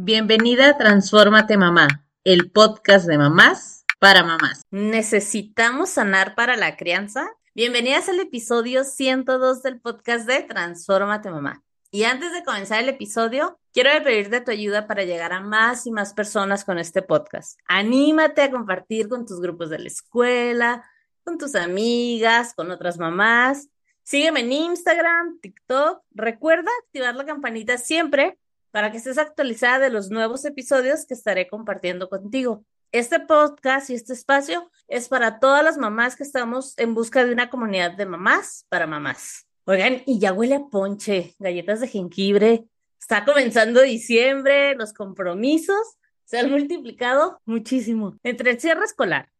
Bienvenida 0.00 0.68
a 0.68 0.78
Transfórmate 0.78 1.56
Mamá, 1.56 1.88
el 2.22 2.52
podcast 2.52 3.08
de 3.08 3.18
mamás 3.18 3.84
para 3.98 4.22
mamás. 4.22 4.62
¿Necesitamos 4.70 5.90
sanar 5.90 6.36
para 6.36 6.56
la 6.56 6.76
crianza? 6.76 7.28
Bienvenidas 7.52 8.08
al 8.08 8.20
episodio 8.20 8.84
102 8.84 9.60
del 9.64 9.80
podcast 9.80 10.24
de 10.28 10.44
Transfórmate 10.44 11.30
Mamá. 11.30 11.64
Y 11.90 12.04
antes 12.04 12.32
de 12.32 12.44
comenzar 12.44 12.80
el 12.80 12.90
episodio, 12.90 13.58
quiero 13.72 13.90
pedirte 14.04 14.40
tu 14.40 14.52
ayuda 14.52 14.86
para 14.86 15.02
llegar 15.02 15.32
a 15.32 15.40
más 15.40 15.84
y 15.84 15.90
más 15.90 16.14
personas 16.14 16.64
con 16.64 16.78
este 16.78 17.02
podcast. 17.02 17.58
Anímate 17.66 18.42
a 18.42 18.52
compartir 18.52 19.08
con 19.08 19.26
tus 19.26 19.40
grupos 19.40 19.68
de 19.68 19.80
la 19.80 19.88
escuela, 19.88 20.88
con 21.24 21.38
tus 21.38 21.56
amigas, 21.56 22.54
con 22.54 22.70
otras 22.70 22.98
mamás. 22.98 23.68
Sígueme 24.04 24.40
en 24.42 24.52
Instagram, 24.52 25.40
TikTok. 25.40 26.04
Recuerda 26.12 26.70
activar 26.84 27.16
la 27.16 27.26
campanita 27.26 27.78
siempre 27.78 28.38
para 28.70 28.90
que 28.90 28.98
estés 28.98 29.18
actualizada 29.18 29.78
de 29.78 29.90
los 29.90 30.10
nuevos 30.10 30.44
episodios 30.44 31.06
que 31.06 31.14
estaré 31.14 31.48
compartiendo 31.48 32.08
contigo. 32.08 32.64
Este 32.92 33.20
podcast 33.20 33.90
y 33.90 33.94
este 33.94 34.12
espacio 34.12 34.70
es 34.86 35.08
para 35.08 35.40
todas 35.40 35.62
las 35.62 35.76
mamás 35.76 36.16
que 36.16 36.22
estamos 36.22 36.76
en 36.78 36.94
busca 36.94 37.24
de 37.24 37.32
una 37.32 37.50
comunidad 37.50 37.92
de 37.92 38.06
mamás 38.06 38.66
para 38.68 38.86
mamás. 38.86 39.46
Oigan, 39.64 40.02
y 40.06 40.18
ya 40.18 40.32
huele 40.32 40.54
a 40.54 40.66
ponche, 40.70 41.34
galletas 41.38 41.80
de 41.80 41.88
jengibre. 41.88 42.64
Está 42.98 43.24
comenzando 43.24 43.82
diciembre, 43.82 44.74
los 44.74 44.92
compromisos 44.92 45.98
se 46.28 46.38
han 46.38 46.50
multiplicado 46.50 47.40
muchísimo. 47.46 48.18
Entre 48.22 48.50
el 48.50 48.60
cierre 48.60 48.84
escolar, 48.84 49.30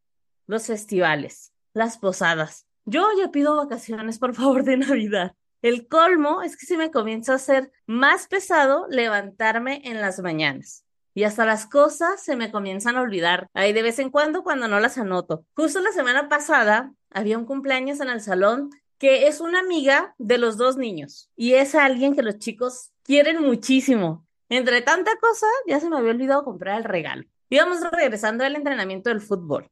los 0.46 0.66
festivales, 0.66 1.52
las 1.74 1.98
posadas. 1.98 2.66
Yo 2.86 3.06
ya 3.18 3.30
pido 3.30 3.56
vacaciones, 3.56 4.18
por 4.18 4.34
favor, 4.34 4.64
de 4.64 4.78
Navidad. 4.78 5.34
El 5.60 5.88
colmo 5.88 6.42
es 6.42 6.56
que 6.56 6.66
se 6.66 6.76
me 6.76 6.92
comienza 6.92 7.32
a 7.32 7.36
hacer 7.36 7.72
más 7.86 8.28
pesado 8.28 8.86
levantarme 8.88 9.80
en 9.84 10.00
las 10.00 10.20
mañanas. 10.20 10.84
Y 11.14 11.24
hasta 11.24 11.44
las 11.44 11.66
cosas 11.66 12.22
se 12.22 12.36
me 12.36 12.52
comienzan 12.52 12.96
a 12.96 13.00
olvidar. 13.00 13.48
Ahí 13.54 13.72
de 13.72 13.82
vez 13.82 13.98
en 13.98 14.10
cuando 14.10 14.44
cuando 14.44 14.68
no 14.68 14.78
las 14.78 14.98
anoto. 14.98 15.44
Justo 15.54 15.80
la 15.80 15.90
semana 15.90 16.28
pasada 16.28 16.92
había 17.10 17.38
un 17.38 17.44
cumpleaños 17.44 17.98
en 18.00 18.08
el 18.08 18.20
salón 18.20 18.70
que 18.98 19.26
es 19.26 19.40
una 19.40 19.60
amiga 19.60 20.14
de 20.18 20.38
los 20.38 20.56
dos 20.56 20.76
niños 20.76 21.30
y 21.36 21.54
es 21.54 21.74
alguien 21.74 22.14
que 22.14 22.22
los 22.22 22.38
chicos 22.38 22.92
quieren 23.02 23.42
muchísimo. 23.42 24.26
Entre 24.48 24.80
tanta 24.82 25.16
cosa, 25.20 25.46
ya 25.66 25.80
se 25.80 25.88
me 25.88 25.96
había 25.96 26.10
olvidado 26.10 26.44
comprar 26.44 26.78
el 26.78 26.84
regalo. 26.84 27.24
Íbamos 27.50 27.80
regresando 27.90 28.44
al 28.44 28.56
entrenamiento 28.56 29.10
del 29.10 29.20
fútbol. 29.20 29.68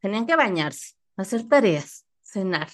Tenían 0.00 0.26
que 0.26 0.36
bañarse, 0.36 0.94
hacer 1.16 1.48
tareas, 1.48 2.04
cenar 2.22 2.68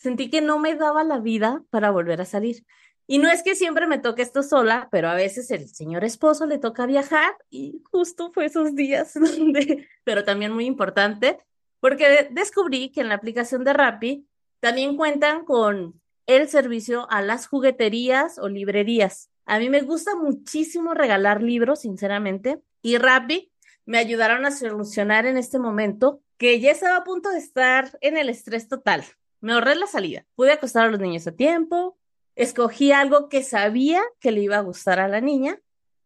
sentí 0.00 0.30
que 0.30 0.40
no 0.40 0.58
me 0.58 0.74
daba 0.74 1.04
la 1.04 1.18
vida 1.18 1.62
para 1.70 1.90
volver 1.90 2.20
a 2.20 2.24
salir. 2.24 2.64
Y 3.06 3.18
no 3.18 3.30
es 3.30 3.42
que 3.42 3.54
siempre 3.54 3.86
me 3.86 3.98
toque 3.98 4.22
esto 4.22 4.42
sola, 4.42 4.88
pero 4.90 5.08
a 5.08 5.14
veces 5.14 5.50
el 5.50 5.68
señor 5.68 6.04
esposo 6.04 6.46
le 6.46 6.58
toca 6.58 6.86
viajar 6.86 7.36
y 7.50 7.82
justo 7.90 8.32
fue 8.32 8.46
esos 8.46 8.74
días 8.74 9.14
donde, 9.14 9.88
pero 10.04 10.24
también 10.24 10.52
muy 10.52 10.64
importante, 10.64 11.38
porque 11.80 12.28
descubrí 12.30 12.90
que 12.90 13.00
en 13.00 13.08
la 13.08 13.16
aplicación 13.16 13.64
de 13.64 13.72
Rappi 13.72 14.26
también 14.60 14.96
cuentan 14.96 15.44
con 15.44 16.00
el 16.26 16.48
servicio 16.48 17.10
a 17.10 17.22
las 17.22 17.46
jugueterías 17.46 18.38
o 18.38 18.48
librerías. 18.48 19.30
A 19.44 19.58
mí 19.58 19.68
me 19.68 19.80
gusta 19.82 20.14
muchísimo 20.14 20.94
regalar 20.94 21.42
libros, 21.42 21.80
sinceramente, 21.80 22.62
y 22.80 22.96
Rappi 22.98 23.50
me 23.86 23.98
ayudaron 23.98 24.46
a 24.46 24.52
solucionar 24.52 25.26
en 25.26 25.36
este 25.36 25.58
momento 25.58 26.22
que 26.38 26.60
ya 26.60 26.70
estaba 26.70 26.98
a 26.98 27.04
punto 27.04 27.30
de 27.30 27.38
estar 27.38 27.98
en 28.00 28.16
el 28.16 28.28
estrés 28.28 28.68
total. 28.68 29.04
Me 29.40 29.52
ahorré 29.52 29.74
la 29.74 29.86
salida. 29.86 30.24
Pude 30.34 30.52
acostar 30.52 30.86
a 30.86 30.90
los 30.90 31.00
niños 31.00 31.26
a 31.26 31.32
tiempo, 31.32 31.98
escogí 32.34 32.92
algo 32.92 33.28
que 33.28 33.42
sabía 33.42 34.02
que 34.20 34.32
le 34.32 34.42
iba 34.42 34.56
a 34.56 34.62
gustar 34.62 35.00
a 35.00 35.08
la 35.08 35.20
niña 35.20 35.60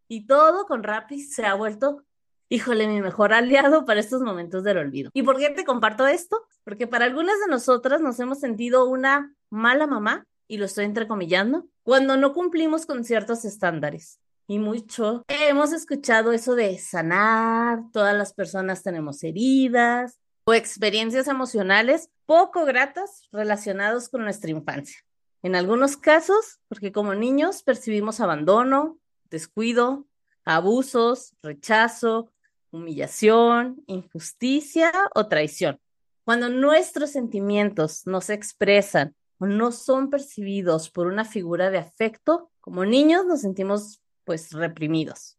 y 0.09 0.27
todo 0.27 0.67
con 0.67 0.83
Rappi 0.83 1.21
se 1.21 1.47
ha 1.47 1.55
vuelto, 1.55 2.05
híjole, 2.49 2.87
mi 2.87 3.01
mejor 3.01 3.33
aliado 3.33 3.85
para 3.85 4.01
estos 4.01 4.23
momentos 4.23 4.65
del 4.65 4.79
olvido. 4.79 5.11
¿Y 5.15 5.23
por 5.23 5.39
qué 5.39 5.51
te 5.51 5.65
comparto 5.65 6.07
esto? 6.07 6.45
Porque 6.63 6.87
para 6.87 7.05
algunas 7.05 7.39
de 7.41 7.49
nosotras 7.49 8.01
nos 8.01 8.19
hemos 8.21 8.39
sentido 8.39 8.89
una 8.89 9.35
mala 9.51 9.87
mamá, 9.87 10.27
y 10.47 10.59
lo 10.59 10.67
estoy 10.67 10.85
entrecomillando, 10.85 11.67
cuando 11.83 12.17
no 12.17 12.33
cumplimos 12.33 12.87
con 12.87 13.05
ciertos 13.05 13.45
estándares. 13.45 14.21
Y 14.47 14.59
mucho 14.59 15.25
hemos 15.29 15.73
escuchado 15.73 16.33
eso 16.33 16.55
de 16.55 16.77
sanar, 16.79 17.81
todas 17.93 18.15
las 18.15 18.35
personas 18.35 18.83
tenemos 18.83 19.25
heridas, 19.25 20.21
o 20.45 20.55
experiencias 20.55 21.27
emocionales 21.29 22.11
poco 22.27 22.65
gratas 22.65 23.29
relacionados 23.33 24.09
con 24.09 24.23
nuestra 24.23 24.51
infancia. 24.51 24.99
En 25.43 25.57
algunos 25.57 25.97
casos, 25.97 26.61
porque 26.69 26.93
como 26.93 27.15
niños 27.15 27.63
percibimos 27.63 28.21
abandono, 28.21 28.99
descuido, 29.31 30.07
abusos, 30.45 31.35
rechazo, 31.43 32.31
humillación, 32.71 33.83
injusticia 33.87 34.93
o 35.15 35.27
traición. 35.29 35.81
Cuando 36.25 36.49
nuestros 36.49 37.11
sentimientos 37.11 38.07
no 38.07 38.21
se 38.21 38.35
expresan 38.35 39.15
o 39.39 39.47
no 39.47 39.73
son 39.73 40.11
percibidos 40.11 40.91
por 40.91 41.07
una 41.07 41.25
figura 41.25 41.71
de 41.71 41.79
afecto, 41.79 42.51
como 42.61 42.85
niños 42.85 43.27
nos 43.27 43.43
sentimos 43.43 44.01
pues 44.25 44.53
reprimidos. 44.53 45.37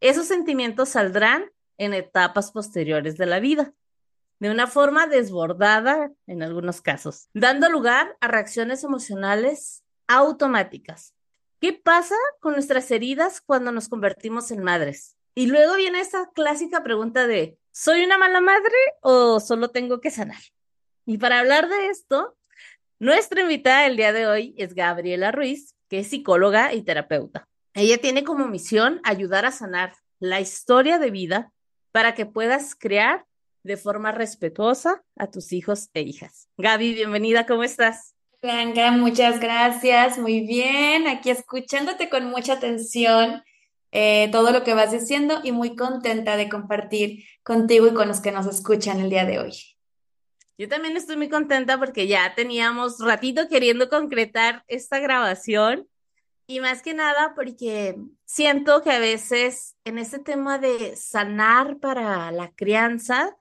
Esos 0.00 0.26
sentimientos 0.26 0.90
saldrán 0.90 1.50
en 1.76 1.94
etapas 1.94 2.52
posteriores 2.52 3.16
de 3.16 3.26
la 3.26 3.40
vida, 3.40 3.72
de 4.40 4.50
una 4.50 4.66
forma 4.66 5.06
desbordada 5.06 6.12
en 6.26 6.42
algunos 6.42 6.80
casos, 6.80 7.28
dando 7.34 7.68
lugar 7.68 8.16
a 8.20 8.28
reacciones 8.28 8.84
emocionales 8.84 9.82
automáticas. 10.06 11.14
¿Qué 11.60 11.72
pasa 11.72 12.14
con 12.40 12.52
nuestras 12.52 12.90
heridas 12.90 13.40
cuando 13.40 13.72
nos 13.72 13.88
convertimos 13.88 14.50
en 14.50 14.62
madres? 14.62 15.16
Y 15.34 15.46
luego 15.46 15.76
viene 15.76 16.00
esa 16.00 16.30
clásica 16.32 16.82
pregunta 16.82 17.26
de, 17.26 17.58
¿soy 17.72 18.04
una 18.04 18.18
mala 18.18 18.40
madre 18.40 18.76
o 19.02 19.40
solo 19.40 19.70
tengo 19.70 20.00
que 20.00 20.10
sanar? 20.10 20.40
Y 21.04 21.18
para 21.18 21.40
hablar 21.40 21.68
de 21.68 21.88
esto, 21.88 22.36
nuestra 22.98 23.42
invitada 23.42 23.86
el 23.86 23.96
día 23.96 24.12
de 24.12 24.26
hoy 24.26 24.54
es 24.58 24.74
Gabriela 24.74 25.32
Ruiz, 25.32 25.74
que 25.88 26.00
es 26.00 26.08
psicóloga 26.08 26.74
y 26.74 26.82
terapeuta. 26.82 27.48
Ella 27.74 27.98
tiene 27.98 28.24
como 28.24 28.48
misión 28.48 29.00
ayudar 29.04 29.46
a 29.46 29.52
sanar 29.52 29.94
la 30.18 30.40
historia 30.40 30.98
de 30.98 31.10
vida 31.10 31.52
para 31.92 32.14
que 32.14 32.26
puedas 32.26 32.74
crear 32.74 33.24
de 33.68 33.76
forma 33.76 34.12
respetuosa 34.12 35.04
a 35.14 35.30
tus 35.30 35.52
hijos 35.52 35.90
e 35.92 36.00
hijas. 36.00 36.48
Gaby, 36.56 36.94
bienvenida, 36.94 37.46
¿cómo 37.46 37.62
estás? 37.62 38.14
Blanca, 38.40 38.90
muchas 38.92 39.40
gracias, 39.40 40.18
muy 40.18 40.40
bien, 40.40 41.06
aquí 41.06 41.28
escuchándote 41.28 42.08
con 42.08 42.24
mucha 42.24 42.54
atención 42.54 43.42
eh, 43.92 44.30
todo 44.32 44.52
lo 44.52 44.64
que 44.64 44.72
vas 44.72 44.90
diciendo 44.90 45.40
y 45.44 45.52
muy 45.52 45.76
contenta 45.76 46.36
de 46.38 46.48
compartir 46.48 47.24
contigo 47.42 47.86
y 47.86 47.94
con 47.94 48.08
los 48.08 48.20
que 48.20 48.32
nos 48.32 48.46
escuchan 48.46 49.00
el 49.00 49.10
día 49.10 49.26
de 49.26 49.38
hoy. 49.38 49.52
Yo 50.56 50.68
también 50.68 50.96
estoy 50.96 51.16
muy 51.16 51.28
contenta 51.28 51.78
porque 51.78 52.06
ya 52.06 52.34
teníamos 52.34 52.98
ratito 53.00 53.48
queriendo 53.48 53.90
concretar 53.90 54.64
esta 54.66 54.98
grabación 54.98 55.86
y 56.46 56.60
más 56.60 56.80
que 56.80 56.94
nada 56.94 57.34
porque 57.34 57.96
siento 58.24 58.82
que 58.82 58.92
a 58.92 58.98
veces 58.98 59.76
en 59.84 59.98
este 59.98 60.18
tema 60.18 60.58
de 60.58 60.96
sanar 60.96 61.78
para 61.78 62.32
la 62.32 62.50
crianza, 62.52 63.36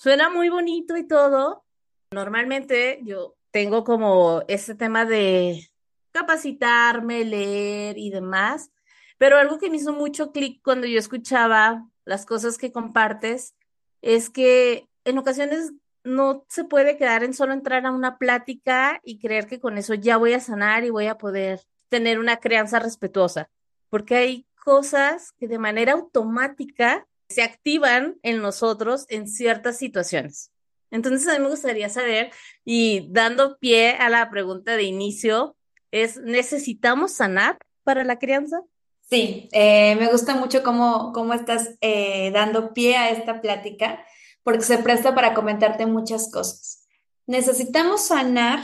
Suena 0.00 0.30
muy 0.30 0.48
bonito 0.48 0.96
y 0.96 1.06
todo. 1.06 1.62
Normalmente 2.10 3.00
yo 3.02 3.36
tengo 3.50 3.84
como 3.84 4.42
ese 4.48 4.74
tema 4.74 5.04
de 5.04 5.68
capacitarme, 6.12 7.26
leer 7.26 7.98
y 7.98 8.08
demás, 8.08 8.70
pero 9.18 9.36
algo 9.36 9.58
que 9.58 9.68
me 9.68 9.76
hizo 9.76 9.92
mucho 9.92 10.32
clic 10.32 10.62
cuando 10.64 10.86
yo 10.86 10.98
escuchaba 10.98 11.86
las 12.06 12.24
cosas 12.24 12.56
que 12.56 12.72
compartes 12.72 13.54
es 14.00 14.30
que 14.30 14.88
en 15.04 15.18
ocasiones 15.18 15.74
no 16.02 16.46
se 16.48 16.64
puede 16.64 16.96
quedar 16.96 17.22
en 17.22 17.34
solo 17.34 17.52
entrar 17.52 17.84
a 17.84 17.90
una 17.90 18.16
plática 18.16 19.02
y 19.04 19.18
creer 19.18 19.46
que 19.46 19.60
con 19.60 19.76
eso 19.76 19.92
ya 19.92 20.16
voy 20.16 20.32
a 20.32 20.40
sanar 20.40 20.82
y 20.84 20.88
voy 20.88 21.08
a 21.08 21.18
poder 21.18 21.60
tener 21.90 22.18
una 22.18 22.38
crianza 22.38 22.78
respetuosa, 22.78 23.50
porque 23.90 24.16
hay 24.16 24.46
cosas 24.64 25.32
que 25.32 25.46
de 25.46 25.58
manera 25.58 25.92
automática 25.92 27.06
se 27.30 27.42
activan 27.42 28.16
en 28.22 28.42
nosotros 28.42 29.06
en 29.08 29.26
ciertas 29.28 29.78
situaciones. 29.78 30.50
Entonces, 30.90 31.28
a 31.28 31.34
mí 31.34 31.44
me 31.44 31.50
gustaría 31.50 31.88
saber, 31.88 32.32
y 32.64 33.08
dando 33.12 33.56
pie 33.58 33.92
a 33.92 34.10
la 34.10 34.28
pregunta 34.28 34.76
de 34.76 34.82
inicio, 34.82 35.56
es, 35.92 36.18
¿necesitamos 36.18 37.14
sanar 37.14 37.58
para 37.84 38.04
la 38.04 38.18
crianza? 38.18 38.60
Sí, 39.08 39.48
eh, 39.52 39.96
me 39.96 40.10
gusta 40.10 40.34
mucho 40.34 40.62
cómo, 40.62 41.12
cómo 41.12 41.32
estás 41.32 41.76
eh, 41.80 42.30
dando 42.32 42.74
pie 42.74 42.96
a 42.96 43.10
esta 43.10 43.40
plática, 43.40 44.04
porque 44.42 44.62
se 44.62 44.78
presta 44.78 45.14
para 45.14 45.32
comentarte 45.32 45.86
muchas 45.86 46.30
cosas. 46.30 46.88
¿Necesitamos 47.26 48.06
sanar 48.06 48.60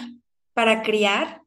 para 0.53 0.83
criar? 0.83 1.43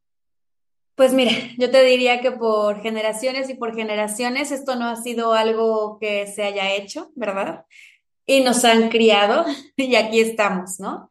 Pues 1.00 1.14
mira, 1.14 1.32
yo 1.58 1.72
te 1.72 1.82
diría 1.86 2.20
que 2.20 2.34
por 2.34 2.82
generaciones 2.82 3.50
y 3.50 3.54
por 3.54 3.74
generaciones 3.74 4.52
esto 4.52 4.76
no 4.76 4.90
ha 4.90 4.98
sido 4.98 5.32
algo 5.32 5.98
que 5.98 6.28
se 6.28 6.44
haya 6.44 6.74
hecho, 6.74 7.10
¿verdad? 7.16 7.64
Y 8.26 8.42
nos 8.42 8.66
han 8.66 8.90
criado 8.90 9.46
y 9.78 9.96
aquí 9.96 10.20
estamos, 10.20 10.78
¿no? 10.82 11.08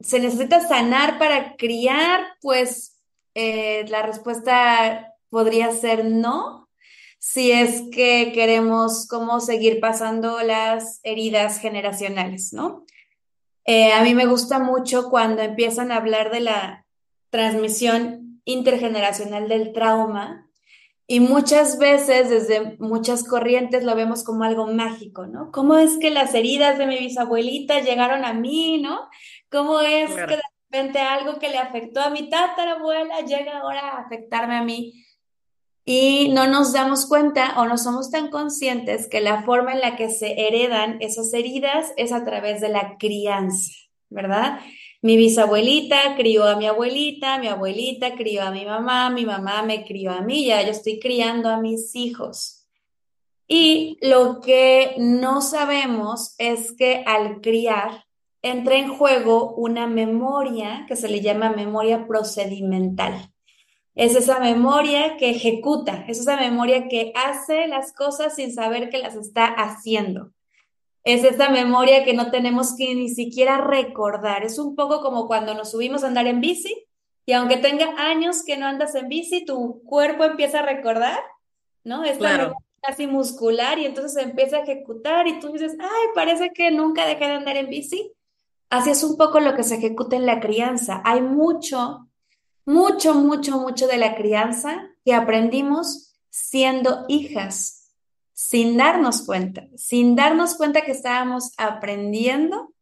¿Se 0.00 0.18
necesita 0.18 0.66
sanar 0.66 1.20
para 1.20 1.54
criar? 1.54 2.22
Pues 2.40 3.00
eh, 3.34 3.84
la 3.88 4.02
respuesta 4.02 5.14
podría 5.28 5.70
ser 5.70 6.06
no. 6.06 6.68
si 7.20 7.52
es 7.52 7.82
que 7.92 8.32
queremos 8.34 9.06
cómo 9.06 9.38
seguir 9.38 9.78
pasando 9.78 10.42
las 10.42 10.98
heridas 11.04 11.60
generacionales, 11.60 12.52
¿no? 12.52 12.84
Eh, 13.64 13.92
a 13.92 14.02
mí 14.02 14.12
me 14.12 14.26
gusta 14.26 14.58
mucho 14.58 15.08
cuando 15.08 15.42
empiezan 15.42 15.92
a 15.92 15.98
hablar 15.98 16.32
de 16.32 16.40
la 16.40 16.84
transmisión 17.30 18.29
intergeneracional 18.52 19.48
del 19.48 19.72
trauma 19.72 20.50
y 21.12 21.18
muchas 21.18 21.76
veces 21.78 22.30
desde 22.30 22.76
muchas 22.78 23.24
corrientes 23.24 23.82
lo 23.82 23.96
vemos 23.96 24.22
como 24.22 24.44
algo 24.44 24.68
mágico, 24.68 25.26
¿no? 25.26 25.50
¿Cómo 25.50 25.76
es 25.76 25.98
que 25.98 26.10
las 26.10 26.34
heridas 26.34 26.78
de 26.78 26.86
mi 26.86 26.98
bisabuelita 26.98 27.80
llegaron 27.80 28.24
a 28.24 28.32
mí, 28.32 28.80
¿no? 28.80 29.08
¿Cómo 29.50 29.80
es 29.80 30.08
que 30.08 30.36
de 30.36 30.42
repente 30.70 31.00
algo 31.00 31.40
que 31.40 31.48
le 31.48 31.58
afectó 31.58 32.00
a 32.00 32.10
mi 32.10 32.30
tatarabuela 32.30 33.22
llega 33.22 33.58
ahora 33.58 33.80
a 33.80 34.02
afectarme 34.02 34.54
a 34.54 34.62
mí? 34.62 35.04
Y 35.84 36.28
no 36.28 36.46
nos 36.46 36.72
damos 36.72 37.06
cuenta 37.06 37.54
o 37.56 37.66
no 37.66 37.76
somos 37.76 38.12
tan 38.12 38.30
conscientes 38.30 39.08
que 39.08 39.20
la 39.20 39.42
forma 39.42 39.72
en 39.72 39.80
la 39.80 39.96
que 39.96 40.10
se 40.10 40.46
heredan 40.46 40.98
esas 41.00 41.34
heridas 41.34 41.92
es 41.96 42.12
a 42.12 42.24
través 42.24 42.60
de 42.60 42.68
la 42.68 42.98
crianza, 43.00 43.72
¿verdad? 44.10 44.60
Mi 45.02 45.16
bisabuelita 45.16 46.14
crió 46.14 46.44
a 46.44 46.56
mi 46.56 46.66
abuelita, 46.66 47.38
mi 47.38 47.48
abuelita 47.48 48.16
crió 48.16 48.42
a 48.42 48.50
mi 48.50 48.66
mamá, 48.66 49.08
mi 49.08 49.24
mamá 49.24 49.62
me 49.62 49.84
crió 49.84 50.10
a 50.12 50.20
mí, 50.20 50.44
ya 50.46 50.62
yo 50.62 50.70
estoy 50.70 51.00
criando 51.00 51.48
a 51.48 51.58
mis 51.58 51.96
hijos. 51.96 52.66
Y 53.48 53.98
lo 54.02 54.40
que 54.40 54.94
no 54.98 55.40
sabemos 55.40 56.34
es 56.38 56.72
que 56.72 57.02
al 57.06 57.40
criar 57.40 58.04
entra 58.42 58.76
en 58.76 58.94
juego 58.94 59.54
una 59.54 59.86
memoria 59.86 60.84
que 60.86 60.96
se 60.96 61.08
le 61.08 61.20
llama 61.20 61.50
memoria 61.50 62.06
procedimental. 62.06 63.32
Es 63.94 64.14
esa 64.14 64.38
memoria 64.38 65.16
que 65.16 65.30
ejecuta, 65.30 66.04
es 66.08 66.20
esa 66.20 66.36
memoria 66.36 66.88
que 66.88 67.12
hace 67.14 67.66
las 67.66 67.92
cosas 67.92 68.36
sin 68.36 68.52
saber 68.52 68.88
que 68.90 68.98
las 68.98 69.16
está 69.16 69.46
haciendo. 69.46 70.32
Es 71.04 71.24
esa 71.24 71.48
memoria 71.48 72.04
que 72.04 72.12
no 72.12 72.30
tenemos 72.30 72.76
que 72.76 72.94
ni 72.94 73.08
siquiera 73.08 73.58
recordar. 73.58 74.44
Es 74.44 74.58
un 74.58 74.76
poco 74.76 75.00
como 75.00 75.26
cuando 75.26 75.54
nos 75.54 75.70
subimos 75.70 76.04
a 76.04 76.08
andar 76.08 76.26
en 76.26 76.40
bici 76.40 76.86
y 77.26 77.32
aunque 77.32 77.56
tenga 77.56 77.94
años 77.96 78.42
que 78.44 78.56
no 78.56 78.66
andas 78.66 78.94
en 78.94 79.08
bici, 79.08 79.44
tu 79.44 79.82
cuerpo 79.84 80.24
empieza 80.24 80.60
a 80.60 80.66
recordar, 80.66 81.20
¿no? 81.84 82.04
Esta 82.04 82.36
memoria 82.36 82.54
casi 82.82 83.06
muscular 83.06 83.78
y 83.78 83.84
entonces 83.84 84.14
se 84.14 84.22
empieza 84.22 84.56
a 84.56 84.62
ejecutar 84.62 85.28
y 85.28 85.38
tú 85.38 85.52
dices, 85.52 85.76
ay, 85.78 86.08
parece 86.14 86.50
que 86.54 86.70
nunca 86.70 87.04
dejé 87.06 87.26
de 87.26 87.34
andar 87.34 87.56
en 87.56 87.68
bici. 87.68 88.12
Así 88.70 88.90
es 88.90 89.04
un 89.04 89.18
poco 89.18 89.38
lo 89.38 89.54
que 89.54 89.64
se 89.64 89.74
ejecuta 89.74 90.16
en 90.16 90.24
la 90.24 90.40
crianza. 90.40 91.02
Hay 91.04 91.20
mucho 91.20 92.10
mucho, 92.70 93.14
mucho, 93.14 93.58
mucho 93.58 93.86
de 93.86 93.96
la 93.96 94.14
crianza 94.14 94.88
que 95.04 95.14
aprendimos 95.14 96.14
siendo 96.28 97.04
hijas, 97.08 97.79
sin 98.42 98.78
darnos 98.78 99.26
cuenta, 99.26 99.68
sin 99.76 100.16
darnos 100.16 100.54
cuenta 100.54 100.80
que 100.80 100.92
estábamos 100.92 101.52
aprendiendo 101.58 102.72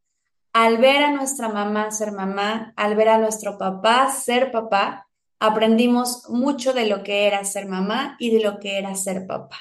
al 0.52 0.78
ver 0.78 1.02
a 1.02 1.10
nuestra 1.10 1.48
mamá 1.48 1.90
ser 1.90 2.12
mamá, 2.12 2.72
al 2.76 2.94
ver 2.94 3.08
a 3.08 3.18
nuestro 3.18 3.58
papá 3.58 4.08
ser 4.12 4.52
papá, 4.52 5.08
aprendimos 5.40 6.30
mucho 6.30 6.72
de 6.72 6.86
lo 6.86 7.02
que 7.02 7.26
era 7.26 7.42
ser 7.42 7.66
mamá 7.66 8.14
y 8.20 8.30
de 8.30 8.40
lo 8.40 8.60
que 8.60 8.78
era 8.78 8.94
ser 8.94 9.26
papá. 9.26 9.58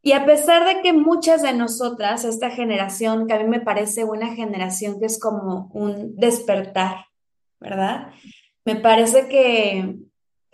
Y 0.00 0.12
a 0.12 0.24
pesar 0.24 0.64
de 0.64 0.80
que 0.80 0.94
muchas 0.94 1.42
de 1.42 1.52
nosotras, 1.52 2.24
esta 2.24 2.48
generación, 2.48 3.26
que 3.26 3.34
a 3.34 3.38
mí 3.38 3.44
me 3.44 3.60
parece 3.60 4.04
una 4.04 4.34
generación 4.34 4.98
que 4.98 5.06
es 5.06 5.20
como 5.20 5.70
un 5.74 6.16
despertar, 6.16 7.04
¿verdad? 7.60 8.12
Me 8.64 8.76
parece 8.76 9.28
que 9.28 9.96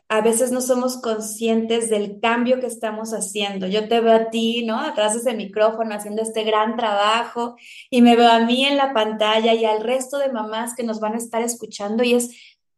a 0.08 0.20
veces 0.20 0.52
no 0.52 0.60
somos 0.60 0.98
conscientes 0.98 1.90
del 1.90 2.20
cambio 2.20 2.60
que 2.60 2.66
estamos 2.66 3.12
haciendo. 3.12 3.66
Yo 3.66 3.88
te 3.88 4.00
veo 4.00 4.14
a 4.14 4.30
ti, 4.30 4.64
¿no? 4.64 4.78
Atrás 4.78 5.14
de 5.14 5.20
ese 5.20 5.34
micrófono 5.34 5.94
haciendo 5.94 6.22
este 6.22 6.44
gran 6.44 6.76
trabajo 6.76 7.56
y 7.90 8.02
me 8.02 8.14
veo 8.14 8.30
a 8.30 8.40
mí 8.40 8.64
en 8.64 8.76
la 8.76 8.92
pantalla 8.92 9.54
y 9.54 9.64
al 9.64 9.82
resto 9.82 10.18
de 10.18 10.32
mamás 10.32 10.74
que 10.76 10.84
nos 10.84 11.00
van 11.00 11.14
a 11.14 11.18
estar 11.18 11.42
escuchando 11.42 12.04
y 12.04 12.14
es, 12.14 12.30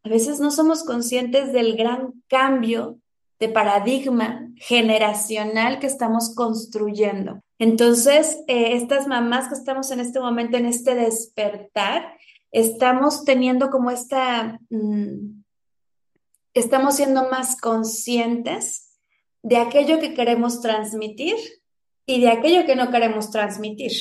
a 0.05 0.09
veces 0.09 0.41
no 0.41 0.51
somos 0.51 0.85
conscientes 0.85 1.53
del 1.53 1.77
gran 1.77 2.23
cambio 2.29 2.99
de 3.39 3.49
paradigma 3.49 4.49
generacional 4.57 5.79
que 5.79 5.87
estamos 5.87 6.35
construyendo. 6.35 7.41
Entonces, 7.59 8.39
eh, 8.47 8.75
estas 8.75 9.07
mamás 9.07 9.49
que 9.49 9.55
estamos 9.55 9.91
en 9.91 10.01
este 10.01 10.21
momento, 10.21 10.57
en 10.57 10.67
este 10.67 10.95
despertar, 10.95 12.15
estamos 12.51 13.25
teniendo 13.25 13.71
como 13.71 13.91
esta, 13.91 14.59
mm, 14.71 15.38
estamos 16.59 16.97
siendo 16.97 17.29
más 17.29 17.61
conscientes 17.61 18.89
de 19.43 19.57
aquello 19.57 20.01
que 20.01 20.15
queremos 20.15 20.61
transmitir 20.61 21.37
y 22.07 22.21
de 22.21 22.31
aquello 22.31 22.67
que 22.67 22.77
no 22.77 22.91
queremos 22.91 23.31
transmitir, 23.31 23.93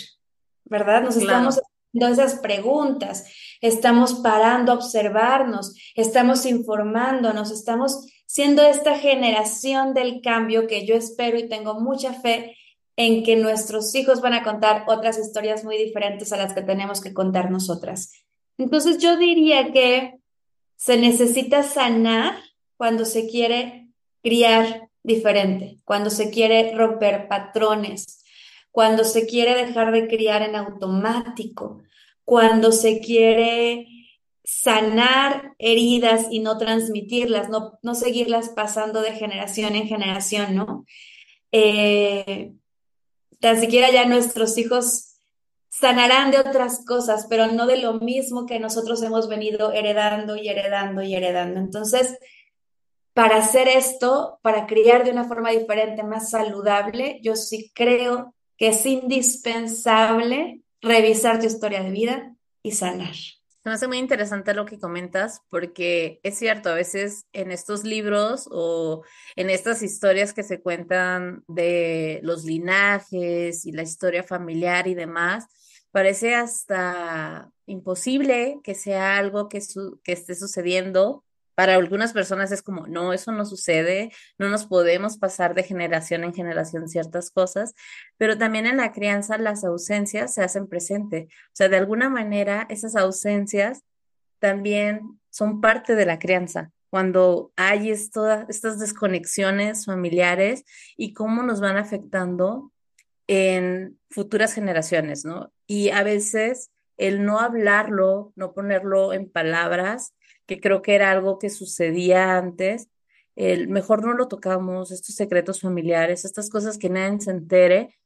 ¿verdad? 0.66 1.04
Nos 1.04 1.18
estamos 1.18 1.60
haciendo 1.60 2.14
esas 2.14 2.40
preguntas, 2.40 3.26
estamos 3.62 4.16
parando 4.16 4.72
a 4.72 4.76
observarnos, 4.76 5.76
estamos 5.96 6.46
informándonos, 6.46 7.52
estamos 7.52 8.08
siendo 8.26 8.64
esta 8.64 8.98
generación 8.98 9.94
del 9.94 10.22
cambio 10.22 10.68
que 10.68 10.86
yo 10.86 10.96
espero 10.96 11.38
y 11.38 11.50
tengo 11.50 11.80
mucha 11.80 12.14
fe 12.14 12.58
en 12.98 13.24
que 13.24 13.36
nuestros 13.36 13.94
hijos 13.96 14.22
van 14.22 14.34
a 14.34 14.44
contar 14.44 14.86
otras 14.88 15.18
historias 15.18 15.64
muy 15.64 15.78
diferentes 15.78 16.34
a 16.34 16.38
las 16.38 16.54
que 16.54 16.62
tenemos 16.64 17.00
que 17.00 17.14
contar 17.14 17.52
nosotras. 17.52 18.12
Entonces 18.58 18.98
yo 18.98 19.18
diría 19.18 19.72
que 19.72 20.20
se 20.76 20.98
necesita 20.98 21.64
sanar 21.64 22.36
cuando 22.78 23.06
se 23.06 23.28
quiere 23.28 23.90
criar 24.24 24.90
diferente, 25.04 25.78
cuando 25.86 26.10
se 26.10 26.30
quiere 26.30 26.76
romper 26.76 27.28
patrones, 27.28 28.24
cuando 28.72 29.04
se 29.04 29.26
quiere 29.26 29.56
dejar 29.56 29.92
de 29.92 30.08
criar 30.08 30.44
en 30.44 30.56
automático, 30.56 31.82
cuando 32.24 32.72
se 32.72 33.00
quiere 33.00 33.88
sanar 34.44 35.56
heridas 35.58 36.28
y 36.30 36.40
no 36.40 36.58
transmitirlas, 36.58 37.50
no, 37.50 37.80
no 37.82 37.96
seguirlas 37.96 38.50
pasando 38.50 39.02
de 39.02 39.14
generación 39.14 39.76
en 39.76 39.88
generación, 39.88 40.56
¿no? 40.56 40.86
Eh, 41.52 42.54
tan 43.40 43.60
siquiera 43.60 43.92
ya 43.92 44.06
nuestros 44.06 44.58
hijos 44.58 45.16
sanarán 45.70 46.32
de 46.32 46.40
otras 46.40 46.86
cosas, 46.86 47.28
pero 47.30 47.48
no 47.48 47.68
de 47.68 47.78
lo 47.78 47.94
mismo 47.94 48.46
que 48.46 48.60
nosotros 48.60 49.02
hemos 49.04 49.28
venido 49.28 49.72
heredando 49.72 50.36
y 50.36 50.50
heredando 50.50 51.02
y 51.02 51.14
heredando. 51.14 51.60
Entonces, 51.60 52.18
para 53.18 53.38
hacer 53.38 53.68
esto, 53.68 54.38
para 54.44 54.68
criar 54.68 55.04
de 55.04 55.10
una 55.10 55.24
forma 55.24 55.50
diferente, 55.50 56.04
más 56.04 56.30
saludable, 56.30 57.20
yo 57.24 57.36
sí 57.36 57.72
creo 57.74 58.36
que 58.58 58.68
es 58.68 58.86
indispensable 58.86 60.62
revisar 60.82 61.40
tu 61.40 61.48
historia 61.48 61.82
de 61.82 61.90
vida 61.90 62.36
y 62.62 62.74
sanar. 62.74 63.16
Me 63.66 63.72
hace 63.72 63.88
muy 63.88 63.98
interesante 63.98 64.54
lo 64.54 64.68
que 64.68 64.78
comentas, 64.78 65.42
porque 65.50 66.20
es 66.22 66.38
cierto, 66.38 66.70
a 66.70 66.76
veces 66.76 67.26
en 67.34 67.50
estos 67.50 67.84
libros 67.84 68.48
o 68.52 69.02
en 69.36 69.50
estas 69.50 69.82
historias 69.82 70.32
que 70.32 70.44
se 70.44 70.62
cuentan 70.62 71.44
de 71.48 72.20
los 72.22 72.46
linajes 72.46 73.66
y 73.66 73.72
la 73.72 73.82
historia 73.82 74.22
familiar 74.22 74.88
y 74.88 74.94
demás, 74.94 75.48
parece 75.90 76.36
hasta 76.36 77.52
imposible 77.66 78.60
que 78.64 78.76
sea 78.76 79.18
algo 79.18 79.50
que, 79.50 79.60
que 80.04 80.12
esté 80.12 80.36
sucediendo. 80.36 81.24
Para 81.58 81.74
algunas 81.74 82.14
personas 82.14 82.52
es 82.52 82.62
como, 82.62 82.86
no, 82.86 83.14
eso 83.14 83.32
no 83.32 83.44
sucede, 83.44 84.12
no 84.38 84.48
nos 84.48 84.68
podemos 84.68 85.18
pasar 85.18 85.56
de 85.56 85.64
generación 85.64 86.24
en 86.24 86.32
generación 86.32 86.88
ciertas 86.88 87.32
cosas, 87.32 87.74
pero 88.18 88.38
también 88.38 88.68
en 88.68 88.78
la 88.78 88.92
crianza 88.92 89.40
las 89.40 89.64
ausencias 89.64 90.36
se 90.36 90.44
hacen 90.44 90.68
presente. 90.68 91.30
O 91.48 91.56
sea, 91.56 91.68
de 91.68 91.78
alguna 91.78 92.12
manera 92.12 92.68
esas 92.70 92.96
ausencias 92.96 93.82
también 94.38 95.20
son 95.32 95.60
parte 95.60 95.96
de 95.96 96.06
la 96.06 96.20
crianza 96.20 96.72
cuando 96.92 97.52
hay 97.56 97.90
estas 97.90 98.80
desconexiones 98.80 99.86
familiares 99.86 100.64
y 100.96 101.14
cómo 101.14 101.42
nos 101.42 101.60
van 101.60 101.78
afectando 101.78 102.72
en 103.26 103.98
futuras 104.12 104.54
generaciones, 104.54 105.26
¿no? 105.26 105.52
Y 105.66 105.90
a 105.90 106.04
veces 106.04 106.70
el 106.98 107.26
no 107.26 107.40
hablarlo, 107.40 108.32
no 108.36 108.54
ponerlo 108.54 109.12
en 109.12 109.28
palabras, 109.28 110.14
que 110.48 110.60
creo 110.60 110.82
que 110.82 110.96
era 110.96 111.12
algo 111.12 111.38
que 111.38 111.50
sucedía 111.50 112.38
antes, 112.38 112.90
el 113.36 113.68
mejor 113.68 114.04
no 114.04 114.14
lo 114.14 114.28
tocamos, 114.28 114.92
estos 114.92 115.14
secretos 115.14 115.62
familiares, 115.62 116.26
estas 116.26 116.50
cosas 116.50 116.80
que 116.80 116.90
nadie 116.90 117.22
se 117.22 117.30
entere, 117.30 118.00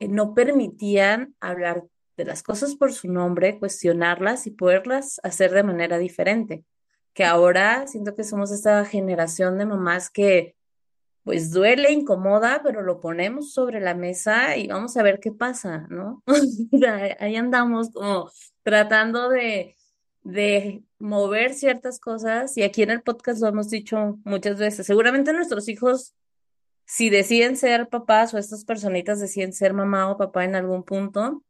eh, 0.00 0.08
no 0.08 0.34
permitían 0.34 1.36
hablar 1.38 1.84
de 2.16 2.24
las 2.24 2.42
cosas 2.42 2.74
por 2.74 2.92
su 2.92 3.10
nombre, 3.10 3.60
cuestionarlas 3.60 4.48
y 4.48 4.50
poderlas 4.50 5.20
hacer 5.22 5.52
de 5.52 5.62
manera 5.62 5.98
diferente. 5.98 6.64
Que 7.12 7.24
ahora 7.24 7.86
siento 7.86 8.16
que 8.16 8.24
somos 8.24 8.50
esta 8.50 8.84
generación 8.84 9.56
de 9.58 9.66
mamás 9.66 10.10
que 10.10 10.56
pues 11.22 11.52
duele, 11.52 11.92
incomoda, 11.92 12.62
pero 12.64 12.82
lo 12.82 13.00
ponemos 13.00 13.52
sobre 13.52 13.80
la 13.80 13.94
mesa 13.94 14.56
y 14.56 14.66
vamos 14.66 14.96
a 14.96 15.04
ver 15.04 15.20
qué 15.20 15.30
pasa, 15.30 15.86
¿no? 15.88 16.24
Ahí 17.20 17.36
andamos 17.36 17.90
como 17.90 18.28
tratando 18.64 19.28
de, 19.28 19.76
de 20.24 20.82
mover 21.02 21.52
ciertas 21.52 22.00
cosas 22.00 22.56
y 22.56 22.62
aquí 22.62 22.82
en 22.82 22.90
el 22.90 23.02
podcast 23.02 23.42
lo 23.42 23.48
hemos 23.48 23.68
dicho 23.68 24.18
muchas 24.24 24.58
veces. 24.58 24.86
Seguramente 24.86 25.32
nuestros 25.32 25.68
hijos 25.68 26.14
si 26.86 27.10
deciden 27.10 27.56
ser 27.56 27.88
papás 27.88 28.34
o 28.34 28.38
estas 28.38 28.64
personitas 28.64 29.20
deciden 29.20 29.52
ser 29.52 29.72
mamá 29.72 30.10
o 30.10 30.18
papá 30.18 30.44
en 30.44 30.54
algún 30.54 30.82
punto, 30.82 31.42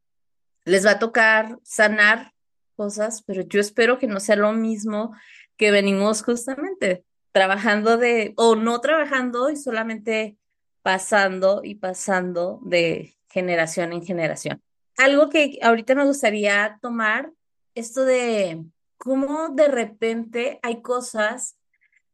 les 0.64 0.87
va 0.87 0.92
a 0.92 0.99
tocar 0.99 1.59
sanar 1.64 2.32
cosas, 2.76 3.23
pero 3.23 3.42
yo 3.42 3.61
espero 3.61 3.99
que 3.99 4.06
no 4.06 4.21
sea 4.21 4.37
lo 4.37 4.52
mismo 4.52 5.14
que 5.56 5.71
venimos 5.71 6.23
justamente 6.23 7.04
trabajando 7.32 7.97
de, 7.97 8.35
o 8.37 8.54
no 8.54 8.80
trabajando 8.80 9.50
y 9.50 9.56
solamente 9.56 10.37
pasando 10.82 11.62
y 11.64 11.76
pasando 11.76 12.61
de 12.62 13.16
generación 13.28 13.92
en 13.92 14.04
generación. 14.04 14.62
Algo 14.97 15.30
que 15.30 15.59
ahorita 15.62 15.94
me 15.94 16.04
gustaría 16.04 16.78
tomar, 16.82 17.32
esto 17.75 18.04
de 18.04 18.64
cómo 19.02 19.49
de 19.49 19.66
repente 19.66 20.61
hay 20.62 20.80
cosas, 20.80 21.59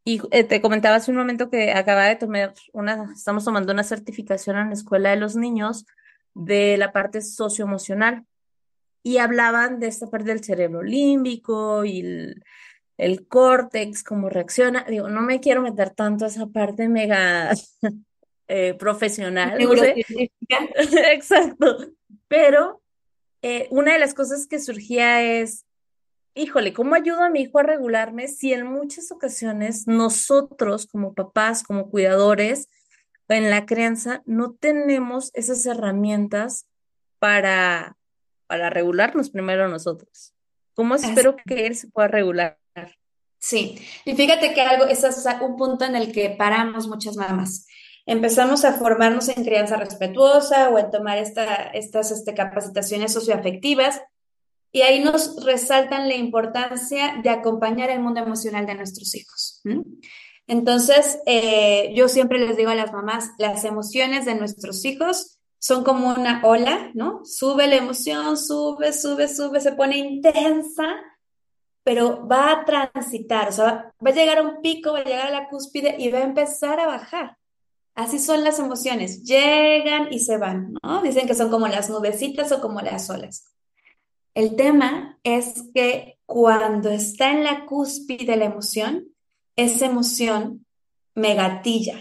y 0.06 0.22
eh, 0.30 0.42
te 0.42 0.62
comentaba 0.62 0.96
hace 0.96 1.10
un 1.10 1.18
momento 1.18 1.50
que 1.50 1.70
acaba 1.72 2.06
de 2.06 2.16
tomar 2.16 2.54
una, 2.72 3.12
estamos 3.14 3.44
tomando 3.44 3.74
una 3.74 3.84
certificación 3.84 4.56
en 4.56 4.68
la 4.68 4.72
escuela 4.72 5.10
de 5.10 5.16
los 5.16 5.36
niños 5.36 5.84
de 6.32 6.78
la 6.78 6.90
parte 6.90 7.20
socioemocional 7.20 8.24
y 9.02 9.18
hablaban 9.18 9.80
de 9.80 9.88
esta 9.88 10.08
parte 10.08 10.30
del 10.30 10.42
cerebro 10.42 10.82
límbico 10.82 11.84
y 11.84 12.00
el, 12.00 12.44
el 12.96 13.28
córtex, 13.28 14.02
cómo 14.02 14.30
reacciona. 14.30 14.84
Digo, 14.88 15.10
no 15.10 15.20
me 15.20 15.40
quiero 15.40 15.60
meter 15.60 15.90
tanto 15.90 16.24
a 16.24 16.28
esa 16.28 16.46
parte 16.46 16.88
mega 16.88 17.50
eh, 18.48 18.72
profesional. 18.78 19.58
No 19.62 19.76
sé. 19.76 20.06
Exacto. 21.12 21.92
Pero 22.28 22.80
eh, 23.42 23.68
una 23.70 23.92
de 23.92 23.98
las 23.98 24.14
cosas 24.14 24.46
que 24.46 24.58
surgía 24.58 25.22
es, 25.22 25.66
híjole, 26.34 26.72
¿cómo 26.72 26.94
ayudo 26.94 27.22
a 27.22 27.30
mi 27.30 27.42
hijo 27.42 27.58
a 27.58 27.62
regularme 27.62 28.28
si 28.28 28.52
en 28.52 28.66
muchas 28.66 29.10
ocasiones 29.12 29.86
nosotros 29.86 30.86
como 30.86 31.14
papás, 31.14 31.62
como 31.62 31.90
cuidadores, 31.90 32.68
en 33.28 33.50
la 33.50 33.66
crianza, 33.66 34.22
no 34.24 34.52
tenemos 34.52 35.30
esas 35.34 35.66
herramientas 35.66 36.66
para 37.18 37.98
para 38.48 38.70
regularnos 38.70 39.30
primero 39.30 39.68
nosotros. 39.68 40.34
¿Cómo 40.74 40.96
espero 40.96 41.36
que 41.46 41.66
él 41.66 41.76
se 41.76 41.88
pueda 41.88 42.08
regular? 42.08 42.58
Sí, 43.38 43.78
y 44.04 44.16
fíjate 44.16 44.52
que 44.52 44.62
algo, 44.62 44.86
ese 44.86 45.08
es 45.08 45.24
un 45.40 45.56
punto 45.56 45.84
en 45.84 45.94
el 45.94 46.10
que 46.10 46.30
paramos 46.30 46.88
muchas 46.88 47.16
mamás. 47.16 47.66
Empezamos 48.04 48.64
a 48.64 48.72
formarnos 48.72 49.28
en 49.28 49.44
crianza 49.44 49.76
respetuosa 49.76 50.70
o 50.70 50.78
en 50.78 50.90
tomar 50.90 51.18
esta, 51.18 51.66
estas 51.68 52.10
este, 52.10 52.34
capacitaciones 52.34 53.12
socioafectivas 53.12 54.00
y 54.72 54.82
ahí 54.82 55.00
nos 55.00 55.42
resaltan 55.44 56.08
la 56.08 56.14
importancia 56.14 57.20
de 57.22 57.30
acompañar 57.30 57.90
el 57.90 58.00
mundo 58.00 58.20
emocional 58.20 58.66
de 58.66 58.74
nuestros 58.74 59.14
hijos. 59.14 59.62
Entonces, 60.46 61.18
eh, 61.26 61.92
yo 61.94 62.08
siempre 62.08 62.38
les 62.38 62.56
digo 62.56 62.70
a 62.70 62.74
las 62.74 62.92
mamás, 62.92 63.30
las 63.38 63.64
emociones 63.64 64.24
de 64.24 64.34
nuestros 64.34 64.84
hijos 64.84 65.38
son 65.58 65.84
como 65.84 66.08
una 66.08 66.40
ola, 66.44 66.90
¿no? 66.94 67.24
Sube 67.24 67.66
la 67.66 67.76
emoción, 67.76 68.36
sube, 68.36 68.92
sube, 68.92 69.28
sube, 69.28 69.60
se 69.60 69.72
pone 69.72 69.98
intensa, 69.98 70.96
pero 71.82 72.26
va 72.26 72.52
a 72.52 72.64
transitar, 72.64 73.48
o 73.48 73.52
sea, 73.52 73.94
va, 74.04 74.10
a 74.10 74.14
llegar 74.14 74.38
a 74.38 74.42
un 74.42 74.60
pico, 74.60 74.92
va 74.92 75.00
a 75.00 75.04
llegar 75.04 75.26
a 75.28 75.30
la 75.30 75.48
cúspide 75.48 75.96
y 75.98 76.10
va 76.10 76.18
a 76.18 76.24
empezar 76.24 76.78
a 76.80 76.86
bajar. 76.86 77.36
Así 77.94 78.18
son 78.18 78.44
las 78.44 78.58
emociones, 78.60 79.24
llegan 79.24 80.12
y 80.12 80.20
se 80.20 80.36
van, 80.36 80.74
¿no? 80.82 81.02
Dicen 81.02 81.26
que 81.26 81.34
son 81.34 81.50
como 81.50 81.66
las 81.66 81.90
nubecitas 81.90 82.52
o 82.52 82.60
como 82.60 82.80
las 82.80 83.10
olas. 83.10 83.44
El 84.38 84.54
tema 84.54 85.18
es 85.24 85.64
que 85.74 86.16
cuando 86.24 86.90
está 86.90 87.32
en 87.32 87.42
la 87.42 87.66
cúspide 87.66 88.36
la 88.36 88.44
emoción, 88.44 89.08
esa 89.56 89.86
emoción 89.86 90.64
me 91.16 91.34
gatilla. 91.34 91.98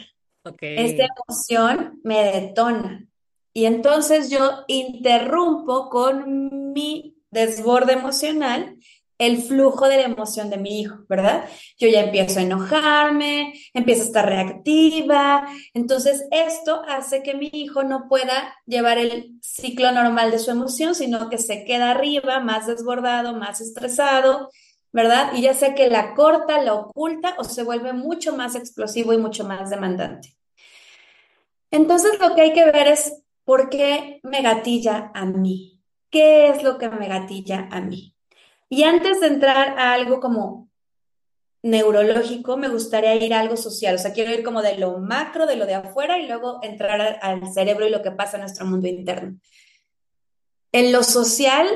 Esa 0.61 1.07
emoción 1.15 1.99
me 2.03 2.23
detona. 2.25 3.07
Y 3.53 3.65
entonces 3.65 4.29
yo 4.29 4.65
interrumpo 4.67 5.89
con 5.89 6.73
mi 6.73 7.17
desborde 7.31 7.93
emocional 7.93 8.77
el 9.17 9.41
flujo 9.41 9.87
de 9.87 9.97
la 9.97 10.03
emoción 10.03 10.49
de 10.49 10.57
mi 10.57 10.81
hijo, 10.81 11.05
¿verdad? 11.09 11.45
Yo 11.77 11.87
ya 11.87 12.01
empiezo 12.01 12.39
a 12.39 12.43
enojarme, 12.43 13.53
empiezo 13.73 14.03
a 14.03 14.05
estar 14.05 14.25
reactiva, 14.25 15.47
entonces 15.73 16.25
esto 16.31 16.81
hace 16.87 17.23
que 17.23 17.33
mi 17.33 17.49
hijo 17.51 17.83
no 17.83 18.07
pueda 18.07 18.55
llevar 18.65 18.97
el 18.97 19.39
ciclo 19.41 19.91
normal 19.91 20.31
de 20.31 20.39
su 20.39 20.51
emoción, 20.51 20.95
sino 20.95 21.29
que 21.29 21.37
se 21.37 21.65
queda 21.65 21.91
arriba, 21.91 22.39
más 22.39 22.67
desbordado, 22.67 23.33
más 23.33 23.61
estresado, 23.61 24.49
¿verdad? 24.91 25.33
Y 25.33 25.41
ya 25.41 25.53
sea 25.53 25.75
que 25.75 25.89
la 25.89 26.13
corta, 26.13 26.61
la 26.61 26.73
oculta 26.73 27.35
o 27.37 27.43
se 27.43 27.63
vuelve 27.63 27.93
mucho 27.93 28.35
más 28.35 28.55
explosivo 28.55 29.13
y 29.13 29.17
mucho 29.17 29.43
más 29.43 29.69
demandante. 29.69 30.35
Entonces 31.71 32.19
lo 32.19 32.33
que 32.35 32.41
hay 32.41 32.53
que 32.53 32.65
ver 32.65 32.87
es 32.87 33.23
¿Por 33.47 33.69
qué 33.69 34.19
me 34.23 34.41
gatilla 34.41 35.09
a 35.13 35.25
mí? 35.25 35.81
¿Qué 36.09 36.49
es 36.49 36.63
lo 36.63 36.77
que 36.77 36.89
me 36.89 37.07
gatilla 37.07 37.69
a 37.71 37.79
mí? 37.79 38.16
Y 38.69 38.83
antes 38.83 39.21
de 39.21 39.27
entrar 39.27 39.79
a 39.79 39.93
algo 39.93 40.19
como 40.19 40.69
neurológico, 41.63 42.57
me 42.57 42.69
gustaría 42.69 43.15
ir 43.15 43.33
a 43.33 43.39
algo 43.39 43.57
social. 43.57 43.95
O 43.95 43.97
sea, 43.97 44.13
quiero 44.13 44.31
ir 44.33 44.43
como 44.43 44.61
de 44.61 44.77
lo 44.77 44.99
macro, 44.99 45.45
de 45.45 45.55
lo 45.55 45.65
de 45.65 45.75
afuera, 45.75 46.19
y 46.19 46.27
luego 46.27 46.59
entrar 46.63 47.19
al 47.21 47.53
cerebro 47.53 47.87
y 47.87 47.89
lo 47.89 48.01
que 48.01 48.11
pasa 48.11 48.37
en 48.37 48.41
nuestro 48.41 48.65
mundo 48.65 48.87
interno. 48.87 49.39
En 50.71 50.91
lo 50.91 51.03
social 51.03 51.67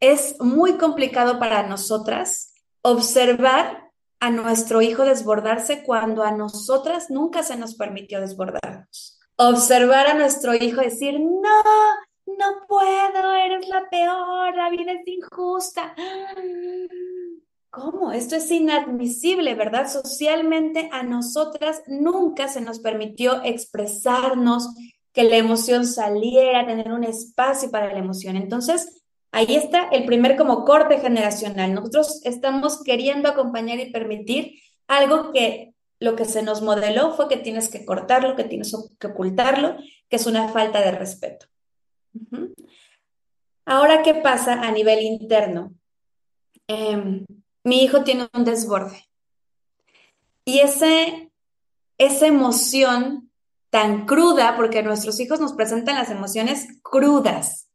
es 0.00 0.40
muy 0.40 0.78
complicado 0.78 1.38
para 1.38 1.66
nosotras 1.66 2.54
observar 2.82 3.90
a 4.20 4.30
nuestro 4.30 4.82
hijo 4.82 5.04
desbordarse 5.04 5.82
cuando 5.84 6.22
a 6.22 6.32
nosotras 6.32 7.10
nunca 7.10 7.42
se 7.42 7.56
nos 7.56 7.74
permitió 7.74 8.20
desbordarnos 8.20 9.18
observar 9.38 10.08
a 10.08 10.14
nuestro 10.14 10.54
hijo 10.54 10.80
decir, 10.80 11.18
no, 11.20 11.62
no 12.36 12.66
puedo, 12.66 13.34
eres 13.34 13.68
la 13.68 13.88
peor, 13.88 14.54
la 14.54 14.70
vida 14.70 14.92
es 14.92 15.06
injusta. 15.06 15.94
¿Cómo? 17.70 18.12
Esto 18.12 18.36
es 18.36 18.50
inadmisible, 18.50 19.54
¿verdad? 19.54 19.88
Socialmente 19.88 20.88
a 20.92 21.02
nosotras 21.02 21.82
nunca 21.86 22.48
se 22.48 22.60
nos 22.60 22.80
permitió 22.80 23.42
expresarnos, 23.44 24.68
que 25.12 25.24
la 25.24 25.36
emoción 25.36 25.86
saliera, 25.86 26.66
tener 26.66 26.92
un 26.92 27.04
espacio 27.04 27.70
para 27.70 27.92
la 27.92 27.98
emoción. 27.98 28.36
Entonces, 28.36 29.02
ahí 29.32 29.56
está 29.56 29.88
el 29.88 30.04
primer 30.04 30.36
como 30.36 30.64
corte 30.64 30.98
generacional. 30.98 31.74
Nosotros 31.74 32.20
estamos 32.24 32.82
queriendo 32.84 33.28
acompañar 33.28 33.78
y 33.80 33.90
permitir 33.90 34.54
algo 34.86 35.32
que 35.32 35.74
lo 36.00 36.14
que 36.14 36.24
se 36.24 36.42
nos 36.42 36.62
modeló 36.62 37.14
fue 37.14 37.28
que 37.28 37.36
tienes 37.36 37.68
que 37.68 37.84
cortarlo, 37.84 38.36
que 38.36 38.44
tienes 38.44 38.72
que 38.98 39.06
ocultarlo, 39.08 39.76
que 40.08 40.16
es 40.16 40.26
una 40.26 40.48
falta 40.48 40.80
de 40.80 40.92
respeto. 40.92 41.46
Ahora, 43.64 44.02
¿qué 44.02 44.14
pasa 44.14 44.62
a 44.62 44.70
nivel 44.70 45.00
interno? 45.02 45.74
Em, 46.66 47.26
mi 47.64 47.84
hijo 47.84 48.04
tiene 48.04 48.28
un 48.32 48.44
desborde. 48.44 49.04
Y 50.44 50.60
ese, 50.60 51.30
esa 51.98 52.26
emoción 52.26 53.30
tan 53.70 54.06
cruda, 54.06 54.56
porque 54.56 54.82
nuestros 54.82 55.20
hijos 55.20 55.40
nos 55.40 55.52
presentan 55.52 55.96
las 55.96 56.10
emociones 56.10 56.68
crudas, 56.82 57.68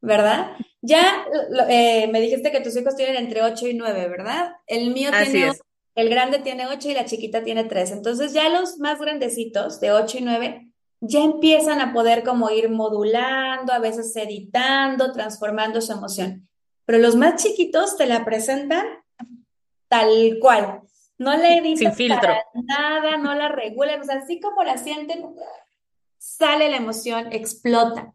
¿verdad? 0.00 0.52
Ya 0.80 1.26
eh, 1.68 2.06
me 2.12 2.20
dijiste 2.20 2.52
que 2.52 2.60
tus 2.60 2.76
hijos 2.76 2.94
tienen 2.94 3.16
entre 3.16 3.42
8 3.42 3.66
y 3.66 3.74
9, 3.74 4.08
¿verdad? 4.08 4.52
El 4.66 4.92
mío 4.92 5.10
tiene 5.10 5.52
el 5.96 6.10
grande 6.10 6.38
tiene 6.40 6.66
8 6.66 6.90
y 6.90 6.94
la 6.94 7.06
chiquita 7.06 7.42
tiene 7.42 7.64
3. 7.64 7.90
Entonces 7.90 8.34
ya 8.34 8.48
los 8.50 8.78
más 8.78 9.00
grandecitos, 9.00 9.80
de 9.80 9.92
8 9.92 10.18
y 10.18 10.20
9, 10.20 10.65
ya 11.00 11.20
empiezan 11.20 11.80
a 11.80 11.92
poder 11.92 12.24
como 12.24 12.50
ir 12.50 12.70
modulando, 12.70 13.72
a 13.72 13.78
veces 13.78 14.14
editando, 14.16 15.12
transformando 15.12 15.80
su 15.80 15.92
emoción. 15.92 16.48
Pero 16.84 16.98
los 16.98 17.16
más 17.16 17.42
chiquitos 17.42 17.96
te 17.96 18.06
la 18.06 18.24
presentan 18.24 18.86
tal 19.88 20.38
cual. 20.40 20.82
No 21.18 21.36
le 21.36 21.58
editan 21.58 21.94
nada, 22.66 23.16
no 23.16 23.34
la 23.34 23.48
regulan, 23.48 24.00
o 24.00 24.04
sea, 24.04 24.16
así 24.16 24.38
como 24.38 24.62
la 24.62 24.76
sienten, 24.76 25.34
sale 26.18 26.68
la 26.68 26.76
emoción, 26.76 27.32
explota. 27.32 28.14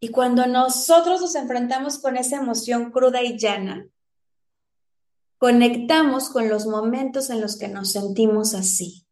Y 0.00 0.10
cuando 0.10 0.46
nosotros 0.46 1.20
nos 1.20 1.34
enfrentamos 1.34 1.98
con 1.98 2.16
esa 2.16 2.36
emoción 2.36 2.90
cruda 2.90 3.22
y 3.22 3.38
llana, 3.38 3.86
conectamos 5.38 6.28
con 6.28 6.50
los 6.50 6.66
momentos 6.66 7.30
en 7.30 7.40
los 7.40 7.58
que 7.58 7.68
nos 7.68 7.92
sentimos 7.92 8.54
así, 8.54 9.06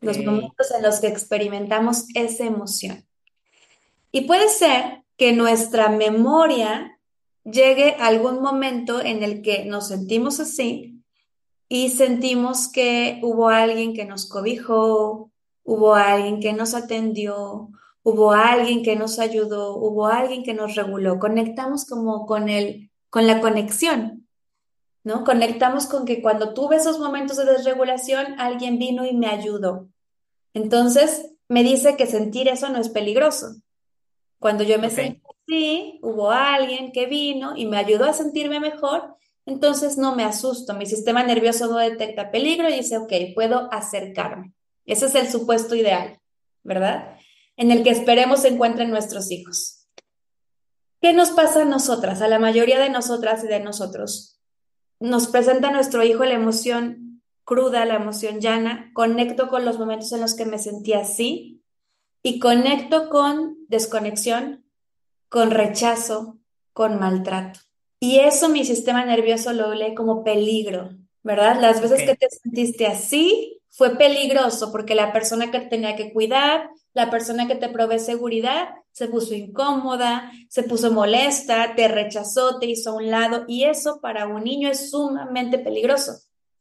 los 0.00 0.18
momentos 0.18 0.70
en 0.76 0.82
los 0.82 1.00
que 1.00 1.08
experimentamos 1.08 2.06
esa 2.14 2.44
emoción. 2.44 3.04
Y 4.12 4.22
puede 4.22 4.48
ser 4.48 5.04
que 5.16 5.32
nuestra 5.32 5.88
memoria 5.88 6.98
llegue 7.44 7.96
a 7.98 8.06
algún 8.06 8.42
momento 8.42 9.00
en 9.00 9.22
el 9.22 9.42
que 9.42 9.64
nos 9.64 9.88
sentimos 9.88 10.40
así 10.40 11.02
y 11.68 11.90
sentimos 11.90 12.68
que 12.68 13.20
hubo 13.22 13.48
alguien 13.48 13.94
que 13.94 14.04
nos 14.04 14.28
cobijó, 14.28 15.30
hubo 15.64 15.94
alguien 15.94 16.40
que 16.40 16.52
nos 16.52 16.74
atendió, 16.74 17.70
hubo 18.02 18.32
alguien 18.32 18.82
que 18.82 18.96
nos 18.96 19.18
ayudó, 19.18 19.76
hubo 19.76 20.06
alguien 20.06 20.44
que 20.44 20.54
nos 20.54 20.74
reguló. 20.76 21.18
Conectamos 21.18 21.84
como 21.86 22.26
con 22.26 22.48
el, 22.48 22.90
con 23.10 23.26
la 23.26 23.40
conexión. 23.40 24.25
¿No? 25.06 25.22
Conectamos 25.22 25.86
con 25.86 26.04
que 26.04 26.20
cuando 26.20 26.52
tuve 26.52 26.74
esos 26.74 26.98
momentos 26.98 27.36
de 27.36 27.44
desregulación, 27.44 28.40
alguien 28.40 28.76
vino 28.76 29.06
y 29.06 29.14
me 29.14 29.28
ayudó. 29.28 29.88
Entonces, 30.52 31.30
me 31.46 31.62
dice 31.62 31.96
que 31.96 32.08
sentir 32.08 32.48
eso 32.48 32.68
no 32.70 32.80
es 32.80 32.88
peligroso. 32.88 33.54
Cuando 34.40 34.64
yo 34.64 34.80
me 34.80 34.90
sentí 34.90 35.22
así, 35.46 36.00
hubo 36.02 36.32
alguien 36.32 36.90
que 36.90 37.06
vino 37.06 37.56
y 37.56 37.66
me 37.66 37.76
ayudó 37.76 38.06
a 38.06 38.12
sentirme 38.14 38.58
mejor, 38.58 39.14
entonces 39.46 39.96
no 39.96 40.16
me 40.16 40.24
asusto. 40.24 40.74
Mi 40.74 40.86
sistema 40.86 41.22
nervioso 41.22 41.68
no 41.68 41.78
detecta 41.78 42.32
peligro 42.32 42.68
y 42.68 42.74
dice, 42.74 42.98
ok, 42.98 43.12
puedo 43.32 43.72
acercarme. 43.72 44.54
Ese 44.86 45.06
es 45.06 45.14
el 45.14 45.28
supuesto 45.28 45.76
ideal, 45.76 46.18
¿verdad? 46.64 47.16
En 47.56 47.70
el 47.70 47.84
que 47.84 47.90
esperemos 47.90 48.40
se 48.40 48.48
encuentren 48.48 48.90
nuestros 48.90 49.30
hijos. 49.30 49.86
¿Qué 51.00 51.12
nos 51.12 51.30
pasa 51.30 51.62
a 51.62 51.64
nosotras, 51.64 52.22
a 52.22 52.26
la 52.26 52.40
mayoría 52.40 52.80
de 52.80 52.90
nosotras 52.90 53.44
y 53.44 53.46
de 53.46 53.60
nosotros? 53.60 54.35
Nos 55.00 55.28
presenta 55.28 55.70
nuestro 55.70 56.02
hijo 56.02 56.24
la 56.24 56.34
emoción 56.34 57.22
cruda, 57.44 57.84
la 57.84 57.94
emoción 57.96 58.40
llana, 58.40 58.90
conecto 58.92 59.48
con 59.48 59.64
los 59.64 59.78
momentos 59.78 60.12
en 60.12 60.20
los 60.20 60.34
que 60.34 60.46
me 60.46 60.58
sentí 60.58 60.94
así 60.94 61.62
y 62.22 62.40
conecto 62.40 63.08
con 63.08 63.56
desconexión, 63.68 64.64
con 65.28 65.50
rechazo, 65.52 66.38
con 66.72 66.98
maltrato. 66.98 67.60
Y 68.00 68.18
eso 68.18 68.48
mi 68.48 68.64
sistema 68.64 69.04
nervioso 69.04 69.52
lo 69.52 69.72
lee 69.74 69.94
como 69.94 70.24
peligro, 70.24 70.90
¿verdad? 71.22 71.60
Las 71.60 71.80
veces 71.80 72.02
que 72.02 72.16
te 72.16 72.28
sentiste 72.28 72.86
así 72.86 73.60
fue 73.70 73.96
peligroso 73.96 74.72
porque 74.72 74.94
la 74.94 75.12
persona 75.12 75.50
que 75.50 75.60
te 75.60 75.66
tenía 75.66 75.96
que 75.96 76.12
cuidar, 76.12 76.70
la 76.94 77.10
persona 77.10 77.46
que 77.46 77.54
te 77.54 77.68
provee 77.68 77.98
seguridad, 77.98 78.70
se 78.96 79.08
puso 79.08 79.34
incómoda, 79.34 80.32
se 80.48 80.62
puso 80.62 80.90
molesta, 80.90 81.74
te 81.76 81.86
rechazó, 81.86 82.58
te 82.58 82.64
hizo 82.64 82.92
a 82.92 82.94
un 82.94 83.10
lado 83.10 83.44
y 83.46 83.64
eso 83.64 84.00
para 84.00 84.26
un 84.26 84.42
niño 84.42 84.70
es 84.70 84.90
sumamente 84.90 85.58
peligroso. 85.58 86.12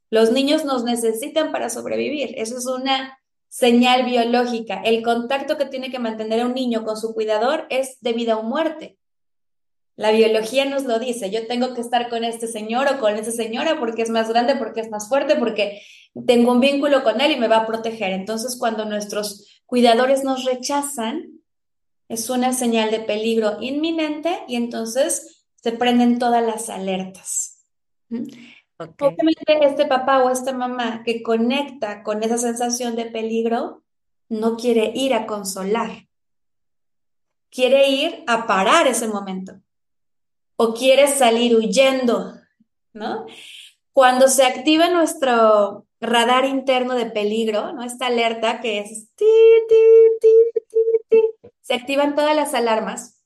Los 0.10 0.34
niños 0.34 0.66
nos 0.66 0.84
necesitan 0.84 1.54
para 1.54 1.70
sobrevivir. 1.70 2.34
Eso 2.36 2.58
es 2.58 2.66
una 2.66 3.18
señal 3.48 4.04
biológica. 4.04 4.82
El 4.84 5.02
contacto 5.02 5.58
que 5.58 5.64
tiene 5.64 5.90
que 5.90 6.00
mantener 6.00 6.46
un 6.46 6.54
niño 6.54 6.84
con 6.84 6.98
su 6.98 7.14
cuidador 7.14 7.68
es 7.70 8.02
de 8.02 8.12
vida 8.12 8.36
o 8.36 8.44
muerte. 8.44 8.98
La 9.96 10.12
biología 10.12 10.66
nos 10.66 10.84
lo 10.84 11.00
dice, 11.00 11.32
yo 11.32 11.48
tengo 11.48 11.74
que 11.74 11.80
estar 11.80 12.10
con 12.10 12.26
este 12.26 12.48
señor 12.48 12.90
o 12.90 13.00
con 13.00 13.16
esa 13.16 13.32
señora 13.32 13.80
porque 13.80 14.02
es 14.02 14.10
más 14.10 14.28
grande, 14.28 14.58
porque 14.58 14.82
es 14.82 14.90
más 14.90 15.08
fuerte, 15.08 15.38
porque 15.38 15.84
tengo 16.28 16.52
un 16.52 16.60
vínculo 16.60 17.02
con 17.02 17.22
él 17.22 17.32
y 17.32 17.40
me 17.40 17.48
va 17.48 17.60
a 17.60 17.66
proteger. 17.66 18.12
Entonces, 18.12 18.58
cuando 18.60 18.84
nuestros 18.84 19.62
cuidadores 19.66 20.26
nos 20.26 20.44
rechazan, 20.44 21.36
es 22.08 22.30
una 22.30 22.54
señal 22.54 22.92
de 22.92 23.00
peligro 23.00 23.58
inminente 23.62 24.44
y 24.48 24.56
entonces 24.56 25.46
se 25.56 25.72
prenden 25.72 26.20
todas 26.20 26.46
las 26.46 26.70
alertas. 26.70 27.66
Obviamente 28.78 29.66
este 29.66 29.86
papá 29.86 30.24
o 30.24 30.30
esta 30.30 30.54
mamá 30.54 31.04
que 31.04 31.24
conecta 31.24 32.04
con 32.04 32.24
esa 32.24 32.38
sensación 32.38 32.96
de 32.96 33.06
peligro 33.06 33.84
no 34.30 34.58
quiere 34.58 34.92
ir 34.94 35.14
a 35.14 35.26
consolar, 35.26 36.08
quiere 37.50 37.88
ir 37.90 38.24
a 38.28 38.48
parar 38.48 38.88
ese 38.88 39.08
momento 39.08 39.62
o 40.58 40.74
quiere 40.74 41.08
salir 41.08 41.56
huyendo, 41.56 42.34
¿no? 42.94 43.26
Cuando 43.94 44.28
se 44.28 44.46
activa 44.46 44.90
nuestro 44.90 45.86
radar 46.02 46.46
interno 46.46 46.96
de 46.96 47.06
peligro, 47.06 47.72
¿no? 47.74 47.84
Esta 47.84 48.08
alerta 48.08 48.60
que 48.62 48.80
es 48.80 49.10
ti, 49.16 49.26
ti, 49.70 49.76
ti, 50.22 50.28
se 51.66 51.74
activan 51.74 52.14
todas 52.14 52.36
las 52.36 52.54
alarmas. 52.54 53.24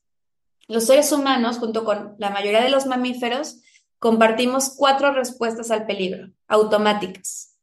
Los 0.66 0.86
seres 0.86 1.12
humanos, 1.12 1.58
junto 1.58 1.84
con 1.84 2.14
la 2.16 2.30
mayoría 2.30 2.62
de 2.62 2.70
los 2.70 2.86
mamíferos, 2.86 3.60
compartimos 3.98 4.76
cuatro 4.78 5.12
respuestas 5.12 5.70
al 5.70 5.84
peligro, 5.84 6.30
automáticas, 6.48 7.58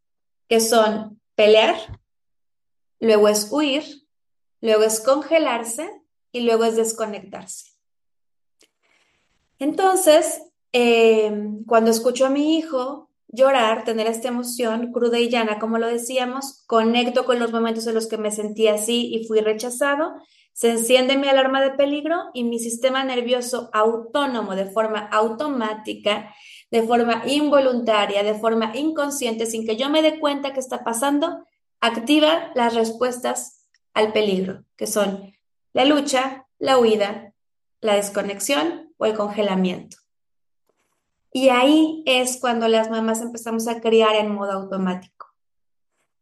que 0.47 0.59
son 0.59 1.19
pelear, 1.33 1.75
luego 2.99 3.27
es 3.27 3.47
huir, 3.51 4.07
luego 4.61 4.83
es 4.83 4.99
congelarse 4.99 5.89
y 6.31 6.41
luego 6.41 6.65
es 6.65 6.75
desconectarse. 6.75 7.71
Entonces, 9.57 10.43
eh, 10.73 11.31
cuando 11.65 11.89
escucho 11.89 12.27
a 12.27 12.29
mi 12.29 12.55
hijo 12.55 13.09
llorar, 13.29 13.83
tener 13.83 14.05
esta 14.05 14.27
emoción 14.27 14.91
cruda 14.91 15.17
y 15.17 15.29
llana, 15.29 15.57
como 15.57 15.79
lo 15.79 15.87
decíamos, 15.87 16.63
conecto 16.67 17.25
con 17.25 17.39
los 17.39 17.51
momentos 17.51 17.87
en 17.87 17.95
los 17.95 18.05
que 18.05 18.19
me 18.19 18.29
sentí 18.29 18.67
así 18.67 19.11
y 19.11 19.25
fui 19.25 19.41
rechazado 19.41 20.13
se 20.57 20.71
enciende 20.71 21.17
mi 21.17 21.27
alarma 21.27 21.61
de 21.61 21.69
peligro 21.69 22.31
y 22.33 22.43
mi 22.43 22.57
sistema 22.57 23.03
nervioso 23.03 23.69
autónomo 23.73 24.55
de 24.55 24.65
forma 24.65 25.07
automática, 25.11 26.33
de 26.71 26.81
forma 26.81 27.21
involuntaria, 27.27 28.23
de 28.23 28.33
forma 28.33 28.75
inconsciente, 28.75 29.45
sin 29.45 29.67
que 29.67 29.77
yo 29.77 29.91
me 29.91 30.01
dé 30.01 30.19
cuenta 30.19 30.53
que 30.53 30.59
está 30.59 30.83
pasando, 30.83 31.45
activa 31.79 32.51
las 32.55 32.73
respuestas 32.73 33.67
al 33.93 34.11
peligro, 34.13 34.63
que 34.75 34.87
son 34.87 35.31
la 35.73 35.85
lucha, 35.85 36.47
la 36.57 36.79
huida, 36.79 37.35
la 37.79 37.93
desconexión 37.93 38.95
o 38.97 39.05
el 39.05 39.13
congelamiento. 39.13 39.97
Y 41.31 41.49
ahí 41.49 42.01
es 42.07 42.39
cuando 42.41 42.67
las 42.67 42.89
mamás 42.89 43.21
empezamos 43.21 43.67
a 43.67 43.79
criar 43.79 44.15
en 44.15 44.33
modo 44.33 44.53
automático. 44.53 45.16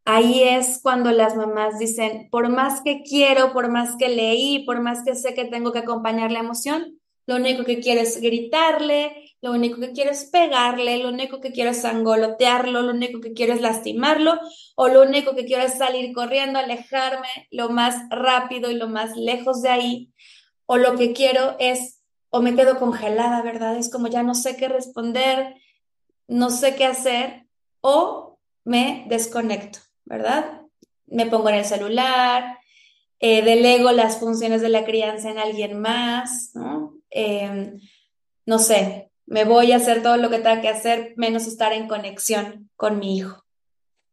Ahí 0.07 0.43
es 0.43 0.79
cuando 0.83 1.11
las 1.11 1.35
mamás 1.35 1.79
dicen, 1.79 2.29
por 2.29 2.49
más 2.49 2.81
que 2.81 3.01
quiero, 3.01 3.53
por 3.53 3.69
más 3.69 3.95
que 3.97 4.07
leí, 4.07 4.63
por 4.63 4.79
más 4.79 5.03
que 5.03 5.15
sé 5.15 5.33
que 5.33 5.45
tengo 5.45 5.71
que 5.71 5.79
acompañar 5.79 6.31
la 6.31 6.39
emoción, 6.39 6.99
lo 7.25 7.37
único 7.37 7.63
que 7.63 7.79
quiero 7.79 8.01
es 8.01 8.21
gritarle, 8.21 9.33
lo 9.41 9.51
único 9.51 9.79
que 9.79 9.93
quiero 9.93 10.11
es 10.11 10.25
pegarle, 10.25 10.99
lo 10.99 11.09
único 11.09 11.41
que 11.41 11.51
quiero 11.51 11.71
es 11.71 11.83
angolotearlo, 11.85 12.83
lo 12.83 12.91
único 12.91 13.19
que 13.19 13.33
quiero 13.33 13.53
es 13.53 13.61
lastimarlo, 13.61 14.39
o 14.75 14.87
lo 14.89 15.01
único 15.01 15.35
que 15.35 15.45
quiero 15.45 15.63
es 15.63 15.79
salir 15.79 16.13
corriendo, 16.13 16.59
alejarme 16.59 17.27
lo 17.49 17.69
más 17.69 17.95
rápido 18.11 18.69
y 18.69 18.75
lo 18.75 18.87
más 18.87 19.17
lejos 19.17 19.63
de 19.63 19.69
ahí, 19.69 20.13
o 20.67 20.77
lo 20.77 20.95
que 20.97 21.13
quiero 21.13 21.55
es, 21.57 22.03
o 22.29 22.41
me 22.41 22.55
quedo 22.55 22.77
congelada, 22.77 23.41
¿verdad? 23.41 23.75
Es 23.75 23.89
como 23.89 24.07
ya 24.07 24.21
no 24.21 24.35
sé 24.35 24.55
qué 24.55 24.67
responder, 24.67 25.55
no 26.27 26.51
sé 26.51 26.75
qué 26.75 26.85
hacer, 26.85 27.47
o 27.81 28.37
me 28.63 29.05
desconecto. 29.07 29.84
¿Verdad? 30.05 30.61
Me 31.07 31.25
pongo 31.25 31.49
en 31.49 31.55
el 31.55 31.65
celular, 31.65 32.57
eh, 33.19 33.43
delego 33.43 33.91
las 33.91 34.17
funciones 34.19 34.61
de 34.61 34.69
la 34.69 34.85
crianza 34.85 35.29
en 35.29 35.39
alguien 35.39 35.79
más, 35.79 36.51
¿no? 36.53 36.97
Em, 37.09 37.79
no 38.45 38.59
sé, 38.59 39.11
me 39.25 39.43
voy 39.45 39.71
a 39.71 39.77
hacer 39.77 40.03
todo 40.03 40.17
lo 40.17 40.29
que 40.29 40.37
tenga 40.37 40.61
que 40.61 40.69
hacer, 40.69 41.13
menos 41.17 41.47
estar 41.47 41.73
en 41.73 41.87
conexión 41.87 42.69
con 42.75 42.99
mi 42.99 43.17
hijo. 43.17 43.43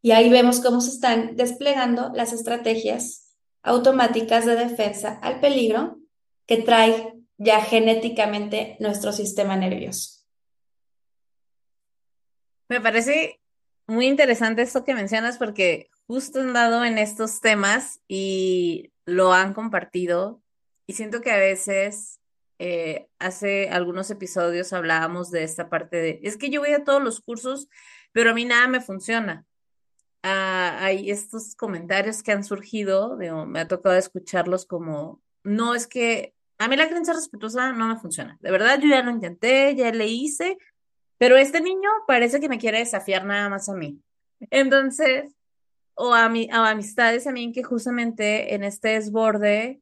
Y 0.01 0.13
ahí 0.13 0.31
vemos 0.31 0.61
cómo 0.61 0.81
se 0.81 0.91
están 0.91 1.37
desplegando 1.37 2.11
las 2.15 2.33
estrategias 2.33 3.37
automáticas 3.63 4.47
de 4.47 4.57
defensa 4.57 5.19
al 5.23 5.41
peligro 5.41 5.99
que 6.47 6.57
trae 6.57 7.13
ya 7.37 7.61
genéticamente 7.61 8.77
nuestro 8.81 9.13
sistema 9.13 9.57
nervioso. 9.57 10.23
Me 12.69 12.81
parece 12.81 13.42
muy 13.87 14.07
interesante 14.07 14.63
esto 14.63 14.85
que 14.85 14.95
mencionas 14.95 15.39
porque 15.39 15.91
justo 16.07 16.41
han 16.41 16.53
dado 16.53 16.85
en 16.85 16.99
estos 16.99 17.41
temas 17.41 18.01
y 18.09 18.93
lo 19.05 19.33
han 19.33 19.55
compartido 19.55 20.43
y 20.87 20.95
siento 20.95 21.21
que 21.21 21.31
a 21.31 21.39
veces 21.39 22.21
eh, 22.59 23.09
hace 23.19 23.71
algunos 23.71 24.11
episodios 24.11 24.73
hablábamos 24.73 25.31
de 25.31 25.43
esta 25.43 25.69
parte 25.69 25.97
de, 25.97 26.21
es 26.23 26.37
que 26.37 26.51
yo 26.51 26.61
voy 26.61 26.73
a 26.73 26.85
todos 26.85 27.03
los 27.03 27.21
cursos, 27.21 27.69
pero 28.13 28.31
a 28.31 28.35
mí 28.35 28.45
nada 28.45 28.69
me 28.69 28.81
funciona. 28.81 29.45
Ah, 30.23 30.79
hay 30.81 31.11
estos 31.11 31.57
comentarios 31.57 32.23
que 32.23 32.31
han 32.31 32.45
surgido, 32.45 33.17
me 33.17 33.61
ha 33.61 33.67
tocado 33.67 33.97
escucharlos 33.97 34.67
como, 34.67 35.21
no, 35.43 35.75
es 35.75 35.89
que 35.89 36.35
a 36.59 36.69
mí 36.69 36.77
la 36.77 36.89
creencia 36.89 37.15
respetuosa 37.15 37.73
no 37.73 37.89
me 37.89 37.99
funciona. 37.99 38.39
De 38.41 38.53
verdad, 38.53 38.79
yo 38.81 38.89
ya 38.89 39.03
lo 39.03 39.11
intenté, 39.11 39.75
ya 39.75 39.91
le 39.91 40.07
hice, 40.07 40.59
pero 41.23 41.37
este 41.37 41.61
niño 41.61 41.89
parece 42.09 42.41
que 42.41 42.49
me 42.49 42.59
quiere 42.59 42.81
desafiar 42.81 43.25
nada 43.25 43.49
más 43.49 43.69
a 43.69 43.75
mí. 43.75 44.03
Entonces, 44.51 45.33
o 45.95 46.15
a, 46.15 46.29
mi, 46.29 46.49
a 46.51 46.69
amistades 46.69 47.23
también 47.23 47.53
que 47.53 47.63
justamente 47.63 48.57
en 48.57 48.65
este 48.65 48.89
desborde, 48.89 49.81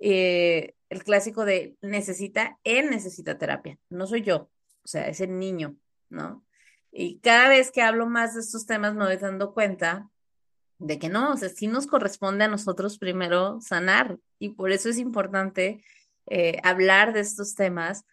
eh, 0.00 0.74
el 0.88 1.04
clásico 1.04 1.44
de 1.44 1.76
necesita, 1.80 2.58
él 2.64 2.90
necesita 2.90 3.38
terapia, 3.38 3.78
no 3.88 4.08
soy 4.08 4.22
yo, 4.22 4.50
o 4.82 4.88
sea, 4.88 5.06
es 5.06 5.20
el 5.20 5.38
niño, 5.38 5.76
¿no? 6.08 6.44
Y 6.90 7.20
cada 7.20 7.48
vez 7.48 7.70
que 7.70 7.82
hablo 7.82 8.06
más 8.08 8.34
de 8.34 8.40
estos 8.40 8.66
temas 8.66 8.96
me 8.96 9.04
voy 9.04 9.16
dando 9.16 9.54
cuenta 9.54 10.10
de 10.80 10.98
que 10.98 11.08
no, 11.08 11.34
o 11.34 11.36
sea, 11.36 11.50
sí 11.50 11.68
nos 11.68 11.86
corresponde 11.86 12.46
a 12.46 12.48
nosotros 12.48 12.98
primero 12.98 13.60
sanar 13.60 14.18
y 14.40 14.48
por 14.54 14.72
eso 14.72 14.88
es 14.88 14.98
importante 14.98 15.84
eh, 16.26 16.58
hablar 16.64 17.12
de 17.12 17.20
estos 17.20 17.54
temas, 17.54 18.06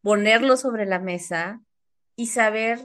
ponerlos 0.00 0.60
sobre 0.60 0.86
la 0.86 1.00
mesa 1.00 1.60
y 2.18 2.26
saber 2.26 2.80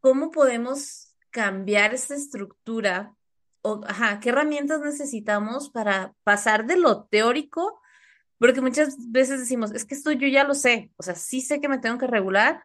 cómo 0.00 0.30
podemos 0.30 1.14
cambiar 1.28 1.92
esta 1.92 2.14
estructura 2.14 3.14
o, 3.60 3.82
ajá, 3.86 4.20
qué 4.20 4.30
herramientas 4.30 4.80
necesitamos 4.80 5.68
para 5.68 6.14
pasar 6.24 6.66
de 6.66 6.78
lo 6.78 7.04
teórico, 7.04 7.78
porque 8.38 8.62
muchas 8.62 8.96
veces 9.12 9.40
decimos, 9.40 9.72
es 9.72 9.84
que 9.84 9.94
esto 9.94 10.12
yo 10.12 10.26
ya 10.28 10.44
lo 10.44 10.54
sé, 10.54 10.90
o 10.96 11.02
sea, 11.02 11.14
sí 11.14 11.42
sé 11.42 11.60
que 11.60 11.68
me 11.68 11.76
tengo 11.76 11.98
que 11.98 12.06
regular, 12.06 12.64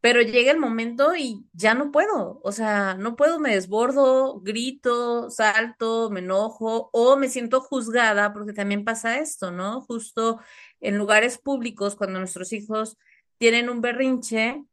pero 0.00 0.22
llega 0.22 0.52
el 0.52 0.60
momento 0.60 1.16
y 1.16 1.44
ya 1.52 1.74
no 1.74 1.90
puedo, 1.90 2.40
o 2.44 2.52
sea, 2.52 2.94
no 2.94 3.16
puedo, 3.16 3.40
me 3.40 3.52
desbordo, 3.52 4.38
grito, 4.38 5.28
salto, 5.28 6.08
me 6.08 6.20
enojo 6.20 6.88
o 6.92 7.16
me 7.16 7.28
siento 7.28 7.60
juzgada, 7.60 8.32
porque 8.32 8.52
también 8.52 8.84
pasa 8.84 9.18
esto, 9.18 9.50
¿no? 9.50 9.80
Justo 9.80 10.38
en 10.80 10.96
lugares 10.98 11.38
públicos, 11.38 11.96
cuando 11.96 12.20
nuestros 12.20 12.52
hijos 12.52 12.96
tienen 13.38 13.68
un 13.68 13.80
berrinche, 13.80 14.64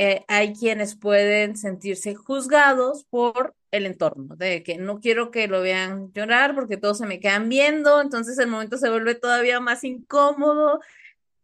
eh, 0.00 0.24
hay 0.28 0.54
quienes 0.54 0.94
pueden 0.94 1.56
sentirse 1.56 2.14
juzgados 2.14 3.04
por 3.10 3.56
el 3.72 3.84
entorno, 3.84 4.36
de 4.36 4.62
que 4.62 4.78
no 4.78 5.00
quiero 5.00 5.32
que 5.32 5.48
lo 5.48 5.60
vean 5.60 6.12
llorar 6.12 6.54
porque 6.54 6.76
todos 6.76 6.98
se 6.98 7.06
me 7.06 7.18
quedan 7.18 7.48
viendo, 7.48 8.00
entonces 8.00 8.38
el 8.38 8.46
momento 8.46 8.78
se 8.78 8.90
vuelve 8.90 9.16
todavía 9.16 9.58
más 9.58 9.82
incómodo 9.82 10.80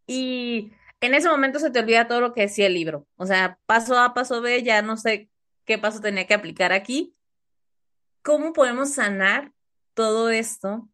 y 0.06 0.70
en 1.00 1.14
ese 1.14 1.28
momento 1.28 1.58
se 1.58 1.70
te 1.70 1.80
olvida 1.80 2.06
todo 2.06 2.20
lo 2.20 2.32
que 2.32 2.42
decía 2.42 2.68
el 2.68 2.74
libro, 2.74 3.08
o 3.16 3.26
sea, 3.26 3.58
paso 3.66 3.98
A, 3.98 4.14
paso 4.14 4.40
B, 4.40 4.62
ya 4.62 4.82
no 4.82 4.96
sé 4.96 5.28
qué 5.64 5.76
paso 5.76 6.00
tenía 6.00 6.28
que 6.28 6.34
aplicar 6.34 6.72
aquí. 6.72 7.12
¿Cómo 8.22 8.52
podemos 8.52 8.94
sanar 8.94 9.52
todo 9.94 10.30
esto? 10.30 10.88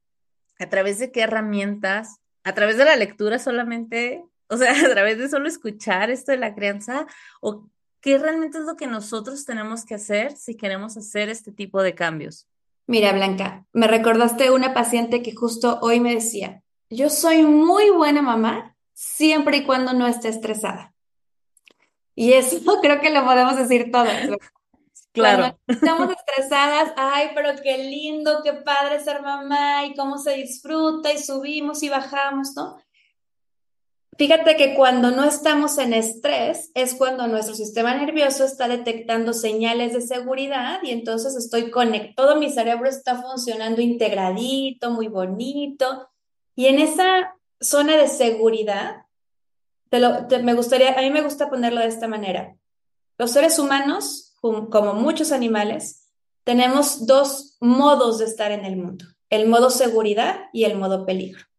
¿A 0.58 0.70
través 0.70 0.98
de 0.98 1.12
qué 1.12 1.20
herramientas? 1.20 2.20
¿A 2.42 2.54
través 2.54 2.78
de 2.78 2.86
la 2.86 2.96
lectura 2.96 3.38
solamente? 3.38 4.24
O 4.50 4.56
sea, 4.56 4.72
a 4.86 4.90
través 4.90 5.18
de 5.18 5.28
solo 5.28 5.48
escuchar 5.48 6.10
esto 6.10 6.32
de 6.32 6.38
la 6.38 6.54
crianza 6.54 7.06
o 7.40 7.66
qué 8.00 8.18
realmente 8.18 8.58
es 8.58 8.64
lo 8.64 8.76
que 8.76 8.86
nosotros 8.86 9.44
tenemos 9.44 9.84
que 9.84 9.94
hacer 9.94 10.36
si 10.36 10.56
queremos 10.56 10.96
hacer 10.96 11.28
este 11.28 11.52
tipo 11.52 11.82
de 11.82 11.94
cambios. 11.94 12.46
Mira, 12.86 13.12
Blanca, 13.12 13.64
me 13.72 13.86
recordaste 13.86 14.50
una 14.50 14.74
paciente 14.74 15.22
que 15.22 15.34
justo 15.34 15.78
hoy 15.80 16.00
me 16.00 16.14
decía, 16.14 16.62
yo 16.88 17.08
soy 17.08 17.42
muy 17.42 17.90
buena 17.90 18.20
mamá 18.20 18.76
siempre 18.92 19.58
y 19.58 19.64
cuando 19.64 19.92
no 19.92 20.06
esté 20.08 20.28
estresada. 20.28 20.92
Y 22.16 22.32
eso 22.32 22.58
creo 22.82 23.00
que 23.00 23.10
lo 23.10 23.24
podemos 23.24 23.56
decir 23.56 23.90
todos. 23.90 24.08
Claro. 25.12 25.58
Cuando 25.66 25.66
estamos 25.66 26.10
estresadas, 26.16 26.92
ay, 26.96 27.30
pero 27.34 27.60
qué 27.60 27.78
lindo, 27.78 28.42
qué 28.44 28.52
padre 28.52 29.00
ser 29.00 29.22
mamá 29.22 29.84
y 29.84 29.96
cómo 29.96 30.18
se 30.18 30.34
disfruta 30.34 31.12
y 31.12 31.18
subimos 31.18 31.82
y 31.82 31.88
bajamos, 31.88 32.54
¿no? 32.54 32.76
Fíjate 34.20 34.54
que 34.54 34.74
cuando 34.74 35.12
no 35.12 35.24
estamos 35.24 35.78
en 35.78 35.94
estrés 35.94 36.70
es 36.74 36.92
cuando 36.94 37.26
nuestro 37.26 37.54
sistema 37.54 37.94
nervioso 37.94 38.44
está 38.44 38.68
detectando 38.68 39.32
señales 39.32 39.94
de 39.94 40.02
seguridad 40.02 40.80
y 40.82 40.90
entonces 40.90 41.34
estoy 41.36 41.70
conectado, 41.70 42.36
mi 42.36 42.50
cerebro 42.50 42.86
está 42.86 43.22
funcionando 43.22 43.80
integradito, 43.80 44.90
muy 44.90 45.08
bonito. 45.08 46.10
Y 46.54 46.66
en 46.66 46.80
esa 46.80 47.34
zona 47.62 47.96
de 47.96 48.08
seguridad, 48.08 49.06
me 49.90 50.52
gustaría, 50.52 50.98
a 50.98 51.00
mí 51.00 51.08
me 51.08 51.22
gusta 51.22 51.48
ponerlo 51.48 51.80
de 51.80 51.86
esta 51.86 52.06
manera. 52.06 52.54
Los 53.16 53.30
seres 53.30 53.58
humanos, 53.58 54.34
como 54.42 54.92
muchos 54.92 55.32
animales, 55.32 56.12
tenemos 56.44 57.06
dos 57.06 57.56
modos 57.58 58.18
de 58.18 58.26
estar 58.26 58.52
en 58.52 58.66
el 58.66 58.76
mundo, 58.76 59.06
el 59.30 59.48
modo 59.48 59.70
seguridad 59.70 60.40
y 60.52 60.64
el 60.64 60.76
modo 60.76 61.06
peligro. 61.06 61.49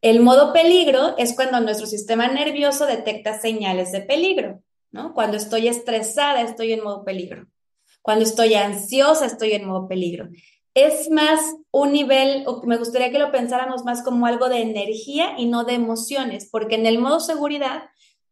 El 0.00 0.20
modo 0.20 0.52
peligro 0.52 1.16
es 1.18 1.34
cuando 1.34 1.60
nuestro 1.60 1.86
sistema 1.86 2.28
nervioso 2.28 2.86
detecta 2.86 3.40
señales 3.40 3.90
de 3.90 4.00
peligro, 4.00 4.62
¿no? 4.92 5.12
Cuando 5.12 5.36
estoy 5.36 5.66
estresada, 5.66 6.42
estoy 6.42 6.72
en 6.72 6.84
modo 6.84 7.04
peligro. 7.04 7.46
Cuando 8.02 8.24
estoy 8.24 8.54
ansiosa, 8.54 9.26
estoy 9.26 9.52
en 9.52 9.66
modo 9.66 9.88
peligro. 9.88 10.28
Es 10.72 11.10
más 11.10 11.40
un 11.72 11.92
nivel, 11.92 12.44
o 12.46 12.62
me 12.64 12.76
gustaría 12.76 13.10
que 13.10 13.18
lo 13.18 13.32
pensáramos 13.32 13.84
más 13.84 14.04
como 14.04 14.26
algo 14.26 14.48
de 14.48 14.62
energía 14.62 15.34
y 15.36 15.46
no 15.46 15.64
de 15.64 15.74
emociones, 15.74 16.48
porque 16.50 16.76
en 16.76 16.86
el 16.86 16.98
modo 17.00 17.18
seguridad 17.18 17.82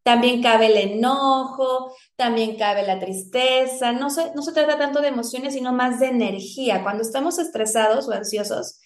también 0.04 0.40
cabe 0.40 0.66
el 0.66 0.76
enojo, 0.76 1.92
también 2.14 2.56
cabe 2.56 2.86
la 2.86 3.00
tristeza, 3.00 3.90
no 3.90 4.08
se, 4.08 4.32
no 4.36 4.42
se 4.42 4.52
trata 4.52 4.78
tanto 4.78 5.00
de 5.00 5.08
emociones, 5.08 5.54
sino 5.54 5.72
más 5.72 5.98
de 5.98 6.06
energía. 6.06 6.84
Cuando 6.84 7.02
estamos 7.02 7.40
estresados 7.40 8.06
o 8.06 8.12
ansiosos, 8.12 8.78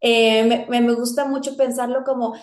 eh, 0.00 0.66
me, 0.68 0.94
gusta 0.94 1.26
mucho 1.26 1.56
pensarlo 1.56 2.04
como 2.04 2.34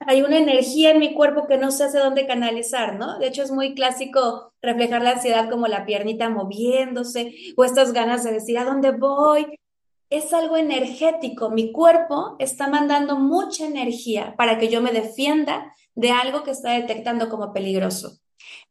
hay 0.00 0.22
una 0.22 0.38
energía 0.38 0.90
en 0.90 0.98
mi 0.98 1.14
cuerpo 1.14 1.46
que 1.46 1.56
no 1.56 1.70
sé 1.70 1.84
hacia 1.84 2.02
dónde 2.02 2.26
canalizar, 2.26 2.96
¿no? 2.96 3.18
De 3.18 3.28
hecho, 3.28 3.42
es 3.42 3.52
muy 3.52 3.74
clásico 3.74 4.52
reflejar 4.60 5.02
la 5.02 5.12
ansiedad 5.12 5.48
como 5.48 5.68
la 5.68 5.86
piernita 5.86 6.28
moviéndose 6.28 7.34
o 7.56 7.64
estas 7.64 7.92
ganas 7.92 8.24
de 8.24 8.32
decir, 8.32 8.58
¿a 8.58 8.64
dónde 8.64 8.90
voy? 8.90 9.58
Es 10.10 10.32
algo 10.32 10.56
energético. 10.56 11.50
Mi 11.50 11.72
cuerpo 11.72 12.36
está 12.40 12.66
mandando 12.68 13.16
mucha 13.16 13.64
energía 13.64 14.34
para 14.36 14.58
que 14.58 14.68
yo 14.68 14.80
me 14.80 14.92
defienda 14.92 15.72
de 15.94 16.10
algo 16.10 16.42
que 16.42 16.50
está 16.50 16.72
detectando 16.72 17.28
como 17.28 17.52
peligroso. 17.52 18.18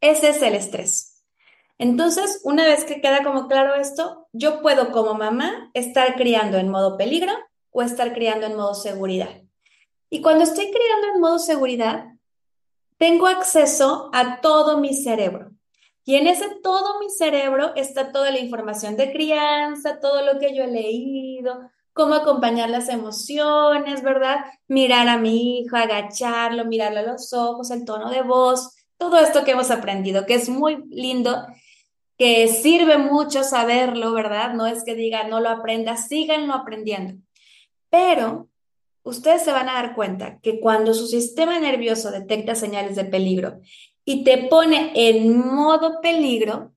Ese 0.01 0.29
es 0.29 0.41
el 0.41 0.55
estrés. 0.55 1.23
Entonces, 1.77 2.41
una 2.43 2.65
vez 2.65 2.83
que 2.83 3.01
queda 3.01 3.23
como 3.23 3.47
claro 3.47 3.75
esto, 3.75 4.27
yo 4.31 4.61
puedo 4.61 4.91
como 4.91 5.15
mamá 5.15 5.71
estar 5.73 6.15
criando 6.15 6.57
en 6.57 6.69
modo 6.69 6.97
peligro 6.97 7.33
o 7.73 7.81
estar 7.81 8.13
criando 8.13 8.45
en 8.45 8.55
modo 8.55 8.73
seguridad. 8.73 9.41
Y 10.09 10.21
cuando 10.21 10.43
estoy 10.45 10.71
criando 10.71 11.07
en 11.13 11.19
modo 11.19 11.39
seguridad, 11.39 12.05
tengo 12.97 13.27
acceso 13.27 14.09
a 14.13 14.39
todo 14.39 14.79
mi 14.79 14.93
cerebro. 14.93 15.51
Y 16.05 16.15
en 16.15 16.27
ese 16.27 16.45
todo 16.61 16.99
mi 16.99 17.09
cerebro 17.09 17.73
está 17.75 18.11
toda 18.11 18.29
la 18.29 18.39
información 18.39 18.95
de 18.95 19.11
crianza, 19.11 19.99
todo 19.99 20.23
lo 20.23 20.39
que 20.39 20.55
yo 20.55 20.63
he 20.63 20.67
leído, 20.67 21.69
cómo 21.93 22.13
acompañar 22.13 22.69
las 22.69 22.89
emociones, 22.89 24.03
¿verdad? 24.03 24.45
Mirar 24.67 25.07
a 25.07 25.17
mi 25.17 25.59
hijo, 25.59 25.77
agacharlo, 25.77 26.65
mirarle 26.65 26.99
a 26.99 27.13
los 27.13 27.33
ojos, 27.33 27.71
el 27.71 27.85
tono 27.85 28.09
de 28.09 28.21
voz, 28.21 28.75
todo 28.97 29.17
esto 29.19 29.43
que 29.43 29.51
hemos 29.51 29.71
aprendido, 29.71 30.25
que 30.25 30.35
es 30.35 30.49
muy 30.49 30.83
lindo, 30.89 31.45
que 32.17 32.47
sirve 32.47 32.97
mucho 32.97 33.43
saberlo, 33.43 34.11
¿verdad? 34.13 34.53
No 34.53 34.67
es 34.67 34.83
que 34.83 34.95
diga 34.95 35.27
no 35.27 35.39
lo 35.39 35.49
aprenda, 35.49 35.97
síganlo 35.97 36.53
aprendiendo. 36.53 37.22
Pero 37.93 38.49
ustedes 39.03 39.43
se 39.43 39.51
van 39.51 39.69
a 39.69 39.73
dar 39.73 39.93
cuenta 39.93 40.39
que 40.39 40.59
cuando 40.59 40.95
su 40.95 41.05
sistema 41.05 41.59
nervioso 41.59 42.09
detecta 42.09 42.55
señales 42.55 42.95
de 42.95 43.05
peligro 43.05 43.59
y 44.03 44.23
te 44.23 44.47
pone 44.47 44.93
en 44.95 45.37
modo 45.37 46.01
peligro, 46.01 46.73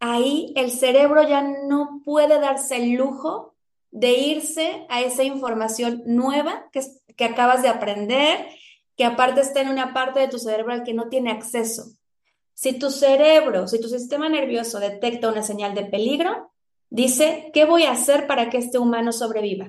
ahí 0.00 0.52
el 0.56 0.72
cerebro 0.72 1.22
ya 1.22 1.42
no 1.42 2.02
puede 2.04 2.40
darse 2.40 2.78
el 2.78 2.94
lujo 2.94 3.54
de 3.92 4.18
irse 4.18 4.84
a 4.88 5.02
esa 5.02 5.22
información 5.22 6.02
nueva 6.04 6.68
que, 6.72 6.80
acabas 7.24 7.62
de 7.62 7.68
aprender, 7.68 8.48
que 8.96 9.04
aparte 9.04 9.42
está 9.42 9.60
en 9.60 9.68
una 9.68 9.94
parte 9.94 10.18
de 10.18 10.26
tu 10.26 10.40
cerebro 10.40 10.72
al 10.72 10.82
que 10.82 10.94
no 10.94 11.08
tiene 11.08 11.30
acceso. 11.30 11.92
Si 12.54 12.76
tu 12.76 12.90
cerebro, 12.90 13.68
si 13.68 13.80
tu 13.80 13.86
sistema 13.86 14.28
nervioso 14.28 14.80
detecta 14.80 15.28
una 15.28 15.44
señal 15.44 15.76
de 15.76 15.84
peligro, 15.84 16.50
dice, 16.90 17.52
¿qué 17.54 17.64
voy 17.66 17.84
a 17.84 17.92
hacer 17.92 18.26
para 18.26 18.50
que 18.50 18.58
este 18.58 18.80
humano 18.80 19.12
sobreviva? 19.12 19.68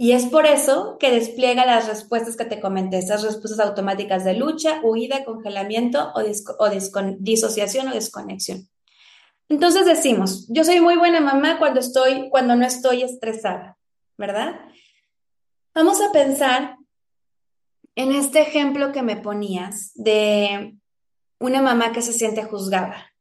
Y 0.00 0.12
es 0.12 0.26
por 0.26 0.46
eso 0.46 0.96
que 1.00 1.10
despliega 1.10 1.66
las 1.66 1.88
respuestas 1.88 2.36
que 2.36 2.44
te 2.44 2.60
comenté, 2.60 2.98
esas 2.98 3.24
respuestas 3.24 3.58
automáticas 3.58 4.24
de 4.24 4.34
lucha, 4.34 4.80
huida, 4.84 5.24
congelamiento 5.24 6.12
o, 6.14 6.22
disociación 7.18 7.88
o 7.88 7.94
desconexión. 7.94 8.68
Entonces 9.48 9.86
decimos, 9.86 10.46
yo 10.50 10.62
soy 10.62 10.80
muy 10.80 10.96
buena 10.96 11.20
mamá 11.20 11.58
cuando 11.58 11.80
estoy, 11.80 12.30
cuando 12.30 12.54
no 12.54 12.64
estoy 12.64 13.02
estresada, 13.02 13.76
¿verdad? 14.16 14.60
Vamos 15.74 16.00
a 16.00 16.12
pensar 16.12 16.76
en 17.96 18.12
este 18.12 18.40
ejemplo 18.40 18.92
que 18.92 19.02
me 19.02 19.16
ponías 19.16 19.90
de 19.94 20.78
una 21.40 21.60
mamá 21.60 21.90
que 21.90 22.02
se 22.02 22.12
siente 22.12 22.44
juzgada. 22.44 23.12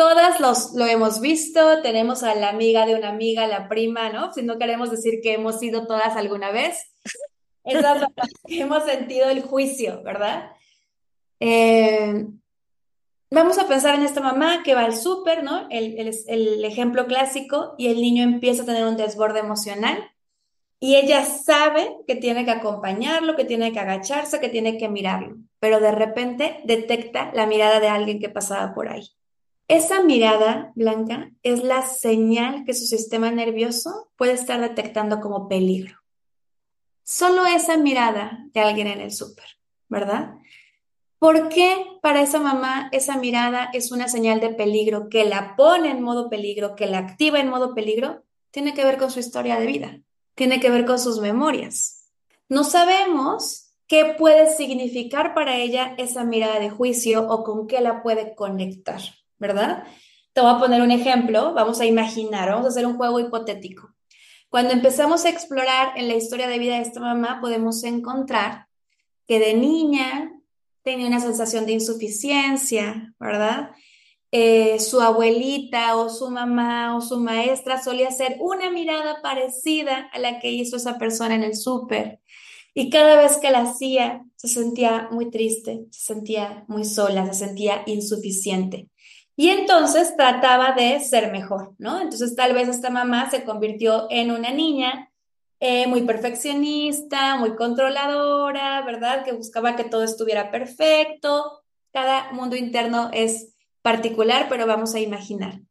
Todas 0.00 0.40
los, 0.40 0.72
lo 0.72 0.86
hemos 0.86 1.20
visto, 1.20 1.82
tenemos 1.82 2.22
a 2.22 2.34
la 2.34 2.48
amiga 2.48 2.86
de 2.86 2.94
una 2.94 3.10
amiga, 3.10 3.46
la 3.46 3.68
prima, 3.68 4.08
¿no? 4.08 4.32
Si 4.32 4.42
no 4.42 4.56
queremos 4.56 4.90
decir 4.90 5.20
que 5.22 5.34
hemos 5.34 5.58
sido 5.58 5.86
todas 5.86 6.16
alguna 6.16 6.50
vez, 6.50 6.90
hemos 8.48 8.84
sentido 8.84 9.28
el 9.28 9.42
juicio, 9.42 10.02
¿verdad? 10.02 10.52
Eh, 11.38 12.24
vamos 13.30 13.58
a 13.58 13.68
pensar 13.68 13.94
en 13.94 14.04
esta 14.04 14.22
mamá 14.22 14.62
que 14.62 14.74
va 14.74 14.86
al 14.86 14.96
súper, 14.96 15.44
¿no? 15.44 15.66
El, 15.68 15.98
el, 15.98 16.16
el 16.28 16.64
ejemplo 16.64 17.04
clásico, 17.06 17.74
y 17.76 17.88
el 17.88 18.00
niño 18.00 18.22
empieza 18.22 18.62
a 18.62 18.66
tener 18.66 18.86
un 18.86 18.96
desborde 18.96 19.40
emocional. 19.40 20.10
Y 20.78 20.96
ella 20.96 21.26
sabe 21.26 21.94
que 22.06 22.16
tiene 22.16 22.46
que 22.46 22.52
acompañarlo, 22.52 23.36
que 23.36 23.44
tiene 23.44 23.70
que 23.70 23.80
agacharse, 23.80 24.40
que 24.40 24.48
tiene 24.48 24.78
que 24.78 24.88
mirarlo, 24.88 25.36
pero 25.58 25.78
de 25.78 25.92
repente 25.92 26.62
detecta 26.64 27.30
la 27.34 27.44
mirada 27.44 27.80
de 27.80 27.88
alguien 27.88 28.18
que 28.18 28.30
pasaba 28.30 28.72
por 28.72 28.88
ahí. 28.88 29.06
Esa 29.70 30.02
mirada 30.02 30.72
blanca 30.74 31.30
es 31.44 31.62
la 31.62 31.82
señal 31.82 32.64
que 32.64 32.74
su 32.74 32.86
sistema 32.86 33.30
nervioso 33.30 34.10
puede 34.16 34.32
estar 34.32 34.60
detectando 34.60 35.20
como 35.20 35.46
peligro. 35.46 35.94
Solo 37.04 37.46
esa 37.46 37.76
mirada 37.76 38.48
de 38.52 38.58
alguien 38.58 38.88
en 38.88 39.00
el 39.00 39.12
súper, 39.12 39.44
¿verdad? 39.88 40.34
¿Por 41.20 41.50
qué 41.50 41.86
para 42.02 42.20
esa 42.20 42.40
mamá 42.40 42.88
esa 42.90 43.16
mirada 43.16 43.70
es 43.72 43.92
una 43.92 44.08
señal 44.08 44.40
de 44.40 44.48
peligro 44.48 45.08
que 45.08 45.24
la 45.24 45.54
pone 45.54 45.92
en 45.92 46.02
modo 46.02 46.28
peligro, 46.28 46.74
que 46.74 46.86
la 46.86 46.98
activa 46.98 47.38
en 47.38 47.48
modo 47.48 47.72
peligro? 47.72 48.24
Tiene 48.50 48.74
que 48.74 48.82
ver 48.82 48.98
con 48.98 49.12
su 49.12 49.20
historia 49.20 49.60
de 49.60 49.66
vida, 49.66 50.00
tiene 50.34 50.58
que 50.58 50.70
ver 50.70 50.84
con 50.84 50.98
sus 50.98 51.20
memorias. 51.20 52.10
No 52.48 52.64
sabemos 52.64 53.72
qué 53.86 54.16
puede 54.18 54.52
significar 54.52 55.32
para 55.32 55.58
ella 55.58 55.94
esa 55.96 56.24
mirada 56.24 56.58
de 56.58 56.70
juicio 56.70 57.28
o 57.28 57.44
con 57.44 57.68
qué 57.68 57.80
la 57.80 58.02
puede 58.02 58.34
conectar, 58.34 59.00
¿verdad? 59.40 59.82
Te 60.32 60.40
voy 60.40 60.52
a 60.54 60.58
poner 60.58 60.80
un 60.80 60.92
ejemplo, 60.92 61.52
vamos 61.54 61.80
a 61.80 61.86
imaginar, 61.86 62.50
vamos 62.50 62.66
a 62.66 62.68
hacer 62.68 62.86
un 62.86 62.96
juego 62.96 63.18
hipotético. 63.18 63.92
Cuando 64.48 64.72
empezamos 64.72 65.24
a 65.24 65.30
explorar 65.30 65.92
en 65.96 66.06
la 66.06 66.14
historia 66.14 66.46
de 66.46 66.58
vida 66.58 66.76
de 66.76 66.82
esta 66.82 67.00
mamá, 67.00 67.40
podemos 67.40 67.82
encontrar 67.82 68.66
que 69.26 69.40
de 69.40 69.54
niña 69.54 70.32
tenía 70.82 71.06
una 71.06 71.20
sensación 71.20 71.66
de 71.66 71.72
insuficiencia, 71.72 73.14
¿verdad? 73.18 73.70
Eh, 74.32 74.78
su 74.78 75.00
abuelita 75.00 75.96
o 75.96 76.08
su 76.08 76.30
mamá 76.30 76.96
o 76.96 77.00
su 77.00 77.18
maestra 77.18 77.82
solía 77.82 78.08
hacer 78.08 78.36
una 78.38 78.70
mirada 78.70 79.20
parecida 79.22 80.08
a 80.12 80.18
la 80.20 80.38
que 80.38 80.50
hizo 80.50 80.76
esa 80.76 80.98
persona 80.98 81.34
en 81.34 81.42
el 81.42 81.56
súper. 81.56 82.20
Y 82.72 82.90
cada 82.90 83.16
vez 83.16 83.38
que 83.38 83.50
la 83.50 83.62
hacía, 83.62 84.24
se 84.36 84.48
sentía 84.48 85.08
muy 85.10 85.30
triste, 85.30 85.86
se 85.90 86.14
sentía 86.14 86.64
muy 86.68 86.84
sola, 86.84 87.26
se 87.26 87.46
sentía 87.46 87.82
insuficiente. 87.86 88.88
Y 89.40 89.48
entonces 89.48 90.14
trataba 90.18 90.72
de 90.72 91.00
ser 91.00 91.32
mejor, 91.32 91.74
¿no? 91.78 91.98
Entonces 91.98 92.36
tal 92.36 92.52
vez 92.52 92.68
esta 92.68 92.90
mamá 92.90 93.30
se 93.30 93.42
convirtió 93.42 94.06
en 94.10 94.32
una 94.32 94.50
niña 94.50 95.10
eh, 95.60 95.86
muy 95.86 96.02
perfeccionista, 96.02 97.36
muy 97.36 97.56
controladora, 97.56 98.82
¿verdad? 98.82 99.24
Que 99.24 99.32
buscaba 99.32 99.76
que 99.76 99.84
todo 99.84 100.02
estuviera 100.04 100.50
perfecto. 100.50 101.62
Cada 101.90 102.30
mundo 102.32 102.54
interno 102.54 103.08
es 103.14 103.54
particular, 103.80 104.44
pero 104.50 104.66
vamos 104.66 104.94
a 104.94 105.00
imaginar. 105.00 105.62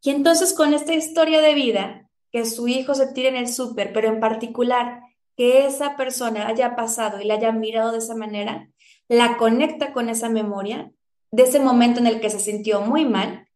Y 0.00 0.08
entonces 0.08 0.54
con 0.54 0.72
esta 0.72 0.94
historia 0.94 1.42
de 1.42 1.52
vida, 1.52 2.08
que 2.32 2.46
su 2.46 2.66
hijo 2.66 2.94
se 2.94 3.12
tire 3.12 3.28
en 3.28 3.36
el 3.36 3.48
súper, 3.48 3.92
pero 3.92 4.08
en 4.08 4.20
particular 4.20 5.02
que 5.36 5.66
esa 5.66 5.96
persona 5.98 6.46
haya 6.46 6.74
pasado 6.74 7.20
y 7.20 7.26
la 7.26 7.34
haya 7.34 7.52
mirado 7.52 7.92
de 7.92 7.98
esa 7.98 8.14
manera, 8.14 8.70
la 9.06 9.36
conecta 9.36 9.92
con 9.92 10.08
esa 10.08 10.30
memoria 10.30 10.92
de 11.36 11.42
ese 11.42 11.60
momento 11.60 12.00
en 12.00 12.06
el 12.06 12.18
que 12.18 12.30
se 12.30 12.40
sintió 12.40 12.80
muy 12.80 13.04
mal. 13.04 13.46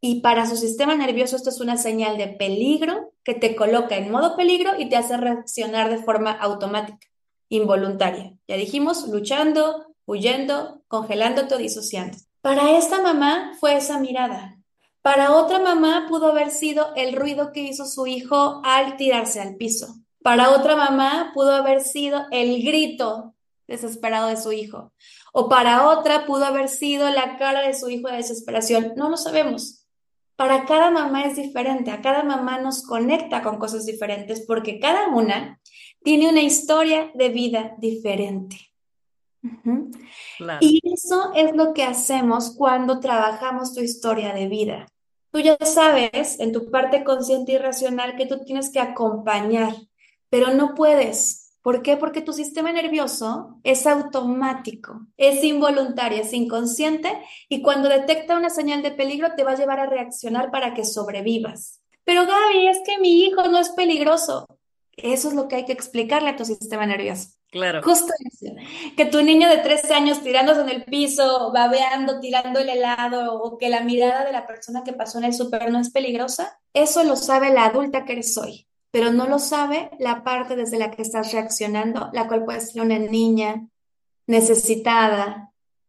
Y 0.00 0.22
para 0.22 0.46
su 0.46 0.56
sistema 0.56 0.94
nervioso 0.94 1.36
esto 1.36 1.50
es 1.50 1.60
una 1.60 1.76
señal 1.76 2.16
de 2.16 2.28
peligro 2.28 3.12
que 3.22 3.34
te 3.34 3.54
coloca 3.54 3.96
en 3.96 4.10
modo 4.10 4.34
peligro 4.34 4.72
y 4.78 4.88
te 4.88 4.96
hace 4.96 5.16
reaccionar 5.18 5.90
de 5.90 6.02
forma 6.02 6.30
automática, 6.32 7.06
involuntaria. 7.50 8.32
Ya 8.48 8.56
dijimos, 8.56 9.06
luchando, 9.08 9.94
huyendo, 10.06 10.82
congelándote 10.88 11.54
o 11.54 11.58
disociando. 11.58 12.16
Para 12.40 12.78
esta 12.78 13.02
mamá 13.02 13.52
fue 13.60 13.76
esa 13.76 13.98
mirada. 13.98 14.56
Para 15.02 15.32
otra 15.32 15.58
mamá 15.58 16.06
pudo 16.08 16.28
haber 16.28 16.50
sido 16.50 16.94
el 16.96 17.14
ruido 17.14 17.52
que 17.52 17.60
hizo 17.60 17.84
su 17.84 18.06
hijo 18.06 18.62
al 18.64 18.96
tirarse 18.96 19.40
al 19.42 19.56
piso. 19.56 19.96
Para 20.22 20.50
otra 20.50 20.76
mamá 20.76 21.32
pudo 21.34 21.52
haber 21.52 21.82
sido 21.82 22.26
el 22.30 22.62
grito 22.62 23.34
desesperado 23.68 24.28
de 24.28 24.38
su 24.38 24.50
hijo. 24.50 24.92
O 25.40 25.48
para 25.48 25.88
otra 25.88 26.26
pudo 26.26 26.44
haber 26.44 26.68
sido 26.68 27.08
la 27.10 27.36
cara 27.38 27.60
de 27.60 27.72
su 27.72 27.88
hijo 27.88 28.08
de 28.08 28.16
desesperación. 28.16 28.94
No 28.96 29.08
lo 29.08 29.16
sabemos. 29.16 29.86
Para 30.34 30.64
cada 30.66 30.90
mamá 30.90 31.26
es 31.26 31.36
diferente. 31.36 31.92
A 31.92 32.00
cada 32.00 32.24
mamá 32.24 32.58
nos 32.58 32.82
conecta 32.82 33.40
con 33.40 33.56
cosas 33.58 33.86
diferentes 33.86 34.44
porque 34.44 34.80
cada 34.80 35.06
una 35.08 35.60
tiene 36.02 36.28
una 36.28 36.42
historia 36.42 37.12
de 37.14 37.28
vida 37.28 37.74
diferente. 37.78 38.56
Y 40.58 40.80
eso 40.92 41.32
es 41.36 41.54
lo 41.54 41.72
que 41.72 41.84
hacemos 41.84 42.56
cuando 42.56 42.98
trabajamos 42.98 43.74
tu 43.74 43.80
historia 43.80 44.34
de 44.34 44.48
vida. 44.48 44.86
Tú 45.30 45.38
ya 45.38 45.56
sabes 45.60 46.40
en 46.40 46.50
tu 46.50 46.68
parte 46.68 47.04
consciente 47.04 47.52
y 47.52 47.58
racional 47.58 48.16
que 48.16 48.26
tú 48.26 48.44
tienes 48.44 48.70
que 48.70 48.80
acompañar 48.80 49.72
pero 50.30 50.52
no 50.54 50.74
puedes. 50.74 51.47
¿Por 51.68 51.82
qué? 51.82 51.98
Porque 51.98 52.22
tu 52.22 52.32
sistema 52.32 52.72
nervioso 52.72 53.60
es 53.62 53.86
automático, 53.86 55.02
es 55.18 55.44
involuntario, 55.44 56.22
es 56.22 56.32
inconsciente 56.32 57.12
y 57.46 57.60
cuando 57.60 57.90
detecta 57.90 58.38
una 58.38 58.48
señal 58.48 58.80
de 58.80 58.90
peligro 58.90 59.34
te 59.36 59.44
va 59.44 59.50
a 59.50 59.54
llevar 59.54 59.78
a 59.78 59.84
reaccionar 59.84 60.50
para 60.50 60.72
que 60.72 60.86
sobrevivas. 60.86 61.82
Pero 62.04 62.22
Gaby, 62.24 62.68
es 62.68 62.78
que 62.86 62.96
mi 62.96 63.20
hijo 63.20 63.46
no 63.48 63.58
es 63.58 63.68
peligroso. 63.68 64.46
Eso 64.96 65.28
es 65.28 65.34
lo 65.34 65.46
que 65.46 65.56
hay 65.56 65.66
que 65.66 65.74
explicarle 65.74 66.30
a 66.30 66.36
tu 66.36 66.46
sistema 66.46 66.86
nervioso. 66.86 67.32
Claro. 67.50 67.82
Justo 67.82 68.14
eso. 68.18 68.54
Que 68.96 69.04
tu 69.04 69.20
niño 69.20 69.50
de 69.50 69.58
tres 69.58 69.90
años 69.90 70.22
tirándose 70.22 70.62
en 70.62 70.70
el 70.70 70.86
piso, 70.86 71.52
babeando, 71.52 72.18
tirando 72.18 72.60
el 72.60 72.70
helado, 72.70 73.34
o 73.42 73.58
que 73.58 73.68
la 73.68 73.82
mirada 73.82 74.24
de 74.24 74.32
la 74.32 74.46
persona 74.46 74.84
que 74.84 74.94
pasó 74.94 75.18
en 75.18 75.24
el 75.24 75.34
súper 75.34 75.70
no 75.70 75.80
es 75.80 75.90
peligrosa, 75.90 76.58
eso 76.72 77.04
lo 77.04 77.14
sabe 77.14 77.50
la 77.50 77.66
adulta 77.66 78.06
que 78.06 78.12
eres 78.12 78.38
hoy 78.38 78.68
pero 78.90 79.12
no 79.12 79.26
lo 79.26 79.38
sabe 79.38 79.90
la 79.98 80.24
parte 80.24 80.56
desde 80.56 80.78
la 80.78 80.90
que 80.90 81.02
estás 81.02 81.32
reaccionando, 81.32 82.10
la 82.12 82.26
cual 82.26 82.44
puede 82.44 82.60
ser 82.60 82.82
una 82.82 82.98
niña 82.98 83.68
necesitada 84.26 85.48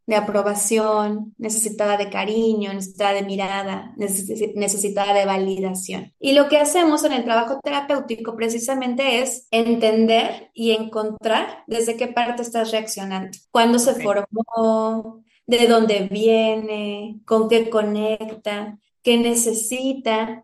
de 0.09 0.15
aprobación, 0.15 1.35
necesitada 1.37 1.95
de 1.95 2.09
cariño, 2.09 2.73
necesitada 2.73 3.13
de 3.13 3.21
mirada, 3.21 3.93
necesitada 3.95 5.13
de 5.13 5.25
validación. 5.25 6.13
Y 6.19 6.33
lo 6.33 6.49
que 6.49 6.57
hacemos 6.57 7.03
en 7.03 7.13
el 7.13 7.25
trabajo 7.25 7.59
terapéutico 7.63 8.35
precisamente 8.35 9.21
es 9.21 9.47
entender 9.51 10.49
y 10.55 10.71
encontrar 10.71 11.63
desde 11.67 11.95
qué 11.95 12.07
parte 12.07 12.41
estás 12.41 12.71
reaccionando, 12.71 13.37
cuándo 13.51 13.77
se 13.77 14.01
formó, 14.01 15.23
de 15.45 15.67
dónde 15.67 16.07
viene, 16.11 17.21
con 17.25 17.47
qué 17.47 17.69
conecta, 17.69 18.79
qué 19.03 19.19
necesita 19.19 20.43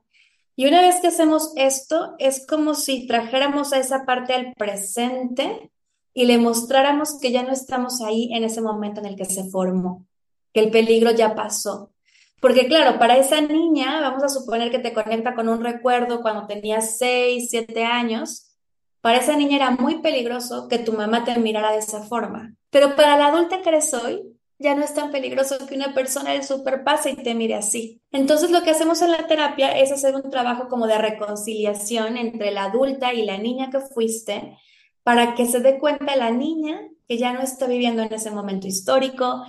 y 0.55 0.67
una 0.67 0.81
vez 0.81 1.01
que 1.01 1.07
hacemos 1.07 1.51
esto, 1.55 2.15
es 2.17 2.45
como 2.45 2.75
si 2.75 3.07
trajéramos 3.07 3.73
a 3.73 3.79
esa 3.79 4.05
parte 4.05 4.33
al 4.33 4.53
presente 4.53 5.71
y 6.13 6.25
le 6.25 6.37
mostráramos 6.37 7.19
que 7.19 7.31
ya 7.31 7.43
no 7.43 7.51
estamos 7.51 8.01
ahí 8.01 8.29
en 8.33 8.43
ese 8.43 8.61
momento 8.61 9.01
en 9.01 9.07
el 9.07 9.15
que 9.15 9.25
se 9.25 9.49
formó, 9.49 10.05
que 10.53 10.61
el 10.61 10.71
peligro 10.71 11.11
ya 11.11 11.35
pasó. 11.35 11.91
Porque 12.39 12.67
claro, 12.67 12.99
para 12.99 13.17
esa 13.17 13.41
niña, 13.41 13.99
vamos 13.99 14.23
a 14.23 14.29
suponer 14.29 14.71
que 14.71 14.79
te 14.79 14.93
conecta 14.93 15.35
con 15.35 15.49
un 15.49 15.63
recuerdo 15.63 16.21
cuando 16.21 16.47
tenías 16.47 16.97
6, 16.97 17.47
7 17.49 17.83
años, 17.83 18.55
para 19.01 19.17
esa 19.17 19.35
niña 19.35 19.57
era 19.57 19.71
muy 19.71 20.01
peligroso 20.01 20.67
que 20.67 20.79
tu 20.79 20.93
mamá 20.93 21.23
te 21.23 21.37
mirara 21.37 21.71
de 21.71 21.79
esa 21.79 22.01
forma. 22.03 22.55
Pero 22.69 22.95
para 22.95 23.17
la 23.17 23.27
adulta 23.27 23.61
que 23.61 23.69
eres 23.69 23.93
hoy, 23.93 24.34
ya 24.57 24.75
no 24.75 24.83
es 24.83 24.93
tan 24.93 25.11
peligroso 25.11 25.57
que 25.67 25.75
una 25.75 25.93
persona 25.93 26.31
del 26.31 26.43
super 26.43 26.83
pase 26.83 27.11
y 27.11 27.15
te 27.15 27.33
mire 27.33 27.55
así. 27.55 28.01
Entonces 28.11 28.51
lo 28.51 28.63
que 28.63 28.71
hacemos 28.71 29.01
en 29.01 29.11
la 29.11 29.27
terapia 29.27 29.77
es 29.77 29.91
hacer 29.91 30.15
un 30.15 30.29
trabajo 30.29 30.67
como 30.69 30.87
de 30.87 30.97
reconciliación 30.97 32.17
entre 32.17 32.51
la 32.51 32.65
adulta 32.65 33.13
y 33.13 33.25
la 33.25 33.37
niña 33.37 33.69
que 33.69 33.79
fuiste 33.79 34.57
para 35.03 35.35
que 35.35 35.45
se 35.45 35.59
dé 35.59 35.77
cuenta 35.77 36.15
la 36.15 36.31
niña 36.31 36.81
que 37.07 37.17
ya 37.17 37.33
no 37.33 37.41
está 37.41 37.67
viviendo 37.67 38.01
en 38.01 38.13
ese 38.13 38.31
momento 38.31 38.65
histórico, 38.65 39.45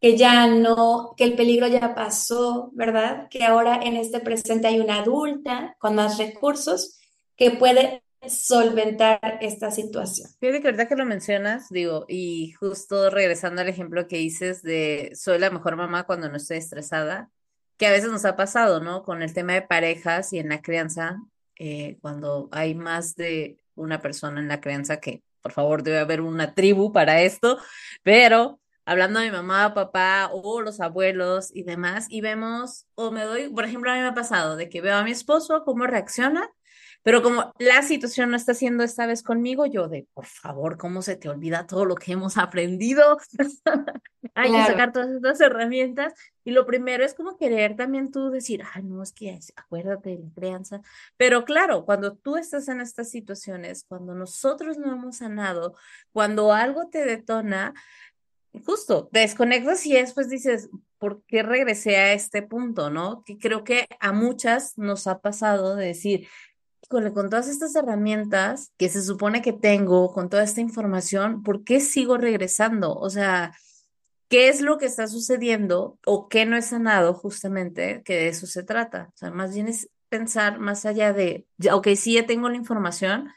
que 0.00 0.16
ya 0.16 0.46
no, 0.46 1.14
que 1.16 1.24
el 1.24 1.34
peligro 1.34 1.66
ya 1.66 1.94
pasó, 1.94 2.70
¿verdad? 2.72 3.28
Que 3.28 3.44
ahora 3.44 3.80
en 3.82 3.96
este 3.96 4.20
presente 4.20 4.68
hay 4.68 4.78
una 4.78 5.00
adulta 5.00 5.76
con 5.78 5.94
más 5.96 6.18
recursos 6.18 6.98
que 7.36 7.50
puede 7.50 8.02
solventar 8.28 9.38
esta 9.40 9.70
situación. 9.70 10.30
Fíjate 10.40 10.60
que 10.60 10.68
ahorita 10.68 10.88
que 10.88 10.96
lo 10.96 11.06
mencionas, 11.06 11.68
digo, 11.70 12.04
y 12.08 12.52
justo 12.52 13.10
regresando 13.10 13.62
al 13.62 13.68
ejemplo 13.68 14.06
que 14.06 14.18
dices 14.18 14.62
de 14.62 15.12
soy 15.14 15.38
la 15.38 15.50
mejor 15.50 15.76
mamá 15.76 16.04
cuando 16.04 16.28
no 16.28 16.36
estoy 16.36 16.58
estresada, 16.58 17.30
que 17.76 17.86
a 17.86 17.92
veces 17.92 18.10
nos 18.10 18.26
ha 18.26 18.36
pasado, 18.36 18.80
¿no? 18.80 19.02
Con 19.02 19.22
el 19.22 19.32
tema 19.32 19.54
de 19.54 19.62
parejas 19.62 20.32
y 20.34 20.38
en 20.38 20.50
la 20.50 20.60
crianza, 20.60 21.16
eh, 21.56 21.98
cuando 22.02 22.48
hay 22.52 22.74
más 22.74 23.16
de 23.16 23.56
una 23.74 24.02
persona 24.02 24.40
en 24.40 24.48
la 24.48 24.60
crianza, 24.60 25.00
que 25.00 25.22
por 25.40 25.52
favor 25.52 25.82
debe 25.82 25.98
haber 25.98 26.20
una 26.20 26.54
tribu 26.54 26.92
para 26.92 27.22
esto, 27.22 27.58
pero 28.02 28.60
hablando 28.84 29.20
de 29.20 29.26
mi 29.26 29.32
mamá, 29.32 29.72
papá 29.72 30.28
o 30.30 30.60
los 30.60 30.80
abuelos 30.80 31.50
y 31.54 31.62
demás, 31.62 32.06
y 32.10 32.20
vemos, 32.20 32.86
o 32.94 33.10
me 33.10 33.22
doy, 33.24 33.48
por 33.48 33.64
ejemplo, 33.64 33.90
a 33.90 33.94
mí 33.94 34.00
me 34.00 34.08
ha 34.08 34.14
pasado 34.14 34.56
de 34.56 34.68
que 34.68 34.82
veo 34.82 34.96
a 34.96 35.04
mi 35.04 35.12
esposo 35.12 35.64
cómo 35.64 35.86
reacciona 35.86 36.50
pero 37.02 37.22
como 37.22 37.52
la 37.58 37.82
situación 37.82 38.30
no 38.30 38.36
está 38.36 38.52
siendo 38.52 38.84
esta 38.84 39.06
vez 39.06 39.22
conmigo, 39.22 39.64
yo 39.64 39.88
de, 39.88 40.06
por 40.12 40.26
favor, 40.26 40.76
¿cómo 40.76 41.00
se 41.00 41.16
te 41.16 41.30
olvida 41.30 41.66
todo 41.66 41.86
lo 41.86 41.94
que 41.94 42.12
hemos 42.12 42.36
aprendido? 42.36 43.18
Hay 44.34 44.52
que 44.52 44.64
sacar 44.66 44.92
todas 44.92 45.10
estas 45.10 45.40
herramientas. 45.40 46.12
Y 46.44 46.50
lo 46.50 46.66
primero 46.66 47.04
es 47.04 47.14
como 47.14 47.38
querer 47.38 47.74
también 47.76 48.10
tú 48.10 48.30
decir, 48.30 48.62
ay, 48.74 48.82
no, 48.82 49.02
es 49.02 49.12
que 49.12 49.38
acuérdate 49.56 50.10
de 50.10 50.18
la 50.18 50.30
crianza. 50.34 50.82
Pero 51.16 51.44
claro, 51.44 51.86
cuando 51.86 52.16
tú 52.16 52.36
estás 52.36 52.68
en 52.68 52.80
estas 52.80 53.10
situaciones, 53.10 53.84
cuando 53.88 54.14
nosotros 54.14 54.76
no 54.76 54.92
hemos 54.92 55.18
sanado, 55.18 55.74
cuando 56.12 56.52
algo 56.52 56.88
te 56.88 57.04
detona, 57.04 57.72
justo, 58.64 59.08
desconectas 59.12 59.86
y 59.86 59.92
después 59.94 60.28
dices, 60.28 60.68
¿por 60.98 61.22
qué 61.24 61.42
regresé 61.42 61.96
a 61.96 62.12
este 62.12 62.42
punto, 62.42 62.90
no? 62.90 63.22
Que 63.24 63.38
creo 63.38 63.64
que 63.64 63.86
a 64.00 64.12
muchas 64.12 64.76
nos 64.76 65.06
ha 65.06 65.20
pasado 65.20 65.76
de 65.76 65.86
decir, 65.86 66.28
con 66.90 67.30
todas 67.30 67.48
estas 67.48 67.76
herramientas 67.76 68.72
que 68.76 68.88
se 68.88 69.00
supone 69.00 69.42
que 69.42 69.52
tengo, 69.52 70.12
con 70.12 70.28
toda 70.28 70.42
esta 70.42 70.60
información, 70.60 71.44
¿por 71.44 71.62
qué 71.62 71.78
sigo 71.78 72.18
regresando? 72.18 72.94
O 72.94 73.08
sea, 73.10 73.52
¿qué 74.28 74.48
es 74.48 74.60
lo 74.60 74.76
que 74.76 74.86
está 74.86 75.06
sucediendo 75.06 75.98
o 76.04 76.28
qué 76.28 76.46
no 76.46 76.56
he 76.56 76.62
sanado 76.62 77.14
justamente? 77.14 78.02
Que 78.04 78.14
de 78.14 78.28
eso 78.28 78.48
se 78.48 78.64
trata. 78.64 79.10
O 79.14 79.16
sea, 79.16 79.30
más 79.30 79.54
bien 79.54 79.68
es 79.68 79.88
pensar 80.08 80.58
más 80.58 80.84
allá 80.84 81.12
de, 81.12 81.46
ok, 81.72 81.88
sí 81.94 82.14
ya 82.14 82.26
tengo 82.26 82.48
la 82.48 82.56
información, 82.56 83.28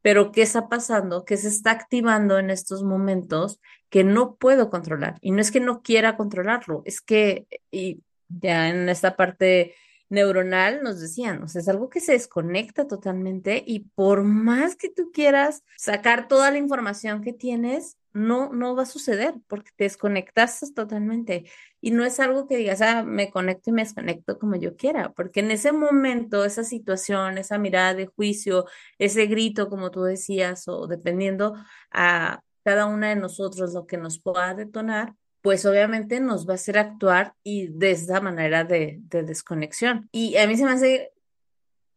pero 0.00 0.32
¿qué 0.32 0.40
está 0.40 0.70
pasando? 0.70 1.26
¿Qué 1.26 1.36
se 1.36 1.48
está 1.48 1.72
activando 1.72 2.38
en 2.38 2.48
estos 2.48 2.82
momentos 2.82 3.60
que 3.90 4.04
no 4.04 4.36
puedo 4.36 4.70
controlar? 4.70 5.18
Y 5.20 5.32
no 5.32 5.42
es 5.42 5.50
que 5.50 5.60
no 5.60 5.82
quiera 5.82 6.16
controlarlo, 6.16 6.80
es 6.86 7.02
que, 7.02 7.46
y 7.70 8.00
ya 8.28 8.70
en 8.70 8.88
esta 8.88 9.16
parte 9.16 9.74
neuronal 10.08 10.82
nos 10.82 11.00
decían, 11.00 11.42
o 11.42 11.48
sea, 11.48 11.60
es 11.60 11.68
algo 11.68 11.88
que 11.88 12.00
se 12.00 12.12
desconecta 12.12 12.86
totalmente 12.86 13.62
y 13.66 13.80
por 13.80 14.22
más 14.22 14.76
que 14.76 14.88
tú 14.90 15.10
quieras 15.12 15.64
sacar 15.76 16.28
toda 16.28 16.50
la 16.50 16.58
información 16.58 17.22
que 17.22 17.32
tienes, 17.32 17.96
no, 18.12 18.50
no 18.52 18.74
va 18.74 18.84
a 18.84 18.86
suceder 18.86 19.34
porque 19.46 19.70
te 19.76 19.84
desconectas 19.84 20.72
totalmente. 20.74 21.50
Y 21.80 21.90
no 21.90 22.04
es 22.04 22.18
algo 22.18 22.46
que 22.46 22.56
digas, 22.56 22.80
ah, 22.80 23.02
me 23.04 23.30
conecto 23.30 23.70
y 23.70 23.72
me 23.74 23.82
desconecto 23.82 24.38
como 24.38 24.56
yo 24.56 24.76
quiera, 24.76 25.12
porque 25.12 25.40
en 25.40 25.50
ese 25.50 25.72
momento, 25.72 26.44
esa 26.44 26.64
situación, 26.64 27.38
esa 27.38 27.58
mirada 27.58 27.94
de 27.94 28.06
juicio, 28.06 28.64
ese 28.98 29.26
grito, 29.26 29.68
como 29.68 29.90
tú 29.90 30.02
decías, 30.02 30.66
o 30.68 30.86
dependiendo 30.86 31.54
a 31.90 32.42
cada 32.64 32.86
una 32.86 33.10
de 33.10 33.16
nosotros 33.16 33.74
lo 33.74 33.86
que 33.86 33.98
nos 33.98 34.18
pueda 34.18 34.54
detonar, 34.54 35.14
pues 35.46 35.64
obviamente 35.64 36.18
nos 36.18 36.44
va 36.44 36.54
a 36.54 36.56
hacer 36.56 36.76
actuar 36.76 37.36
y 37.44 37.68
de 37.68 37.92
esa 37.92 38.20
manera 38.20 38.64
de, 38.64 38.98
de 39.02 39.22
desconexión. 39.22 40.08
Y 40.10 40.36
a 40.38 40.46
mí 40.48 40.56
se 40.56 40.64
me 40.64 40.72
hace 40.72 41.12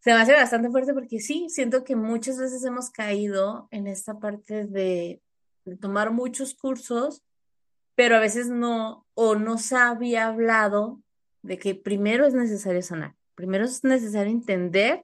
se 0.01 0.13
me 0.13 0.19
hace 0.21 0.33
bastante 0.33 0.69
fuerte 0.69 0.93
porque 0.93 1.19
sí, 1.19 1.47
siento 1.49 1.83
que 1.83 1.95
muchas 1.95 2.37
veces 2.37 2.63
hemos 2.63 2.91
caído 2.91 3.67
en 3.71 3.87
esta 3.87 4.19
parte 4.19 4.67
de 4.67 5.23
tomar 5.81 6.11
muchos 6.11 6.53
cursos, 6.53 7.23
pero 7.95 8.17
a 8.17 8.19
veces 8.19 8.49
no, 8.49 9.07
o 9.15 9.33
no 9.33 9.57
se 9.57 9.77
había 9.77 10.27
hablado 10.27 11.01
de 11.41 11.57
que 11.57 11.73
primero 11.73 12.27
es 12.27 12.35
necesario 12.35 12.83
sanar, 12.83 13.15
primero 13.33 13.65
es 13.65 13.83
necesario 13.83 14.31
entender 14.31 15.03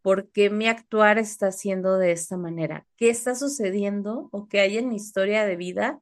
por 0.00 0.30
qué 0.30 0.48
mi 0.48 0.68
actuar 0.68 1.18
está 1.18 1.52
siendo 1.52 1.98
de 1.98 2.12
esta 2.12 2.38
manera, 2.38 2.86
qué 2.96 3.10
está 3.10 3.34
sucediendo 3.34 4.30
o 4.32 4.48
qué 4.48 4.60
hay 4.60 4.78
en 4.78 4.88
mi 4.88 4.96
historia 4.96 5.44
de 5.44 5.56
vida 5.56 6.00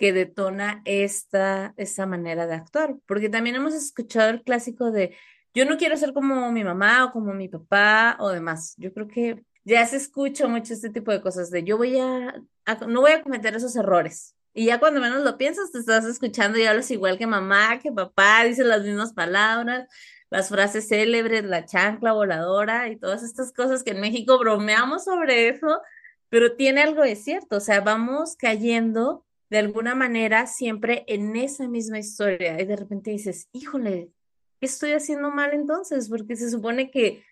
que 0.00 0.14
detona 0.14 0.80
esta, 0.86 1.74
esta 1.76 2.06
manera 2.06 2.46
de 2.46 2.54
actuar, 2.54 2.96
porque 3.06 3.28
también 3.28 3.56
hemos 3.56 3.74
escuchado 3.74 4.30
el 4.30 4.42
clásico 4.42 4.90
de 4.90 5.14
yo 5.52 5.66
no 5.66 5.76
quiero 5.76 5.94
ser 5.98 6.14
como 6.14 6.50
mi 6.52 6.64
mamá 6.64 7.04
o 7.04 7.12
como 7.12 7.34
mi 7.34 7.48
papá 7.48 8.16
o 8.18 8.30
demás. 8.30 8.74
Yo 8.78 8.94
creo 8.94 9.08
que 9.08 9.44
ya 9.62 9.84
se 9.84 9.96
escucha 9.96 10.48
mucho 10.48 10.72
este 10.72 10.88
tipo 10.88 11.12
de 11.12 11.20
cosas 11.20 11.50
de 11.50 11.64
yo 11.64 11.76
voy 11.76 11.98
a, 11.98 12.42
no 12.88 13.02
voy 13.02 13.12
a 13.12 13.22
cometer 13.22 13.54
esos 13.54 13.76
errores. 13.76 14.34
Y 14.54 14.66
ya 14.66 14.80
cuando 14.80 15.02
menos 15.02 15.22
lo 15.22 15.36
piensas, 15.36 15.70
te 15.70 15.80
estás 15.80 16.06
escuchando 16.06 16.58
y 16.58 16.64
hablas 16.64 16.90
igual 16.90 17.18
que 17.18 17.26
mamá, 17.26 17.78
que 17.78 17.92
papá, 17.92 18.44
dices 18.44 18.64
las 18.64 18.82
mismas 18.82 19.12
palabras, 19.12 19.86
las 20.30 20.48
frases 20.48 20.88
célebres, 20.88 21.44
la 21.44 21.66
chancla 21.66 22.12
voladora 22.12 22.88
y 22.88 22.96
todas 22.96 23.22
estas 23.22 23.52
cosas 23.52 23.82
que 23.82 23.90
en 23.90 24.00
México 24.00 24.38
bromeamos 24.38 25.04
sobre 25.04 25.48
eso, 25.48 25.82
pero 26.30 26.56
tiene 26.56 26.80
algo 26.80 27.02
de 27.02 27.16
cierto, 27.16 27.56
o 27.58 27.60
sea, 27.60 27.82
vamos 27.82 28.36
cayendo 28.36 29.26
de 29.50 29.58
alguna 29.58 29.94
manera 29.94 30.46
siempre 30.46 31.04
en 31.08 31.36
esa 31.36 31.68
misma 31.68 31.98
historia 31.98 32.60
y 32.60 32.64
de 32.64 32.76
repente 32.76 33.10
dices, 33.10 33.48
híjole, 33.52 34.12
¿qué 34.60 34.66
estoy 34.66 34.92
haciendo 34.92 35.30
mal 35.30 35.52
entonces? 35.52 36.08
Porque 36.08 36.36
se 36.36 36.50
supone 36.50 36.90
que 36.90 37.24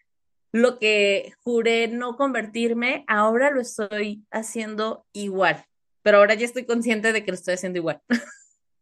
lo 0.52 0.78
que 0.78 1.34
juré 1.42 1.88
no 1.88 2.16
convertirme, 2.16 3.04
ahora 3.06 3.50
lo 3.50 3.60
estoy 3.60 4.26
haciendo 4.30 5.06
igual, 5.12 5.64
pero 6.02 6.18
ahora 6.18 6.34
ya 6.34 6.44
estoy 6.44 6.64
consciente 6.64 7.12
de 7.12 7.24
que 7.24 7.30
lo 7.30 7.36
estoy 7.36 7.54
haciendo 7.54 7.78
igual. 7.78 8.02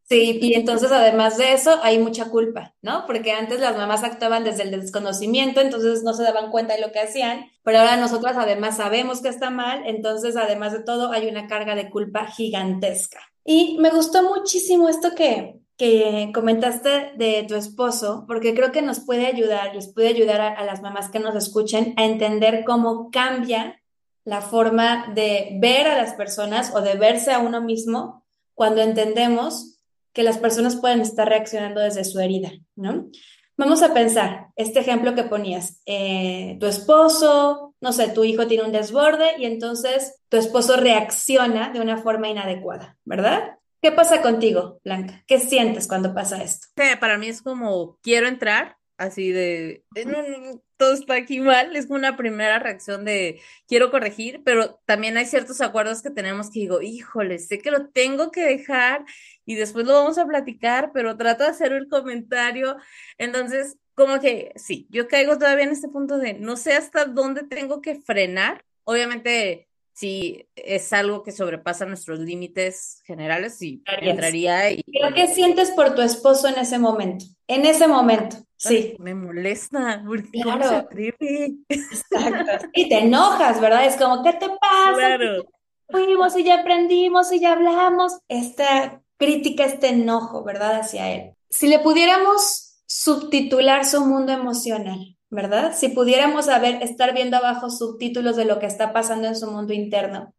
Sí, 0.09 0.39
y 0.41 0.55
entonces 0.55 0.93
además 0.93 1.37
de 1.37 1.53
eso 1.53 1.81
hay 1.83 1.99
mucha 1.99 2.31
culpa, 2.31 2.75
¿no? 2.81 3.07
Porque 3.07 3.33
antes 3.33 3.59
las 3.59 3.77
mamás 3.77 4.05
actuaban 4.05 4.45
desde 4.45 4.63
el 4.63 4.71
desconocimiento, 4.71 5.61
entonces 5.61 6.05
no 6.05 6.15
se 6.15 6.23
daban 6.23 6.53
cuenta 6.53 6.75
de 6.75 6.81
lo 6.81 6.93
que 6.93 7.01
hacían, 7.01 7.47
pero 7.65 7.81
ahora 7.81 7.97
nosotras 7.97 8.37
además 8.37 8.77
sabemos 8.77 9.21
que 9.21 9.29
está 9.29 9.51
mal, 9.51 9.83
entonces 9.85 10.37
además 10.37 10.73
de 10.73 10.85
todo 10.85 11.11
hay 11.11 11.27
una 11.27 11.49
carga 11.49 11.75
de 11.75 11.91
culpa 11.91 12.27
gigantesca. 12.27 13.19
Y 13.45 13.79
me 13.81 13.91
gustó 13.91 14.23
muchísimo 14.23 14.89
esto 14.89 15.13
que, 15.17 15.61
que 15.77 16.31
comentaste 16.33 17.13
de 17.17 17.45
tu 17.49 17.57
esposo, 17.57 18.25
porque 18.29 18.55
creo 18.55 18.71
que 18.71 18.83
nos 18.83 19.01
puede 19.01 19.27
ayudar, 19.27 19.75
les 19.75 19.93
puede 19.93 20.09
ayudar 20.09 20.41
a, 20.41 20.65
las 20.65 20.83
mamás 20.83 21.11
que 21.11 21.19
nos 21.19 21.35
escuchen 21.35 21.95
a 21.97 22.05
entender 22.05 22.65
cómo 22.65 23.11
cambia 23.11 23.83
la 24.25 24.41
forma 24.41 25.13
de 25.15 25.59
ver 25.61 25.89
a 25.89 25.97
las 25.97 26.15
personas 26.15 26.73
o 26.75 26.81
de 26.81 26.95
verse 26.95 27.33
a 27.33 27.41
uno 27.41 27.61
mismo 27.61 28.25
cuando 28.55 28.81
entendemos 28.81 29.76
que 30.17 30.23
las 30.23 30.39
personas 30.39 30.77
pueden 30.77 31.03
estar 31.03 31.29
reaccionando 31.29 31.83
desde 31.83 32.03
su 32.03 32.19
herida, 32.19 32.51
¿no? 32.75 33.11
Vamos 33.59 33.83
a 33.83 33.93
pensar, 33.93 34.47
este 34.57 34.81
ejemplo 34.81 35.15
que 35.15 35.25
ponías, 35.25 35.83
eh, 35.85 36.57
tu 36.59 36.67
esposo, 36.67 37.75
no 37.83 37.93
sé, 37.93 38.09
tu 38.09 38.25
hijo 38.25 38.47
tiene 38.47 38.65
un 38.65 38.73
desborde 38.73 39.33
y 39.37 39.45
entonces 39.45 40.15
tu 40.31 40.39
esposo 40.39 40.79
reacciona 40.79 41.69
de 41.69 41.81
una 41.81 41.99
forma 41.99 42.31
inadecuada, 42.31 42.97
¿verdad? 43.05 43.59
¿Qué 43.83 43.93
pasa 43.93 44.23
contigo, 44.23 44.81
Blanca? 44.83 45.23
¿Qué 45.27 45.39
sientes 45.39 45.87
cuando 45.87 46.15
pasa 46.15 46.43
esto? 46.43 46.69
Para 46.99 47.19
mí 47.19 47.29
es 47.29 47.43
como, 47.43 47.99
quiero 48.01 48.27
entrar, 48.27 48.79
así 48.97 49.31
de, 49.33 49.85
no, 50.07 50.23
no, 50.23 50.63
todo 50.79 50.95
está 50.95 51.15
aquí 51.15 51.41
mal, 51.41 51.77
es 51.77 51.87
como 51.87 51.99
una 51.99 52.17
primera 52.17 52.59
reacción 52.59 53.05
de, 53.05 53.41
quiero 53.69 53.91
corregir, 53.91 54.41
pero 54.45 54.81
también 54.87 55.17
hay 55.17 55.27
ciertos 55.27 55.61
acuerdos 55.61 56.03
que 56.03 56.11
tenemos 56.11 56.51
que 56.51 56.61
digo, 56.61 56.81
híjole, 56.81 57.39
sé 57.39 57.59
que 57.59 57.71
lo 57.71 57.89
tengo 57.89 58.31
que 58.31 58.45
dejar 58.45 59.05
y 59.47 59.55
después 59.55 59.87
lo 59.87 59.95
vamos 59.95 60.19
a 60.19 60.27
platicar, 60.27 60.91
pero 60.93 61.17
trato 61.17 61.45
de 61.45 61.51
hacer 61.51 61.73
el 61.73 61.89
comentario. 61.89 62.77
Entonces, 63.17 63.79
como 63.95 64.21
que 64.21 64.53
sí, 64.57 64.87
yo 64.91 65.09
caigo 65.09 65.39
todavía 65.39 65.65
en 65.65 65.71
este 65.71 65.89
punto 65.89 66.19
de, 66.19 66.35
no 66.35 66.57
sé 66.57 66.75
hasta 66.75 67.07
dónde 67.07 67.45
tengo 67.45 67.81
que 67.81 67.95
frenar. 67.95 68.63
Obviamente, 68.85 69.69
si 69.93 70.47
es 70.57 70.93
algo 70.93 71.23
que 71.23 71.33
sobrepasa 71.33 71.87
nuestros 71.87 72.19
límites 72.19 73.03
generales, 73.07 73.57
sí, 73.57 73.83
entraría 73.87 74.71
y... 74.73 74.83
¿Pero 74.83 75.15
qué 75.15 75.29
sientes 75.29 75.71
por 75.71 75.95
tu 75.95 76.03
esposo 76.03 76.49
en 76.49 76.59
ese 76.59 76.79
momento? 76.79 77.25
En 77.47 77.65
ese 77.65 77.87
momento, 77.89 78.37
sí. 78.57 78.97
me 78.99 79.15
molesta, 79.15 80.03
porque 80.07 80.41
claro. 80.43 80.89
Exacto. 80.91 82.69
Y 82.75 82.89
te 82.89 82.99
enojas, 82.99 83.61
¿verdad? 83.61 83.87
Es 83.87 83.97
como, 83.97 84.23
¿qué 84.23 84.35
te 84.35 84.49
pasa? 84.49 84.95
Claro. 84.95 85.47
Fuimos 85.89 86.37
y 86.37 86.43
ya 86.45 86.61
aprendimos 86.61 87.33
y 87.33 87.41
ya 87.41 87.53
hablamos. 87.53 88.19
Esta 88.29 89.01
crítica, 89.17 89.65
este 89.65 89.89
enojo, 89.89 90.45
¿verdad? 90.45 90.81
Hacia 90.81 91.13
él. 91.13 91.33
Si 91.51 91.69
le 91.69 91.79
pudiéramos 91.79 92.83
subtitular 92.87 93.85
su 93.85 94.05
mundo 94.05 94.33
emocional, 94.33 95.17
¿verdad? 95.31 95.75
Si 95.77 95.89
pudiéramos 95.89 96.47
saber, 96.47 96.83
estar 96.83 97.15
viendo 97.15 97.37
abajo 97.37 97.71
subtítulos 97.71 98.37
de 98.37 98.45
lo 98.45 98.59
que 98.59 98.67
está 98.67 98.93
pasando 98.93 99.29
en 99.29 99.37
su 99.37 99.51
mundo 99.51 99.73
interno 99.73 100.35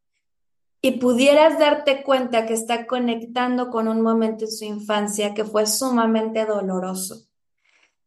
y 0.82 0.92
pudieras 1.00 1.60
darte 1.60 2.04
cuenta 2.04 2.46
que 2.46 2.54
está 2.54 2.86
conectando 2.86 3.70
con 3.70 3.88
un 3.88 4.02
momento 4.02 4.46
en 4.46 4.52
su 4.52 4.66
infancia 4.66 5.34
que 5.34 5.44
fue 5.44 5.66
sumamente 5.66 6.46
doloroso 6.46 7.28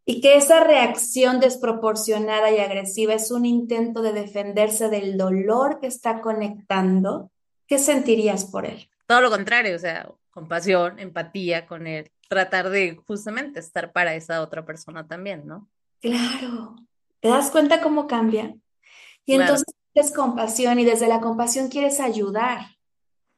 y 0.04 0.20
que 0.20 0.36
esa 0.36 0.64
reacción 0.64 1.40
desproporcionada 1.40 2.50
y 2.50 2.58
agresiva 2.58 3.14
es 3.14 3.30
un 3.30 3.44
intento 3.44 4.02
de 4.02 4.12
defenderse 4.12 4.88
del 4.88 5.16
dolor 5.16 5.78
que 5.80 5.86
está 5.86 6.20
conectando, 6.20 7.30
¿qué 7.66 7.78
sentirías 7.78 8.44
por 8.44 8.66
él? 8.66 8.88
Todo 9.06 9.20
lo 9.20 9.30
contrario, 9.30 9.76
o 9.76 9.78
sea, 9.78 10.10
compasión, 10.30 10.98
empatía 10.98 11.66
con 11.66 11.86
él, 11.86 12.10
tratar 12.28 12.70
de 12.70 12.96
justamente 13.06 13.60
estar 13.60 13.92
para 13.92 14.14
esa 14.14 14.42
otra 14.42 14.64
persona 14.64 15.06
también, 15.06 15.46
¿no? 15.46 15.68
Claro, 16.00 16.76
¿te 17.20 17.28
das 17.28 17.50
cuenta 17.50 17.80
cómo 17.80 18.06
cambia? 18.06 18.54
Y 19.26 19.34
entonces 19.34 19.66
tienes 19.92 20.12
compasión 20.12 20.78
y 20.78 20.84
desde 20.84 21.08
la 21.08 21.20
compasión 21.20 21.68
quieres 21.68 22.00
ayudar. 22.00 22.60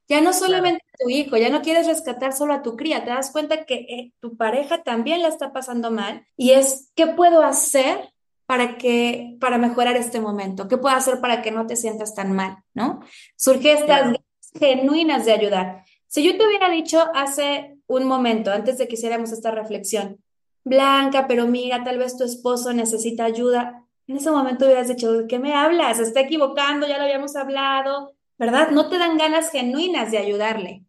Ya 0.08 0.20
no 0.20 0.32
solamente 0.32 0.84
a 0.92 0.98
tu 0.98 1.10
hijo, 1.10 1.36
ya 1.36 1.48
no 1.48 1.62
quieres 1.62 1.86
rescatar 1.86 2.32
solo 2.32 2.52
a 2.52 2.62
tu 2.62 2.76
cría, 2.76 3.04
te 3.04 3.10
das 3.10 3.30
cuenta 3.30 3.64
que 3.64 3.74
eh, 3.74 4.12
tu 4.20 4.36
pareja 4.36 4.82
también 4.82 5.22
la 5.22 5.28
está 5.28 5.52
pasando 5.52 5.90
mal 5.90 6.26
y 6.36 6.50
es, 6.50 6.90
¿qué 6.94 7.06
puedo 7.06 7.42
hacer 7.42 8.12
para 8.44 8.76
que, 8.76 9.36
para 9.40 9.56
mejorar 9.56 9.96
este 9.96 10.20
momento? 10.20 10.68
¿Qué 10.68 10.76
puedo 10.76 10.94
hacer 10.94 11.20
para 11.20 11.40
que 11.40 11.50
no 11.50 11.66
te 11.66 11.76
sientas 11.76 12.14
tan 12.14 12.32
mal? 12.32 12.58
¿No? 12.74 13.00
Surge 13.36 13.72
estas 13.72 14.00
ganas 14.00 14.20
genuinas 14.58 15.24
de 15.24 15.32
ayudar. 15.32 15.84
Si 16.12 16.22
yo 16.22 16.36
te 16.36 16.46
hubiera 16.46 16.68
dicho 16.68 17.02
hace 17.14 17.78
un 17.86 18.04
momento, 18.04 18.52
antes 18.52 18.76
de 18.76 18.86
que 18.86 18.96
hiciéramos 18.96 19.32
esta 19.32 19.50
reflexión, 19.50 20.22
Blanca, 20.62 21.26
pero 21.26 21.46
mira, 21.46 21.84
tal 21.84 21.96
vez 21.96 22.18
tu 22.18 22.24
esposo 22.24 22.74
necesita 22.74 23.24
ayuda. 23.24 23.86
En 24.06 24.18
ese 24.18 24.30
momento 24.30 24.66
hubieras 24.66 24.88
dicho, 24.88 25.10
¿de 25.10 25.26
qué 25.26 25.38
me 25.38 25.54
hablas? 25.54 25.96
Se 25.96 26.02
está 26.02 26.20
equivocando, 26.20 26.86
ya 26.86 26.98
lo 26.98 27.04
habíamos 27.04 27.34
hablado, 27.34 28.12
¿verdad? 28.36 28.72
No 28.72 28.90
te 28.90 28.98
dan 28.98 29.16
ganas 29.16 29.50
genuinas 29.50 30.10
de 30.10 30.18
ayudarle. 30.18 30.84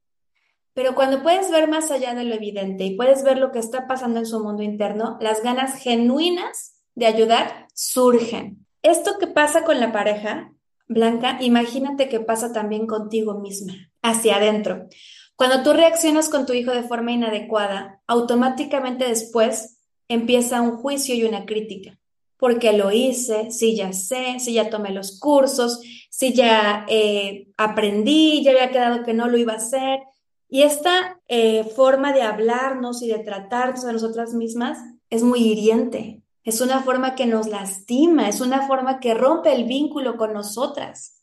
Pero 0.73 0.93
cuando 0.93 1.23
puedes 1.23 1.49
ver 1.49 1.69
más 1.69 1.89
allá 1.89 2.13
de 2.15 2.25
lo 2.25 2.35
evidente 2.35 2.83
y 2.83 2.97
puedes 2.97 3.23
ver 3.23 3.37
lo 3.37 3.53
que 3.53 3.59
está 3.59 3.87
pasando 3.87 4.19
en 4.19 4.25
su 4.25 4.43
mundo 4.43 4.61
interno, 4.61 5.17
las 5.21 5.41
ganas 5.41 5.81
genuinas 5.81 6.83
de 6.95 7.05
ayudar 7.05 7.67
surgen. 7.73 8.67
Esto 8.81 9.17
que 9.19 9.27
pasa 9.27 9.63
con 9.63 9.79
la 9.79 9.93
pareja, 9.93 10.51
Blanca, 10.89 11.37
imagínate 11.39 12.09
que 12.09 12.19
pasa 12.19 12.51
también 12.51 12.87
contigo 12.87 13.39
misma, 13.39 13.73
hacia 14.03 14.35
adentro. 14.35 14.87
Cuando 15.35 15.63
tú 15.63 15.73
reaccionas 15.73 16.29
con 16.29 16.45
tu 16.45 16.53
hijo 16.53 16.71
de 16.71 16.83
forma 16.83 17.11
inadecuada, 17.11 18.01
automáticamente 18.05 19.05
después 19.07 19.79
empieza 20.07 20.61
un 20.61 20.77
juicio 20.77 21.15
y 21.15 21.23
una 21.23 21.45
crítica. 21.45 21.97
porque 22.37 22.73
lo 22.73 22.91
hice, 22.91 23.51
si 23.51 23.73
ya 23.73 23.93
sé, 23.93 24.37
si 24.41 24.55
ya 24.55 24.69
tomé 24.69 24.91
los 24.91 25.17
cursos, 25.17 25.79
si 26.09 26.33
ya 26.33 26.85
eh, 26.89 27.47
aprendí, 27.55 28.43
ya 28.43 28.51
había 28.51 28.69
quedado 28.69 29.05
que 29.05 29.13
no 29.13 29.29
lo 29.29 29.37
iba 29.37 29.53
a 29.53 29.57
hacer. 29.57 30.01
Y 30.49 30.63
esta 30.63 31.21
eh, 31.29 31.63
forma 31.63 32.11
de 32.11 32.21
hablarnos 32.21 33.01
y 33.01 33.07
de 33.07 33.19
tratarnos 33.19 33.85
a 33.85 33.93
nosotras 33.93 34.33
mismas 34.33 34.77
es 35.09 35.23
muy 35.23 35.39
hiriente. 35.39 36.21
Es 36.43 36.59
una 36.59 36.81
forma 36.81 37.15
que 37.15 37.27
nos 37.27 37.47
lastima, 37.47 38.27
es 38.27 38.41
una 38.41 38.67
forma 38.67 38.99
que 38.99 39.13
rompe 39.13 39.53
el 39.53 39.63
vínculo 39.63 40.17
con 40.17 40.33
nosotras, 40.33 41.22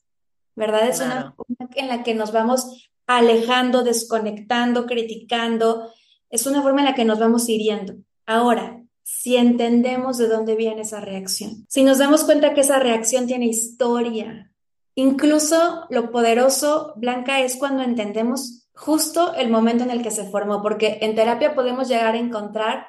¿verdad? 0.61 0.89
Es 0.89 1.01
una 1.01 1.33
forma 1.33 1.69
en 1.75 1.89
la 1.89 2.03
que 2.03 2.15
nos 2.15 2.33
vamos 2.33 2.91
alejando, 3.07 3.83
desconectando, 3.83 4.87
criticando. 4.87 5.91
Es 6.29 6.47
una 6.47 6.63
forma 6.63 6.81
en 6.81 6.85
la 6.85 6.95
que 6.95 7.07
nos 7.07 7.19
vamos 7.19 7.49
hiriendo. 7.49 7.95
Ahora, 8.27 8.83
si 9.03 9.37
entendemos 9.37 10.19
de 10.19 10.29
dónde 10.29 10.55
viene 10.55 10.83
esa 10.83 11.01
reacción, 11.01 11.67
si 11.69 11.83
nos 11.83 11.99
damos 11.99 12.25
cuenta 12.25 12.55
que 12.55 12.61
esa 12.61 12.79
reacción 12.79 13.27
tiene 13.27 13.47
historia, 13.47 14.53
incluso 14.95 15.87
lo 15.89 16.13
poderoso, 16.13 16.93
Blanca, 16.97 17.41
es 17.41 17.57
cuando 17.57 17.83
entendemos 17.83 18.69
justo 18.75 19.35
el 19.35 19.49
momento 19.49 19.83
en 19.83 19.91
el 19.91 20.03
que 20.03 20.11
se 20.11 20.29
formó, 20.29 20.63
porque 20.63 20.99
en 21.01 21.15
terapia 21.15 21.55
podemos 21.55 21.89
llegar 21.89 22.15
a 22.15 22.19
encontrar 22.19 22.87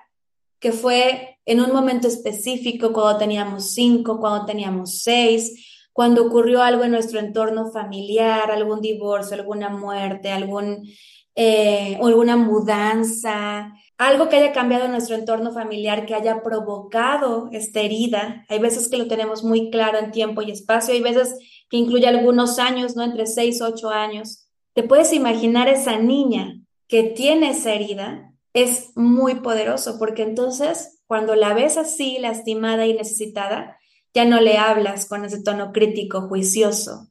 que 0.59 0.73
fue 0.73 1.39
en 1.45 1.61
un 1.61 1.71
momento 1.73 2.07
específico, 2.07 2.91
cuando 2.93 3.17
teníamos 3.17 3.73
cinco, 3.73 4.19
cuando 4.19 4.45
teníamos 4.45 5.01
seis, 5.01 5.80
cuando 5.93 6.25
ocurrió 6.25 6.61
algo 6.61 6.83
en 6.83 6.91
nuestro 6.91 7.19
entorno 7.19 7.71
familiar, 7.71 8.49
algún 8.51 8.81
divorcio, 8.81 9.35
alguna 9.35 9.69
muerte, 9.69 10.31
algún, 10.31 10.87
eh, 11.35 11.97
alguna 12.01 12.37
mudanza, 12.37 13.73
algo 13.97 14.29
que 14.29 14.37
haya 14.37 14.51
cambiado 14.53 14.85
en 14.85 14.91
nuestro 14.91 15.15
entorno 15.15 15.51
familiar, 15.51 16.05
que 16.05 16.15
haya 16.15 16.41
provocado 16.41 17.49
esta 17.51 17.81
herida. 17.81 18.45
Hay 18.49 18.59
veces 18.59 18.89
que 18.89 18.97
lo 18.97 19.07
tenemos 19.07 19.43
muy 19.43 19.69
claro 19.69 19.99
en 19.99 20.11
tiempo 20.11 20.41
y 20.41 20.51
espacio, 20.51 20.93
hay 20.93 21.01
veces 21.01 21.37
que 21.69 21.77
incluye 21.77 22.07
algunos 22.07 22.57
años, 22.57 22.95
¿no? 22.95 23.03
Entre 23.03 23.27
seis, 23.27 23.61
ocho 23.61 23.89
años. 23.89 24.47
¿Te 24.73 24.83
puedes 24.83 25.13
imaginar 25.13 25.67
esa 25.67 25.97
niña 25.97 26.61
que 26.87 27.03
tiene 27.03 27.51
esa 27.51 27.73
herida? 27.73 28.33
Es 28.53 28.91
muy 28.95 29.35
poderoso, 29.35 29.99
porque 29.99 30.23
entonces 30.23 31.01
cuando 31.05 31.35
la 31.35 31.53
ves 31.53 31.77
así, 31.77 32.17
lastimada 32.19 32.85
y 32.87 32.93
necesitada, 32.93 33.77
ya 34.13 34.25
no 34.25 34.41
le 34.41 34.57
hablas 34.57 35.05
con 35.07 35.25
ese 35.25 35.41
tono 35.41 35.71
crítico, 35.71 36.27
juicioso, 36.27 37.09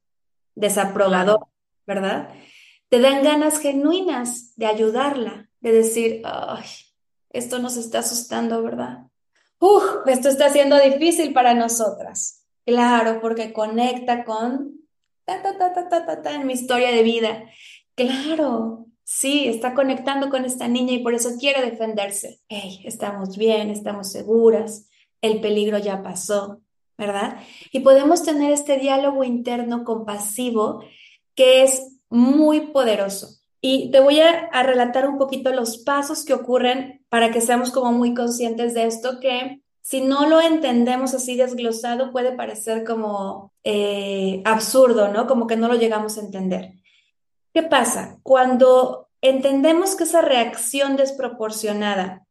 desaprobador, 0.55 1.47
¿verdad? 1.87 2.31
Te 2.89 3.01
dan 3.01 3.23
ganas 3.23 3.59
genuinas 3.59 4.55
de 4.57 4.67
ayudarla, 4.67 5.49
de 5.61 5.73
decir, 5.73 6.23
ay, 6.25 6.65
esto 7.31 7.59
nos 7.59 7.77
está 7.77 8.01
asustando, 8.01 8.63
¿verdad? 8.63 9.07
Uf, 9.59 9.85
esto 10.07 10.29
está 10.29 10.51
siendo 10.51 10.79
difícil 10.79 11.33
para 11.33 11.55
nosotras. 11.55 12.47
Claro, 12.65 13.21
porque 13.21 13.53
conecta 13.53 14.25
con 14.25 14.81
ta, 15.25 15.43
ta, 15.43 15.57
ta, 15.57 15.73
ta, 15.73 16.07
ta, 16.07 16.23
ta, 16.23 16.35
en 16.35 16.47
mi 16.47 16.55
historia 16.55 16.91
de 16.91 17.03
vida. 17.03 17.45
Claro, 17.95 18.87
sí, 19.05 19.49
está 19.49 19.75
conectando 19.75 20.31
con 20.31 20.45
esta 20.45 20.69
niña 20.69 20.95
y 20.95 21.03
por 21.03 21.15
eso 21.15 21.31
quiere 21.39 21.63
defenderse. 21.63 22.41
Hey, 22.49 22.81
estamos 22.85 23.37
bien, 23.37 23.71
estamos 23.71 24.11
seguras, 24.11 24.89
el 25.21 25.41
peligro 25.41 25.79
ya 25.79 26.03
pasó, 26.03 26.63
¿verdad? 27.01 27.39
Y 27.73 27.81
podemos 27.81 28.23
tener 28.23 28.53
este 28.53 28.77
diálogo 28.77 29.25
interno 29.25 29.85
compasivo 29.85 30.85
que 31.35 31.63
es 31.63 31.97
muy 32.11 32.67
poderoso. 32.67 33.41
Y 33.63 33.91
te 33.91 34.01
voy 34.01 34.21
a, 34.21 34.63
relatar 34.63 35.09
un 35.09 35.19
poquito 35.19 35.51
los 35.53 35.79
pasos 35.79 36.25
que 36.25 36.35
ocurren 36.35 37.05
para 37.09 37.31
que 37.31 37.41
seamos 37.41 37.73
como 37.73 37.93
muy 37.93 38.15
conscientes 38.15 38.75
de 38.75 38.85
esto, 38.85 39.19
que 39.19 39.63
si 39.81 40.03
no 40.03 40.29
lo 40.29 40.41
entendemos 40.41 41.15
así 41.15 41.37
desglosado 41.37 42.13
puede 42.13 42.33
parecer 42.33 42.85
como 42.85 43.53
eh, 43.65 44.43
absurdo, 44.45 45.09
¿no? 45.09 45.27
Como 45.27 45.47
que 45.47 45.57
no 45.57 45.69
lo 45.69 45.75
llegamos 45.75 46.19
a 46.19 46.21
entender. 46.21 46.75
¿Qué 47.55 47.63
pasa? 47.63 48.19
Cuando 48.23 49.09
entendemos 49.23 49.97
que 49.97 50.05
esa 50.05 50.21
reacción 50.21 50.97
desproporcionada 50.97 52.27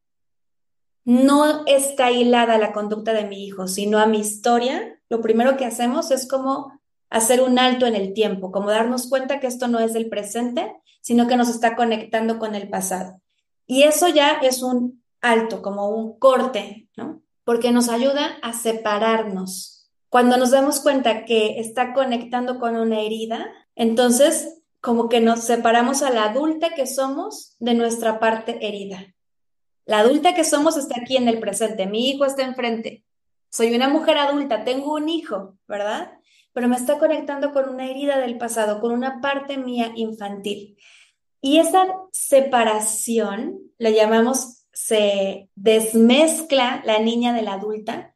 no 1.10 1.66
está 1.66 2.12
hilada 2.12 2.60
la 2.60 2.72
conducta 2.72 3.14
de 3.14 3.26
mi 3.26 3.44
hijo, 3.44 3.68
sino 3.68 3.98
a 3.98 4.06
mi 4.06 4.20
historia, 4.20 5.02
lo 5.10 5.22
primero 5.22 5.58
que 5.58 5.66
hacemos 5.66 6.12
es 6.12 6.28
como 6.28 6.80
hacer 7.10 7.42
un 7.42 7.58
alto 7.58 7.88
en 7.88 7.96
el 7.96 8.14
tiempo, 8.14 8.52
como 8.52 8.70
darnos 8.70 9.10
cuenta 9.10 9.40
que 9.40 9.48
esto 9.48 9.68
no 9.68 9.80
es 9.80 9.94
del 9.94 10.08
presente, 10.08 10.72
sino 11.02 11.26
que 11.26 11.36
nos 11.36 11.50
está 11.50 11.76
conectando 11.76 12.38
con 12.38 12.54
el 12.54 12.70
pasado. 12.70 13.20
Y 13.66 13.84
eso 13.84 14.08
ya 14.08 14.34
es 14.44 14.62
un 14.62 15.04
alto, 15.20 15.64
como 15.64 15.90
un 15.90 16.20
corte, 16.20 16.88
¿no? 16.96 17.24
Porque 17.44 17.72
nos 17.72 17.90
ayuda 17.90 18.38
a 18.44 18.54
separarnos. 18.54 19.90
Cuando 20.10 20.38
nos 20.38 20.52
damos 20.52 20.80
cuenta 20.80 21.26
que 21.26 21.60
está 21.60 21.94
conectando 21.94 22.60
con 22.60 22.76
una 22.76 23.00
herida, 23.00 23.48
entonces 23.74 24.62
como 24.80 25.10
que 25.10 25.22
nos 25.22 25.40
separamos 25.40 26.04
a 26.04 26.12
la 26.12 26.26
adulta 26.26 26.76
que 26.76 26.86
somos 26.86 27.56
de 27.58 27.74
nuestra 27.74 28.20
parte 28.20 28.60
herida. 28.62 29.16
La 29.90 30.00
adulta 30.00 30.34
que 30.34 30.44
somos 30.44 30.78
está 30.78 31.02
aquí 31.02 31.18
en 31.18 31.28
el 31.28 31.40
presente, 31.40 31.88
mi 31.88 32.10
hijo 32.10 32.26
está 32.26 32.44
enfrente, 32.44 33.04
soy 33.50 33.74
una 33.74 33.90
mujer 33.90 34.18
adulta, 34.18 34.64
tengo 34.64 34.94
un 34.94 35.10
hijo, 35.10 35.58
¿verdad? 35.68 36.20
pero 36.54 36.68
me 36.68 36.76
está 36.76 36.98
conectando 36.98 37.52
con 37.52 37.70
una 37.70 37.90
herida 37.90 38.18
del 38.20 38.38
pasado, 38.38 38.82
con 38.82 38.92
una 38.92 39.22
parte 39.22 39.58
mía 39.58 39.92
infantil. 39.96 40.78
Y 41.42 41.60
esa 41.60 41.88
separación, 42.12 43.60
la 43.78 43.92
llamamos, 43.92 44.66
se 44.74 45.50
desmezcla 45.56 46.82
la 46.86 47.00
niña 47.00 47.34
de 47.34 47.44
la 47.44 47.54
adulta 47.54 48.16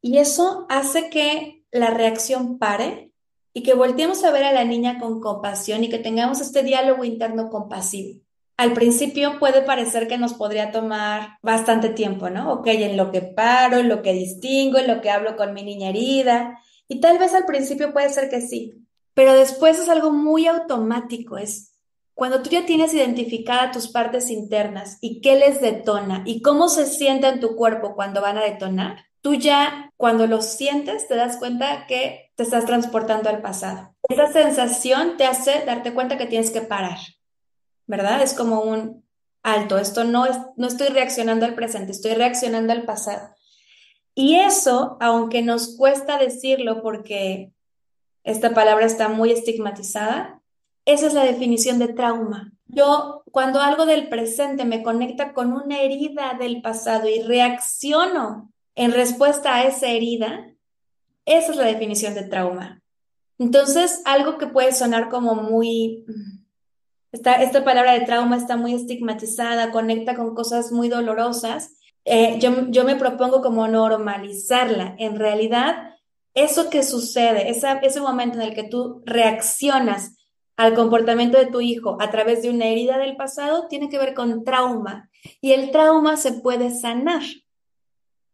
y 0.00 0.18
eso 0.18 0.66
hace 0.68 1.08
que 1.08 1.64
la 1.70 1.90
reacción 1.90 2.58
pare 2.58 3.12
y 3.54 3.62
que 3.62 3.74
volteemos 3.74 4.24
a 4.24 4.30
ver 4.30 4.44
a 4.44 4.52
la 4.52 4.64
niña 4.64 4.98
con 4.98 5.20
compasión 5.20 5.84
y 5.84 5.88
que 5.88 5.98
tengamos 5.98 6.40
este 6.40 6.62
diálogo 6.62 7.04
interno 7.04 7.48
compasivo. 7.48 8.20
Al 8.56 8.72
principio 8.74 9.38
puede 9.38 9.62
parecer 9.62 10.08
que 10.08 10.18
nos 10.18 10.34
podría 10.34 10.70
tomar 10.70 11.38
bastante 11.42 11.88
tiempo, 11.88 12.30
¿no? 12.30 12.52
Ok, 12.52 12.66
en 12.68 12.96
lo 12.96 13.10
que 13.10 13.22
paro, 13.22 13.78
en 13.78 13.88
lo 13.88 14.02
que 14.02 14.12
distingo, 14.12 14.78
en 14.78 14.86
lo 14.86 15.00
que 15.00 15.10
hablo 15.10 15.36
con 15.36 15.54
mi 15.54 15.62
niña 15.62 15.88
herida, 15.88 16.58
y 16.88 17.00
tal 17.00 17.18
vez 17.18 17.34
al 17.34 17.46
principio 17.46 17.92
puede 17.92 18.10
ser 18.10 18.28
que 18.28 18.40
sí, 18.40 18.86
pero 19.14 19.32
después 19.32 19.78
es 19.78 19.88
algo 19.88 20.12
muy 20.12 20.46
automático, 20.46 21.38
es 21.38 21.72
cuando 22.14 22.42
tú 22.42 22.50
ya 22.50 22.66
tienes 22.66 22.92
identificada 22.92 23.72
tus 23.72 23.88
partes 23.88 24.30
internas 24.30 24.98
y 25.00 25.20
qué 25.20 25.36
les 25.36 25.60
detona 25.60 26.22
y 26.26 26.42
cómo 26.42 26.68
se 26.68 26.86
siente 26.86 27.26
en 27.28 27.40
tu 27.40 27.56
cuerpo 27.56 27.94
cuando 27.94 28.20
van 28.20 28.36
a 28.36 28.44
detonar, 28.44 29.06
tú 29.22 29.34
ya 29.34 29.90
cuando 29.96 30.26
lo 30.26 30.42
sientes 30.42 31.08
te 31.08 31.16
das 31.16 31.38
cuenta 31.38 31.86
que 31.86 32.30
te 32.36 32.42
estás 32.42 32.66
transportando 32.66 33.30
al 33.30 33.40
pasado. 33.40 33.94
Esa 34.08 34.30
sensación 34.30 35.16
te 35.16 35.24
hace 35.24 35.64
darte 35.64 35.94
cuenta 35.94 36.18
que 36.18 36.26
tienes 36.26 36.50
que 36.50 36.60
parar, 36.60 36.98
¿verdad? 37.92 38.22
Es 38.22 38.32
como 38.32 38.62
un 38.62 39.04
alto, 39.42 39.76
esto 39.76 40.04
no 40.04 40.24
es, 40.24 40.34
no 40.56 40.66
estoy 40.66 40.88
reaccionando 40.88 41.44
al 41.44 41.54
presente, 41.54 41.92
estoy 41.92 42.14
reaccionando 42.14 42.72
al 42.72 42.86
pasado. 42.86 43.34
Y 44.14 44.36
eso, 44.36 44.96
aunque 44.98 45.42
nos 45.42 45.76
cuesta 45.76 46.16
decirlo 46.16 46.82
porque 46.82 47.52
esta 48.24 48.54
palabra 48.54 48.86
está 48.86 49.10
muy 49.10 49.30
estigmatizada, 49.30 50.40
esa 50.86 51.06
es 51.06 51.12
la 51.12 51.24
definición 51.24 51.78
de 51.78 51.88
trauma. 51.88 52.52
Yo, 52.64 53.24
cuando 53.30 53.60
algo 53.60 53.84
del 53.84 54.08
presente 54.08 54.64
me 54.64 54.82
conecta 54.82 55.34
con 55.34 55.52
una 55.52 55.82
herida 55.82 56.32
del 56.38 56.62
pasado 56.62 57.10
y 57.10 57.20
reacciono 57.20 58.50
en 58.74 58.92
respuesta 58.92 59.54
a 59.54 59.64
esa 59.64 59.88
herida, 59.88 60.46
esa 61.26 61.50
es 61.50 61.56
la 61.58 61.66
definición 61.66 62.14
de 62.14 62.22
trauma. 62.22 62.80
Entonces, 63.38 64.00
algo 64.06 64.38
que 64.38 64.46
puede 64.46 64.72
sonar 64.72 65.10
como 65.10 65.34
muy... 65.34 66.06
Esta, 67.12 67.34
esta 67.34 67.64
palabra 67.64 67.92
de 67.92 68.06
trauma 68.06 68.36
está 68.36 68.56
muy 68.56 68.74
estigmatizada, 68.74 69.70
conecta 69.70 70.16
con 70.16 70.34
cosas 70.34 70.72
muy 70.72 70.88
dolorosas, 70.88 71.76
eh, 72.04 72.38
yo, 72.40 72.84
me 72.84 72.96
propongo 72.96 73.42
como 73.42 73.68
normalizarla. 73.68 74.96
En 74.98 75.16
realidad, 75.16 75.94
eso 76.34 76.70
que 76.70 76.82
sucede, 76.82 77.48
ese 77.50 78.00
momento 78.00 78.38
en 78.40 78.42
el 78.42 78.54
que 78.54 78.64
tú 78.64 79.02
reaccionas 79.04 80.16
al 80.56 80.74
comportamiento 80.74 81.38
de 81.38 81.46
tu 81.46 81.60
hijo 81.60 81.96
a 82.00 82.10
través 82.10 82.42
de 82.42 82.50
una 82.50 82.66
herida 82.66 82.98
del 82.98 83.16
pasado, 83.16 83.68
tiene 83.68 83.88
que 83.88 83.98
ver 83.98 84.14
con 84.14 84.44
trauma. 84.44 85.10
Y 85.40 85.52
el 85.52 85.70
trauma 85.70 86.16
se 86.16 86.32
puede 86.32 86.70
sanar, 86.70 87.22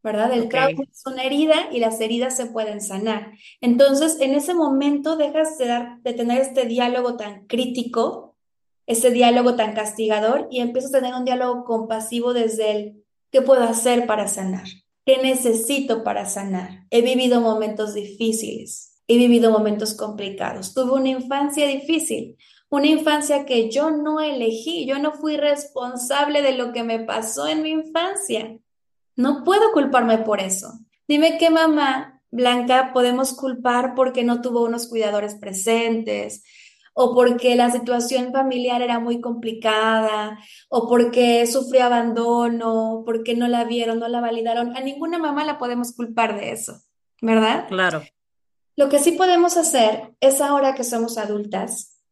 ¿verdad? 0.03 0.33
El 0.33 0.49
trauma 0.49 0.85
es 0.91 1.03
una 1.07 1.23
herida 1.23 1.69
y 1.71 1.79
las 1.81 2.01
heridas 2.01 2.37
se 2.37 2.47
pueden 2.47 2.81
sanar. 2.81 3.33
Entonces, 3.61 4.19
en 4.21 4.35
ese 4.35 4.55
momento 4.55 5.17
dejas 5.17 5.59
de, 5.59 5.67
dar, 5.67 6.01
de 6.03 6.13
tener 6.15 6.41
este 6.41 6.65
diálogo 6.65 7.17
tan 7.17 7.47
crítico, 7.47 8.28
ese 8.89 9.13
diálogo 9.13 9.55
tan 9.55 9.75
castigador 9.75 10.49
y 10.51 10.59
empiezas 10.59 10.93
a 10.93 10.99
tener 10.99 11.15
un 11.15 11.25
diálogo 11.25 11.65
compasivo 11.65 12.35
desde 12.35 12.71
el 12.73 13.05
¿Qué 13.31 13.43
puedo 13.43 13.63
hacer 13.63 14.07
para 14.07 14.27
sanar? 14.27 14.65
¿Qué 15.05 15.19
necesito 15.23 16.03
para 16.03 16.25
sanar? 16.25 16.87
He 16.91 17.03
vivido 17.03 17.43
momentos 17.43 17.93
difíciles, 17.93 19.03
he 19.07 19.19
vivido 19.19 19.51
momentos 19.51 19.95
complicados, 19.95 20.73
tuve 20.73 20.93
una 20.93 21.11
infancia 21.11 21.67
difícil, 21.67 22.39
una 22.71 22.87
infancia 22.87 23.45
que 23.45 23.71
yo 23.71 23.91
no 23.91 24.21
elegí, 24.21 24.87
yo 24.87 24.99
no 24.99 25.13
fui 25.13 25.37
responsable 25.37 26.41
de 26.41 26.55
lo 26.55 26.73
que 26.73 26.85
me 26.85 27.01
pasó 27.01 27.47
en 27.47 27.63
mi 27.63 27.71
infancia. 27.71 28.59
No 29.15 29.45
puedo 29.45 29.73
culparme 29.73 30.19
por 30.19 30.41
eso, 30.41 30.73
Dime 31.09 31.39
qué 31.39 31.49
mamá, 31.49 32.21
Blanca, 32.31 32.93
podemos 32.93 33.33
culpar 33.33 33.95
porque 33.95 34.25
no 34.25 34.43
tuvo 34.43 34.63
unos 34.63 34.89
cuidadores 34.89 35.37
presentes, 35.37 36.45
o 37.01 37.15
porque 37.15 37.55
la 37.55 37.71
situación 37.71 38.33
familiar 38.33 38.83
era 38.83 38.99
muy 38.99 39.21
complicada, 39.21 40.37
o 40.69 40.89
porque 40.89 41.47
sufrió 41.47 41.85
abandono, 41.85 43.05
porque 43.07 43.37
no 43.37 43.47
la 43.47 43.63
vieron, 43.63 44.01
no 44.01 44.09
la 44.09 44.21
validaron. 44.21 44.77
A 44.77 44.81
ninguna 44.81 45.17
mamá 45.17 45.45
la 45.45 45.59
podemos 45.59 45.93
culpar 45.95 46.41
de 46.41 46.51
eso, 46.51 46.83
¿verdad? 47.23 47.69
Claro. 47.69 48.03
Lo 48.75 48.89
que 48.89 48.99
sí 48.99 49.13
podemos 49.13 49.57
hacer 49.57 50.13
es 50.19 50.41
ahora 50.41 50.75
que 50.75 50.83
somos 50.83 51.19
adultas, 51.19 52.03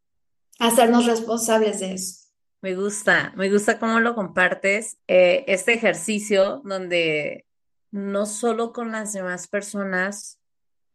hacernos 0.57 1.05
responsables 1.05 1.81
de 1.81 1.95
eso. 1.95 2.29
Me 2.61 2.73
gusta, 2.73 3.33
me 3.35 3.51
gusta 3.51 3.79
cómo 3.79 3.99
lo 3.99 4.15
compartes, 4.15 4.99
eh, 5.09 5.43
este 5.47 5.73
ejercicio 5.73 6.61
donde 6.63 7.45
no 7.91 8.25
solo 8.25 8.71
con 8.71 8.93
las 8.93 9.11
demás 9.11 9.49
personas 9.49 10.36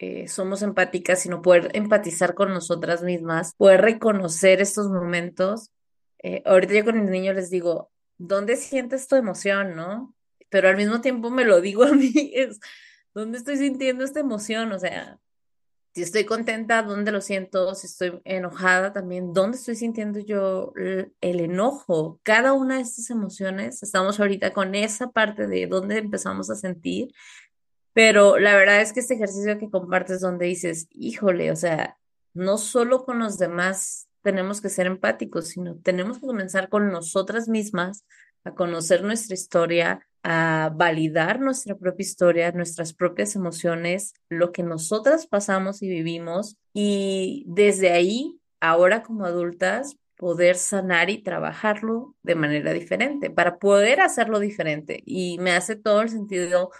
eh, 0.02 0.26
somos 0.26 0.62
empáticas, 0.62 1.20
sino 1.20 1.42
poder 1.42 1.70
empatizar 1.74 2.34
con 2.34 2.52
nosotras 2.52 3.04
mismas, 3.04 3.54
poder 3.54 3.82
reconocer 3.82 4.60
estos 4.60 4.88
momentos. 4.88 5.70
Eh, 6.24 6.42
ahorita 6.44 6.74
yo 6.74 6.84
con 6.84 6.98
el 6.98 7.08
niño 7.08 7.32
les 7.32 7.50
digo, 7.50 7.92
¿dónde 8.18 8.56
sientes 8.56 9.06
tu 9.06 9.14
emoción, 9.14 9.76
no? 9.76 10.12
Pero 10.48 10.68
al 10.68 10.76
mismo 10.76 11.00
tiempo 11.00 11.30
me 11.30 11.44
lo 11.44 11.60
digo 11.60 11.84
a 11.84 11.92
mí, 11.92 12.32
es, 12.34 12.58
¿dónde 13.14 13.38
estoy 13.38 13.58
sintiendo 13.58 14.02
esta 14.02 14.18
emoción? 14.18 14.72
O 14.72 14.78
sea, 14.80 15.20
si 15.94 16.02
estoy 16.02 16.24
contenta, 16.24 16.82
¿dónde 16.82 17.12
lo 17.12 17.20
siento? 17.20 17.74
Si 17.76 17.86
estoy 17.86 18.20
enojada 18.24 18.92
también, 18.92 19.32
¿dónde 19.32 19.58
estoy 19.58 19.76
sintiendo 19.76 20.18
yo 20.18 20.72
el, 20.76 21.12
enojo? 21.40 22.18
Cada 22.22 22.54
una 22.54 22.76
de 22.76 22.82
estas 22.82 23.10
emociones, 23.10 23.82
estamos 23.82 24.18
ahorita 24.18 24.52
con 24.52 24.74
esa 24.74 25.10
parte 25.12 25.46
de 25.46 25.66
dónde 25.66 25.98
empezamos 25.98 26.50
a 26.50 26.56
sentir, 26.56 27.12
pero 27.92 28.38
la 28.38 28.54
verdad 28.56 28.80
es 28.80 28.92
que 28.92 29.00
este 29.00 29.14
ejercicio 29.14 29.58
que 29.58 29.70
compartes 29.70 30.20
donde 30.20 30.46
dices, 30.46 30.88
híjole, 30.90 31.50
o 31.50 31.56
sea, 31.56 31.98
no 32.34 32.58
solo 32.58 33.04
con 33.04 33.18
los 33.18 33.38
demás 33.38 34.08
tenemos 34.22 34.60
que 34.60 34.68
ser 34.68 34.86
empáticos, 34.86 35.48
sino 35.48 35.76
tenemos 35.76 36.18
que 36.18 36.26
comenzar 36.26 36.68
con 36.68 36.90
nosotras 36.90 37.48
mismas 37.48 38.04
a 38.44 38.54
conocer 38.54 39.02
nuestra 39.02 39.34
historia, 39.34 40.06
a 40.22 40.72
validar 40.74 41.40
nuestra 41.40 41.76
propia 41.76 42.04
historia, 42.04 42.52
nuestras 42.52 42.94
propias 42.94 43.34
emociones, 43.36 44.14
lo 44.28 44.52
que 44.52 44.62
nosotras 44.62 45.26
pasamos 45.26 45.82
y 45.82 45.88
vivimos 45.88 46.56
y 46.72 47.44
desde 47.46 47.90
ahí, 47.90 48.40
ahora 48.60 49.02
como 49.02 49.24
adultas, 49.24 49.96
poder 50.16 50.54
sanar 50.54 51.10
y 51.10 51.22
trabajarlo 51.22 52.14
de 52.22 52.36
manera 52.36 52.72
diferente, 52.72 53.28
para 53.28 53.58
poder 53.58 54.00
hacerlo 54.00 54.38
diferente. 54.38 55.02
Y 55.04 55.38
me 55.40 55.50
hace 55.50 55.74
todo 55.74 56.00
el 56.02 56.10
sentido, 56.10 56.70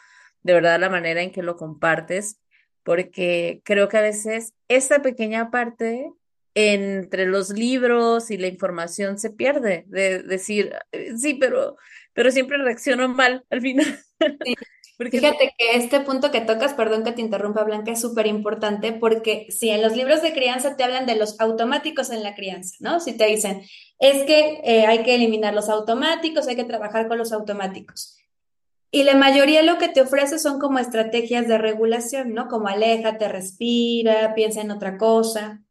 de 0.43 0.53
verdad, 0.53 0.81
la 0.81 0.91
manera 0.91 1.23
en 1.23 1.33
que 1.33 1.43
lo 1.43 1.57
compartes, 1.57 2.39
porque 2.83 3.61
creo 3.65 3.89
que 3.89 3.99
a 3.99 4.03
veces 4.03 4.55
esta 4.69 5.03
pequeña 5.03 5.51
parte 5.51 6.13
entre 6.55 7.27
los 7.27 7.51
libros 7.51 8.31
y 8.31 8.37
la 8.37 8.49
información 8.49 9.19
se 9.19 9.31
pierde, 9.31 9.85
de 9.87 10.23
decir, 10.23 10.75
sí, 11.17 11.35
pero 11.35 11.77
pero 12.15 12.31
siempre 12.31 12.59
reacciono 12.59 13.09
mal 13.09 13.45
al 13.51 13.61
final. 13.61 13.99
Fíjate 14.99 15.53
que 15.59 15.77
este 15.77 16.01
punto 16.01 16.31
que 16.31 16.43
tocas, 16.43 16.75
perdón 16.75 17.03
que 17.03 17.11
te 17.11 17.23
interrumpa 17.23 17.65
Blanca, 17.65 17.91
es 17.91 18.01
súper 18.01 18.29
importante 18.29 18.93
porque 18.93 19.47
si 19.49 19.71
en 19.71 19.83
los 19.83 19.97
libros 19.97 20.23
de 20.23 20.33
crianza 20.33 20.77
te 20.77 20.85
hablan 20.85 21.07
de 21.07 21.17
los 21.17 21.41
automáticos 21.41 22.11
en 22.11 22.23
la 22.23 22.37
crianza, 22.37 22.77
¿no? 22.79 23.01
Si 23.01 23.17
te 23.17 23.27
dicen, 23.27 23.63
es 23.99 24.23
que 24.25 24.61
eh, 24.63 24.87
hay 24.87 25.03
que 25.03 25.17
eliminar 25.17 25.55
los 25.55 25.69
automáticos, 25.69 26.47
hay 26.47 26.55
que 26.55 26.65
trabajar 26.65 27.09
con 27.09 27.19
los 27.19 27.33
automáticos. 27.33 28.17
Y 28.95 29.05
la 29.05 29.17
mayoría 29.17 29.63
lo 29.63 29.79
que 29.79 29.89
te 29.89 30.03
ofrece 30.03 30.39
son 30.39 30.61
como 30.61 30.79
estrategias 30.79 31.49
de 31.49 31.57
regulación, 31.57 32.35
¿no? 32.35 32.47
Como 32.49 32.69
aléjate, 32.69 33.27
respira, 33.27 34.35
piensa 34.35 34.61
en 34.61 34.71
otra 34.71 34.99
cosa. 34.99 35.63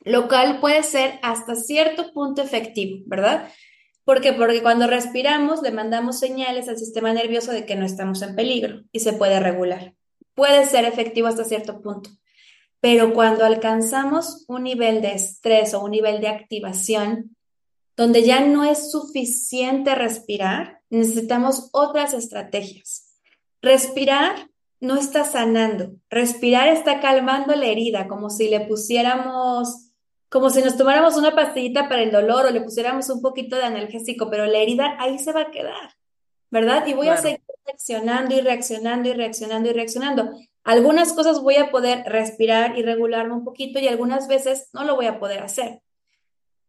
Lo 0.00 0.28
cual 0.28 0.60
puede 0.60 0.82
ser 0.82 1.18
hasta 1.22 1.56
cierto 1.56 2.10
punto 2.14 2.40
efectivo, 2.40 3.02
¿verdad? 3.06 3.50
¿Por? 4.04 4.22
Porque 4.36 4.62
cuando 4.62 4.86
respiramos 4.86 5.60
le 5.60 5.72
mandamos 5.72 6.18
señales 6.18 6.66
al 6.68 6.78
sistema 6.78 7.12
nervioso 7.12 7.52
de 7.52 7.66
que 7.66 7.76
no 7.76 7.84
estamos 7.84 8.22
en 8.22 8.34
peligro 8.34 8.82
y 8.92 9.00
se 9.00 9.12
puede 9.12 9.40
regular. 9.40 9.94
Puede 10.34 10.64
ser 10.64 10.86
efectivo 10.86 11.28
hasta 11.28 11.44
cierto 11.44 11.82
punto, 11.82 12.10
pero 12.80 13.12
cuando 13.12 13.44
alcanzamos 13.44 14.44
un 14.48 14.64
nivel 14.64 15.02
de 15.02 15.12
estrés 15.12 15.74
o 15.74 15.84
un 15.84 15.90
nivel 15.90 16.20
de 16.20 16.28
activación 16.28 17.36
donde 17.96 18.22
ya 18.24 18.40
no 18.40 18.64
es 18.64 18.90
suficiente 18.90 19.94
respirar, 19.94 20.80
necesitamos 20.90 21.70
otras 21.72 22.14
estrategias. 22.14 23.20
Respirar 23.62 24.50
no 24.80 24.96
está 24.96 25.24
sanando, 25.24 25.94
respirar 26.10 26.68
está 26.68 27.00
calmando 27.00 27.54
la 27.54 27.66
herida, 27.66 28.08
como 28.08 28.30
si 28.30 28.48
le 28.48 28.60
pusiéramos 28.60 29.84
como 30.34 30.50
si 30.50 30.62
nos 30.62 30.76
tomáramos 30.76 31.16
una 31.16 31.36
pastillita 31.36 31.88
para 31.88 32.02
el 32.02 32.10
dolor 32.10 32.46
o 32.46 32.50
le 32.50 32.60
pusiéramos 32.60 33.08
un 33.08 33.22
poquito 33.22 33.54
de 33.54 33.62
analgésico, 33.62 34.30
pero 34.30 34.46
la 34.46 34.58
herida 34.58 34.96
ahí 34.98 35.16
se 35.20 35.30
va 35.30 35.42
a 35.42 35.50
quedar, 35.52 35.94
¿verdad? 36.50 36.84
Y 36.88 36.92
voy 36.92 37.06
a 37.06 37.16
seguir 37.16 37.40
reaccionando 37.64 38.34
y 38.34 38.40
reaccionando 38.40 39.08
y 39.08 39.12
reaccionando 39.12 39.70
y 39.70 39.72
reaccionando. 39.72 40.32
Algunas 40.64 41.12
cosas 41.12 41.40
voy 41.40 41.54
a 41.54 41.70
poder 41.70 42.02
respirar 42.06 42.76
y 42.76 42.82
regularme 42.82 43.32
un 43.32 43.44
poquito 43.44 43.78
y 43.78 43.86
algunas 43.86 44.26
veces 44.26 44.70
no 44.72 44.82
lo 44.82 44.96
voy 44.96 45.06
a 45.06 45.20
poder 45.20 45.40
hacer. 45.40 45.82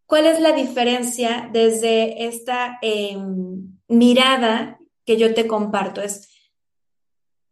¿Cuál 0.06 0.28
es 0.28 0.39
la 0.39 0.51
diferencia 0.51 1.49
desde 1.51 2.28
esta 2.28 2.78
em, 2.82 3.80
mirada 3.88 4.80
que 5.06 5.18
yo 5.18 5.34
te 5.34 5.47
comparto? 5.47 6.01
Es, 6.01 6.30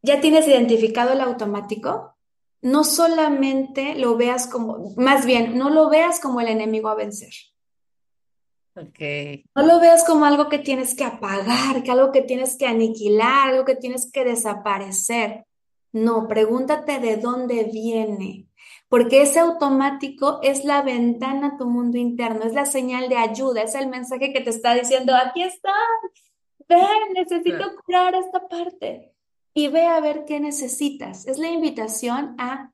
¿ya 0.01 0.21
tienes 0.21 0.47
identificado 0.47 1.13
el 1.13 1.21
automático? 1.21 2.13
no 2.63 2.85
solamente 2.85 3.95
lo 3.95 4.15
veas 4.15 4.47
como, 4.47 4.93
más 4.95 5.25
bien, 5.25 5.57
no 5.57 5.69
lo 5.69 5.89
veas 5.89 6.19
como 6.19 6.39
el 6.39 6.47
enemigo 6.47 6.87
a 6.87 6.95
vencer. 6.95 7.33
Okay. 8.75 9.45
No 9.53 9.63
lo 9.67 9.79
veas 9.79 10.03
como 10.05 10.25
algo 10.25 10.49
que 10.49 10.59
tienes 10.59 10.95
que 10.95 11.03
apagar, 11.03 11.83
que 11.83 11.91
algo 11.91 12.11
que 12.11 12.21
tienes 12.21 12.57
que 12.57 12.65
aniquilar, 12.65 13.49
algo 13.49 13.65
que 13.65 13.75
tienes 13.75 14.09
que 14.11 14.23
desaparecer. 14.23 15.45
No, 15.91 16.27
pregúntate 16.27 16.99
de 16.99 17.17
dónde 17.17 17.65
viene, 17.65 18.47
porque 18.93 19.23
ese 19.23 19.39
automático 19.39 20.39
es 20.43 20.65
la 20.65 20.83
ventana 20.83 21.47
a 21.47 21.57
tu 21.57 21.65
mundo 21.65 21.97
interno, 21.97 22.43
es 22.43 22.53
la 22.53 22.67
señal 22.67 23.09
de 23.09 23.15
ayuda, 23.15 23.63
es 23.63 23.73
el 23.73 23.87
mensaje 23.87 24.31
que 24.31 24.41
te 24.41 24.51
está 24.51 24.75
diciendo, 24.75 25.15
aquí 25.15 25.41
está, 25.41 25.73
ven, 26.69 27.11
necesito 27.15 27.75
curar 27.83 28.13
esta 28.13 28.47
parte 28.47 29.11
y 29.55 29.67
ve 29.69 29.87
a 29.87 29.99
ver 29.99 30.25
qué 30.25 30.39
necesitas. 30.39 31.25
Es 31.25 31.39
la 31.39 31.49
invitación 31.49 32.35
a 32.37 32.71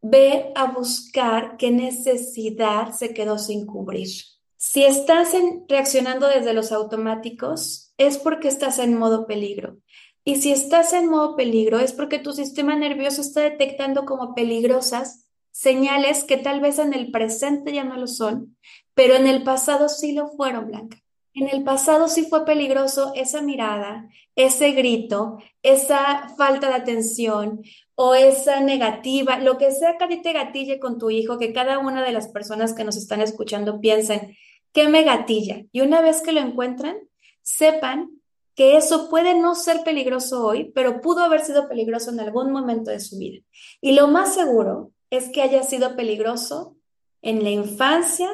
ve 0.00 0.50
a 0.56 0.64
buscar 0.72 1.56
qué 1.58 1.70
necesidad 1.70 2.90
se 2.90 3.14
quedó 3.14 3.38
sin 3.38 3.64
cubrir. 3.64 4.08
Si 4.56 4.82
estás 4.82 5.32
reaccionando 5.68 6.26
desde 6.26 6.54
los 6.54 6.72
automáticos, 6.72 7.94
es 7.98 8.18
porque 8.18 8.48
estás 8.48 8.80
en 8.80 8.98
modo 8.98 9.28
peligro. 9.28 9.76
Y 10.24 10.42
si 10.42 10.50
estás 10.50 10.92
en 10.92 11.08
modo 11.08 11.36
peligro, 11.36 11.78
es 11.78 11.92
porque 11.92 12.18
tu 12.18 12.32
sistema 12.32 12.74
nervioso 12.74 13.20
está 13.20 13.42
detectando 13.42 14.04
como 14.06 14.34
peligrosas 14.34 15.21
señales 15.52 16.24
que 16.24 16.38
tal 16.38 16.60
vez 16.60 16.78
en 16.78 16.94
el 16.94 17.12
presente 17.12 17.72
ya 17.72 17.84
no 17.84 17.96
lo 17.96 18.08
son, 18.08 18.56
pero 18.94 19.14
en 19.14 19.26
el 19.26 19.44
pasado 19.44 19.88
sí 19.88 20.12
lo 20.12 20.28
fueron, 20.28 20.66
Blanca. 20.66 20.98
En 21.34 21.48
el 21.48 21.64
pasado 21.64 22.08
sí 22.08 22.26
fue 22.28 22.44
peligroso 22.44 23.12
esa 23.14 23.40
mirada, 23.40 24.08
ese 24.34 24.72
grito, 24.72 25.38
esa 25.62 26.28
falta 26.36 26.68
de 26.68 26.74
atención 26.74 27.62
o 27.94 28.14
esa 28.14 28.60
negativa, 28.60 29.38
lo 29.38 29.56
que 29.56 29.72
sea 29.72 29.96
que 29.96 30.18
te 30.18 30.32
gatille 30.32 30.78
con 30.78 30.98
tu 30.98 31.10
hijo, 31.10 31.38
que 31.38 31.54
cada 31.54 31.78
una 31.78 32.04
de 32.04 32.12
las 32.12 32.28
personas 32.28 32.74
que 32.74 32.84
nos 32.84 32.96
están 32.96 33.22
escuchando 33.22 33.80
piensen, 33.80 34.36
¿qué 34.72 34.88
me 34.88 35.04
gatilla? 35.04 35.64
Y 35.72 35.80
una 35.80 36.02
vez 36.02 36.20
que 36.20 36.32
lo 36.32 36.40
encuentran, 36.40 36.96
sepan 37.40 38.10
que 38.54 38.76
eso 38.76 39.08
puede 39.08 39.34
no 39.34 39.54
ser 39.54 39.82
peligroso 39.84 40.46
hoy, 40.46 40.70
pero 40.74 41.00
pudo 41.00 41.24
haber 41.24 41.40
sido 41.40 41.66
peligroso 41.66 42.10
en 42.10 42.20
algún 42.20 42.52
momento 42.52 42.90
de 42.90 43.00
su 43.00 43.18
vida. 43.18 43.42
Y 43.80 43.92
lo 43.92 44.08
más 44.08 44.34
seguro 44.34 44.92
es 45.12 45.28
que 45.30 45.42
haya 45.42 45.62
sido 45.62 45.94
peligroso 45.94 46.76
en 47.22 47.44
la 47.44 47.50
infancia 47.50 48.28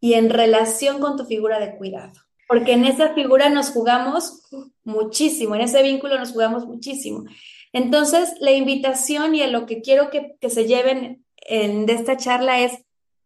y 0.00 0.12
en 0.14 0.28
relación 0.28 1.00
con 1.00 1.16
tu 1.16 1.24
figura 1.24 1.58
de 1.58 1.76
cuidado 1.76 2.26
porque 2.46 2.72
en 2.72 2.84
esa 2.84 3.12
figura 3.14 3.48
nos 3.48 3.70
jugamos 3.70 4.42
muchísimo, 4.84 5.54
en 5.54 5.62
ese 5.62 5.82
vínculo 5.82 6.18
nos 6.18 6.32
jugamos 6.32 6.66
muchísimo. 6.66 7.24
Entonces, 7.72 8.34
la 8.40 8.52
invitación 8.52 9.34
y 9.34 9.42
a 9.42 9.48
lo 9.48 9.66
que 9.66 9.82
quiero 9.82 10.10
que, 10.10 10.36
se 10.48 10.66
lleven 10.66 11.24
en, 11.36 11.86
de 11.86 11.94
esta 11.94 12.16
charla 12.16 12.60
es, 12.60 12.84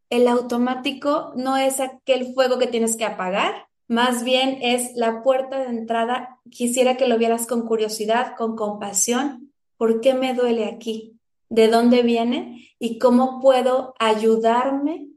el 0.09 0.27
automático 0.27 1.33
no 1.37 1.57
es 1.57 1.79
aquel 1.79 2.35
fuego 2.35 2.59
que 2.59 2.67
tienes 2.67 2.97
que 2.97 3.05
apagar, 3.05 3.67
más 3.87 4.25
bien 4.25 4.59
es 4.63 4.93
la 4.95 5.23
puerta 5.23 5.59
de 5.59 5.67
entrada. 5.67 6.39
Quisiera 6.51 6.97
que 6.97 7.07
lo 7.07 7.19
vieras 7.19 7.47
con 7.47 7.67
curiosidad, 7.67 8.35
con 8.37 8.57
compasión. 8.57 9.53
¿Por 9.77 10.01
qué 10.01 10.15
me 10.15 10.35
duele 10.35 10.67
aquí? 10.67 11.20
¿De 11.51 11.69
dónde 11.69 12.03
viene? 12.03 12.71
¿Y 12.79 12.99
cómo 12.99 13.41
puedo 13.41 13.95
ayudarme 13.99 15.09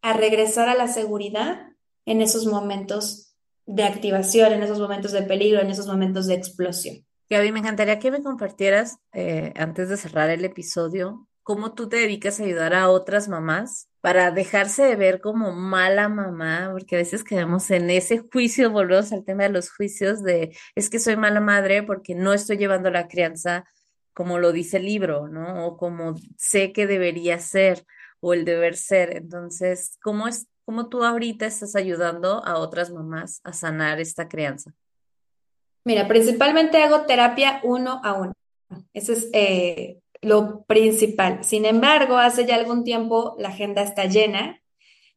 a 0.00 0.14
regresar 0.14 0.68
a 0.68 0.74
la 0.74 0.88
seguridad 0.88 1.66
en 2.06 2.22
esos 2.22 2.46
momentos 2.46 3.30
de 3.66 3.84
activación, 3.84 4.52
en 4.52 4.62
esos 4.62 4.80
momentos 4.80 5.12
de 5.12 5.22
peligro, 5.22 5.60
en 5.60 5.70
esos 5.70 5.86
momentos 5.86 6.26
de 6.26 6.34
explosión. 6.34 7.04
Gaby, 7.28 7.52
me 7.52 7.60
encantaría 7.60 8.00
que 8.00 8.10
me 8.10 8.22
compartieras, 8.22 8.98
eh, 9.12 9.52
antes 9.56 9.88
de 9.88 9.96
cerrar 9.96 10.30
el 10.30 10.44
episodio, 10.44 11.28
cómo 11.44 11.74
tú 11.74 11.88
te 11.88 11.96
dedicas 11.96 12.40
a 12.40 12.44
ayudar 12.44 12.74
a 12.74 12.90
otras 12.90 13.28
mamás 13.28 13.88
para 14.00 14.32
dejarse 14.32 14.82
de 14.82 14.96
ver 14.96 15.20
como 15.20 15.52
mala 15.52 16.08
mamá, 16.08 16.70
porque 16.72 16.96
a 16.96 16.98
veces 16.98 17.22
quedamos 17.22 17.70
en 17.70 17.90
ese 17.90 18.18
juicio, 18.32 18.70
volvemos 18.70 19.12
al 19.12 19.24
tema 19.24 19.44
de 19.44 19.50
los 19.50 19.70
juicios 19.70 20.22
de 20.24 20.56
es 20.74 20.90
que 20.90 20.98
soy 20.98 21.16
mala 21.16 21.40
madre 21.40 21.84
porque 21.84 22.14
no 22.16 22.32
estoy 22.32 22.56
llevando 22.56 22.90
la 22.90 23.06
crianza 23.06 23.64
como 24.20 24.38
lo 24.38 24.52
dice 24.52 24.76
el 24.76 24.84
libro, 24.84 25.28
¿no? 25.28 25.66
O 25.66 25.78
como 25.78 26.14
sé 26.36 26.74
que 26.74 26.86
debería 26.86 27.38
ser 27.38 27.86
o 28.20 28.34
el 28.34 28.44
deber 28.44 28.76
ser. 28.76 29.16
Entonces, 29.16 29.96
¿cómo 30.02 30.28
es, 30.28 30.46
cómo 30.66 30.90
tú 30.90 31.04
ahorita 31.04 31.46
estás 31.46 31.74
ayudando 31.74 32.44
a 32.44 32.58
otras 32.58 32.90
mamás 32.90 33.40
a 33.44 33.54
sanar 33.54 33.98
esta 33.98 34.28
crianza? 34.28 34.74
Mira, 35.84 36.06
principalmente 36.06 36.82
hago 36.82 37.06
terapia 37.06 37.62
uno 37.62 38.02
a 38.04 38.12
uno. 38.12 38.34
Eso 38.92 39.14
es 39.14 39.30
eh, 39.32 40.00
lo 40.20 40.64
principal. 40.64 41.42
Sin 41.42 41.64
embargo, 41.64 42.18
hace 42.18 42.44
ya 42.44 42.56
algún 42.56 42.84
tiempo 42.84 43.36
la 43.38 43.48
agenda 43.48 43.80
está 43.80 44.04
llena, 44.04 44.60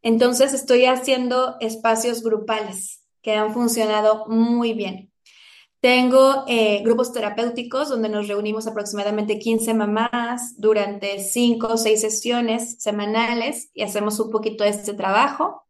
entonces 0.01 0.53
estoy 0.53 0.85
haciendo 0.85 1.57
espacios 1.59 2.23
grupales 2.23 3.03
que 3.21 3.35
han 3.35 3.53
funcionado 3.53 4.27
muy 4.29 4.71
bien. 4.71 5.12
Tengo 5.84 6.45
eh, 6.47 6.81
grupos 6.81 7.11
terapéuticos 7.11 7.89
donde 7.89 8.07
nos 8.07 8.29
reunimos 8.29 8.67
aproximadamente 8.67 9.38
15 9.38 9.73
mamás 9.73 10.55
durante 10.57 11.19
5 11.19 11.67
o 11.67 11.75
6 11.75 11.99
sesiones 11.99 12.81
semanales 12.81 13.69
y 13.73 13.84
hacemos 13.84 14.17
un 14.21 14.31
poquito 14.31 14.63
de 14.63 14.69
este 14.69 14.93
trabajo. 14.93 15.65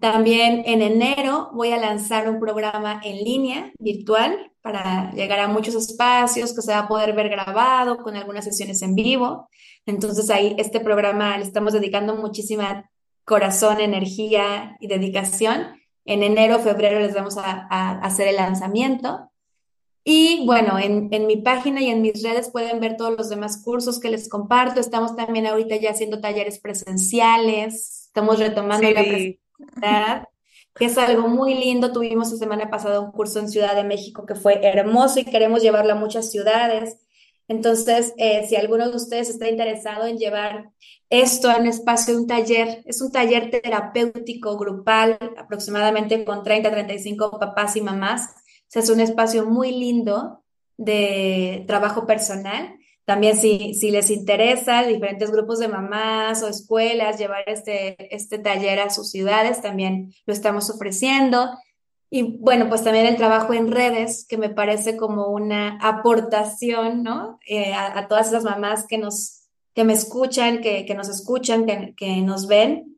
También 0.00 0.64
en 0.66 0.82
enero 0.82 1.50
voy 1.52 1.70
a 1.70 1.76
lanzar 1.76 2.28
un 2.28 2.40
programa 2.40 3.00
en 3.04 3.22
línea 3.22 3.72
virtual 3.78 4.50
para 4.60 5.12
llegar 5.12 5.38
a 5.38 5.46
muchos 5.46 5.76
espacios 5.76 6.52
que 6.52 6.60
se 6.62 6.72
va 6.72 6.80
a 6.80 6.88
poder 6.88 7.12
ver 7.12 7.28
grabado 7.28 7.98
con 7.98 8.16
algunas 8.16 8.44
sesiones 8.44 8.82
en 8.82 8.96
vivo. 8.96 9.48
Entonces 9.86 10.30
ahí 10.30 10.56
este 10.58 10.80
programa 10.80 11.38
le 11.38 11.44
estamos 11.44 11.74
dedicando 11.74 12.16
muchísima 12.16 12.90
corazón, 13.24 13.80
energía 13.80 14.76
y 14.80 14.88
dedicación. 14.88 15.80
En 16.04 16.24
enero, 16.24 16.58
febrero 16.58 16.98
les 16.98 17.14
vamos 17.14 17.38
a 17.38 18.00
hacer 18.00 18.26
el 18.26 18.34
lanzamiento. 18.34 19.30
Y 20.06 20.44
bueno, 20.44 20.78
en, 20.78 21.08
mi 21.26 21.38
página 21.38 21.80
y 21.80 21.88
en 21.88 22.02
mis 22.02 22.22
redes 22.22 22.50
pueden 22.50 22.78
ver 22.78 22.98
todos 22.98 23.16
los 23.16 23.30
demás 23.30 23.62
cursos 23.64 23.98
que 23.98 24.10
les 24.10 24.28
comparto. 24.28 24.78
Estamos 24.78 25.16
también 25.16 25.46
ahorita 25.46 25.76
ya 25.76 25.92
haciendo 25.92 26.20
talleres 26.20 26.58
presenciales, 26.58 28.04
estamos 28.08 28.38
retomando 28.38 28.86
la 28.90 29.00
presencialidad, 29.00 30.28
que 30.74 30.84
es 30.84 30.98
algo 30.98 31.28
muy 31.28 31.54
lindo. 31.54 31.90
Tuvimos 31.90 32.30
la 32.30 32.36
semana 32.36 32.68
pasada 32.68 33.00
un 33.00 33.12
curso 33.12 33.38
en 33.38 33.48
Ciudad 33.48 33.74
de 33.74 33.84
México 33.84 34.26
que 34.26 34.34
fue 34.34 34.60
hermoso 34.62 35.20
y 35.20 35.24
queremos 35.24 35.62
llevarlo 35.62 35.94
a 35.94 35.96
muchas 35.96 36.30
ciudades. 36.30 36.98
Entonces, 37.48 38.12
eh, 38.18 38.46
si 38.46 38.56
alguno 38.56 38.90
de 38.90 38.96
ustedes 38.96 39.30
está 39.30 39.48
interesado 39.48 40.06
en 40.06 40.18
llevar 40.18 40.70
esto 41.08 41.50
a 41.50 41.56
un 41.56 41.66
espacio, 41.66 42.18
un 42.18 42.26
taller, 42.26 42.82
es 42.84 43.00
un 43.00 43.10
taller 43.10 43.50
terapéutico 43.50 44.58
grupal, 44.58 45.18
aproximadamente 45.38 46.26
con 46.26 46.42
30, 46.42 46.70
35 46.70 47.38
papás 47.38 47.76
y 47.76 47.80
mamás 47.80 48.43
es 48.80 48.90
un 48.90 49.00
espacio 49.00 49.46
muy 49.46 49.72
lindo 49.72 50.42
de 50.76 51.64
trabajo 51.66 52.06
personal. 52.06 52.76
También 53.04 53.36
si, 53.36 53.74
si 53.74 53.90
les 53.90 54.10
interesa 54.10 54.82
diferentes 54.82 55.30
grupos 55.30 55.58
de 55.58 55.68
mamás 55.68 56.42
o 56.42 56.48
escuelas 56.48 57.18
llevar 57.18 57.44
este, 57.46 58.14
este 58.14 58.38
taller 58.38 58.80
a 58.80 58.90
sus 58.90 59.10
ciudades, 59.10 59.60
también 59.60 60.14
lo 60.26 60.32
estamos 60.32 60.70
ofreciendo. 60.70 61.50
Y 62.10 62.38
bueno, 62.38 62.68
pues 62.68 62.82
también 62.82 63.06
el 63.06 63.16
trabajo 63.16 63.52
en 63.52 63.70
redes, 63.70 64.26
que 64.26 64.38
me 64.38 64.48
parece 64.48 64.96
como 64.96 65.28
una 65.28 65.78
aportación, 65.82 67.02
¿no? 67.02 67.38
Eh, 67.46 67.74
a, 67.74 68.06
todas 68.08 68.28
esas 68.28 68.44
mamás 68.44 68.86
que 68.86 68.98
nos, 68.98 69.48
que 69.74 69.84
me 69.84 69.92
escuchan, 69.92 70.60
que, 70.60 70.86
que 70.86 70.94
nos 70.94 71.08
escuchan, 71.08 71.66
que, 71.66 71.94
que 71.96 72.22
nos 72.22 72.46
ven, 72.46 72.93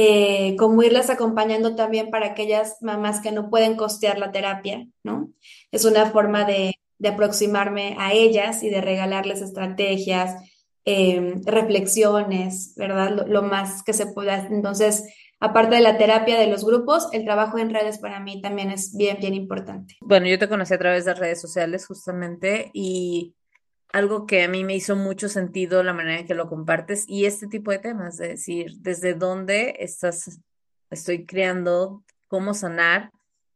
eh, 0.00 0.54
como 0.56 0.84
irlas 0.84 1.10
acompañando 1.10 1.74
también 1.74 2.10
para 2.10 2.26
aquellas 2.26 2.76
mamás 2.82 3.20
que 3.20 3.32
no 3.32 3.50
pueden 3.50 3.74
costear 3.74 4.16
la 4.16 4.30
terapia, 4.30 4.86
¿no? 5.02 5.32
Es 5.72 5.84
una 5.84 6.08
forma 6.12 6.44
de, 6.44 6.76
aproximarme 7.04 7.96
a 7.98 8.12
ellas 8.12 8.62
y 8.62 8.70
de 8.70 8.80
regalarles 8.80 9.42
estrategias, 9.42 10.36
em, 10.84 11.42
reflexiones, 11.44 12.74
¿verdad? 12.76 13.26
Lo, 13.26 13.42
más 13.42 13.82
que 13.82 13.92
se 13.92 14.06
pueda. 14.06 14.46
Entonces, 14.46 15.02
aparte 15.40 15.74
de 15.74 15.82
la 15.82 15.98
terapia 15.98 16.38
de 16.38 16.46
los 16.46 16.64
grupos, 16.64 17.08
el 17.12 17.24
trabajo 17.24 17.58
en 17.58 17.70
redes 17.70 17.98
para 17.98 18.20
mí 18.20 18.40
también 18.40 18.70
es 18.70 18.96
bien, 18.96 19.16
bien 19.20 19.34
importante. 19.34 19.96
Bueno, 20.00 20.28
yo 20.28 20.38
te 20.38 20.48
conocí 20.48 20.74
a 20.74 20.78
través 20.78 21.06
de 21.06 21.14
redes 21.14 21.40
sociales 21.40 21.86
justamente 21.88 22.70
y 22.72 23.34
algo 23.92 24.26
que 24.26 24.42
a 24.42 24.48
mí 24.48 24.64
me 24.64 24.76
hizo 24.76 24.96
mucho 24.96 25.28
sentido 25.28 25.82
la 25.82 25.92
manera 25.92 26.20
en 26.20 26.26
que 26.26 26.34
lo 26.34 26.48
compartes 26.48 27.04
y 27.08 27.26
este 27.26 27.46
tipo 27.46 27.70
de 27.70 27.78
temas, 27.78 28.20
es 28.20 28.28
decir, 28.28 28.78
desde 28.78 29.14
dónde 29.14 29.76
estás, 29.80 30.40
estoy 30.90 31.24
creando, 31.24 32.04
cómo 32.26 32.54
sanar, 32.54 33.10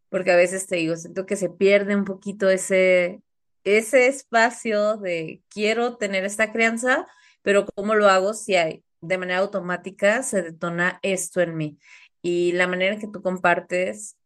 porque 0.08 0.32
a 0.32 0.36
veces 0.36 0.66
te 0.66 0.76
digo, 0.76 0.96
siento 0.96 1.26
que 1.26 1.36
se 1.36 1.50
pierde 1.50 1.96
un 1.96 2.04
poquito 2.04 2.48
ese, 2.48 3.22
ese 3.64 4.06
espacio 4.06 4.96
de 4.96 5.42
quiero 5.48 5.96
tener 5.96 6.24
esta 6.24 6.52
crianza, 6.52 7.06
pero 7.42 7.66
¿cómo 7.66 7.94
lo 7.94 8.08
hago 8.08 8.34
si 8.34 8.54
de 8.54 9.18
manera 9.18 9.40
automática 9.40 10.22
se 10.22 10.42
detona 10.42 10.98
esto 11.02 11.40
en 11.40 11.56
mí? 11.56 11.78
Y 12.22 12.52
la 12.52 12.68
manera 12.68 12.94
en 12.94 13.00
que 13.00 13.08
tú 13.08 13.20
compartes, 13.20 14.16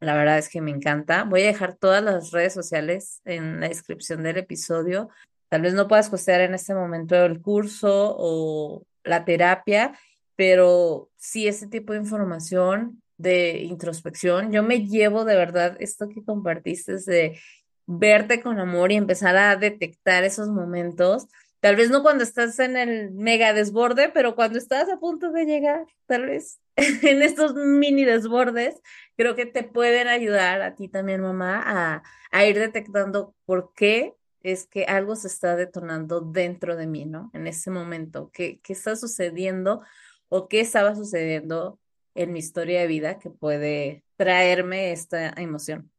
la 0.00 0.14
verdad 0.14 0.38
es 0.38 0.48
que 0.48 0.60
me 0.60 0.70
encanta. 0.70 1.24
Voy 1.24 1.42
a 1.42 1.46
dejar 1.46 1.76
todas 1.76 2.02
las 2.02 2.30
redes 2.32 2.54
sociales 2.54 3.20
en 3.24 3.60
la 3.60 3.68
descripción 3.68 4.22
del 4.22 4.38
episodio 4.38 5.10
Tal 5.52 5.60
vez 5.60 5.74
no 5.74 5.86
puedas 5.86 6.08
costear 6.08 6.40
en 6.40 6.54
este 6.54 6.74
momento 6.74 7.14
el 7.14 7.42
curso 7.42 8.16
o 8.18 8.86
la 9.04 9.26
terapia, 9.26 9.92
pero 10.34 11.10
sí 11.18 11.46
ese 11.46 11.66
tipo 11.66 11.92
de 11.92 11.98
información 11.98 13.02
de 13.18 13.58
introspección, 13.58 14.50
yo 14.50 14.62
me 14.62 14.86
llevo 14.86 15.26
de 15.26 15.36
verdad 15.36 15.76
esto 15.78 16.08
que 16.08 16.24
compartiste 16.24 16.96
de 17.04 17.38
verte 17.84 18.40
con 18.40 18.60
amor 18.60 18.92
y 18.92 18.96
empezar 18.96 19.36
a 19.36 19.54
detectar 19.56 20.24
esos 20.24 20.48
momentos. 20.48 21.26
Tal 21.60 21.76
vez 21.76 21.90
no 21.90 22.02
cuando 22.02 22.24
estás 22.24 22.58
en 22.58 22.78
el 22.78 23.10
mega 23.10 23.52
desborde, 23.52 24.08
pero 24.08 24.34
cuando 24.34 24.56
estás 24.56 24.88
a 24.88 24.98
punto 25.00 25.32
de 25.32 25.44
llegar, 25.44 25.84
tal 26.06 26.24
vez 26.24 26.60
en 26.76 27.20
estos 27.20 27.54
mini 27.54 28.06
desbordes, 28.06 28.80
creo 29.18 29.34
que 29.34 29.44
te 29.44 29.64
pueden 29.64 30.08
ayudar 30.08 30.62
a 30.62 30.76
ti 30.76 30.88
también, 30.88 31.20
mamá, 31.20 31.62
a, 31.62 32.02
a 32.30 32.46
ir 32.46 32.58
detectando 32.58 33.34
por 33.44 33.74
qué 33.76 34.14
es 34.44 34.66
que 34.66 34.84
algo 34.84 35.16
se 35.16 35.28
está 35.28 35.56
detonando 35.56 36.20
dentro 36.20 36.76
de 36.76 36.86
mí, 36.86 37.04
¿no? 37.04 37.30
En 37.32 37.46
ese 37.46 37.70
momento, 37.70 38.30
¿qué, 38.32 38.60
qué 38.62 38.72
está 38.72 38.96
sucediendo 38.96 39.82
o 40.28 40.48
qué 40.48 40.60
estaba 40.60 40.94
sucediendo 40.94 41.78
en 42.14 42.32
mi 42.32 42.38
historia 42.38 42.80
de 42.80 42.86
vida 42.86 43.18
que 43.18 43.30
puede 43.30 44.04
traerme 44.16 44.92
esta 44.92 45.28
emoción? 45.36 45.90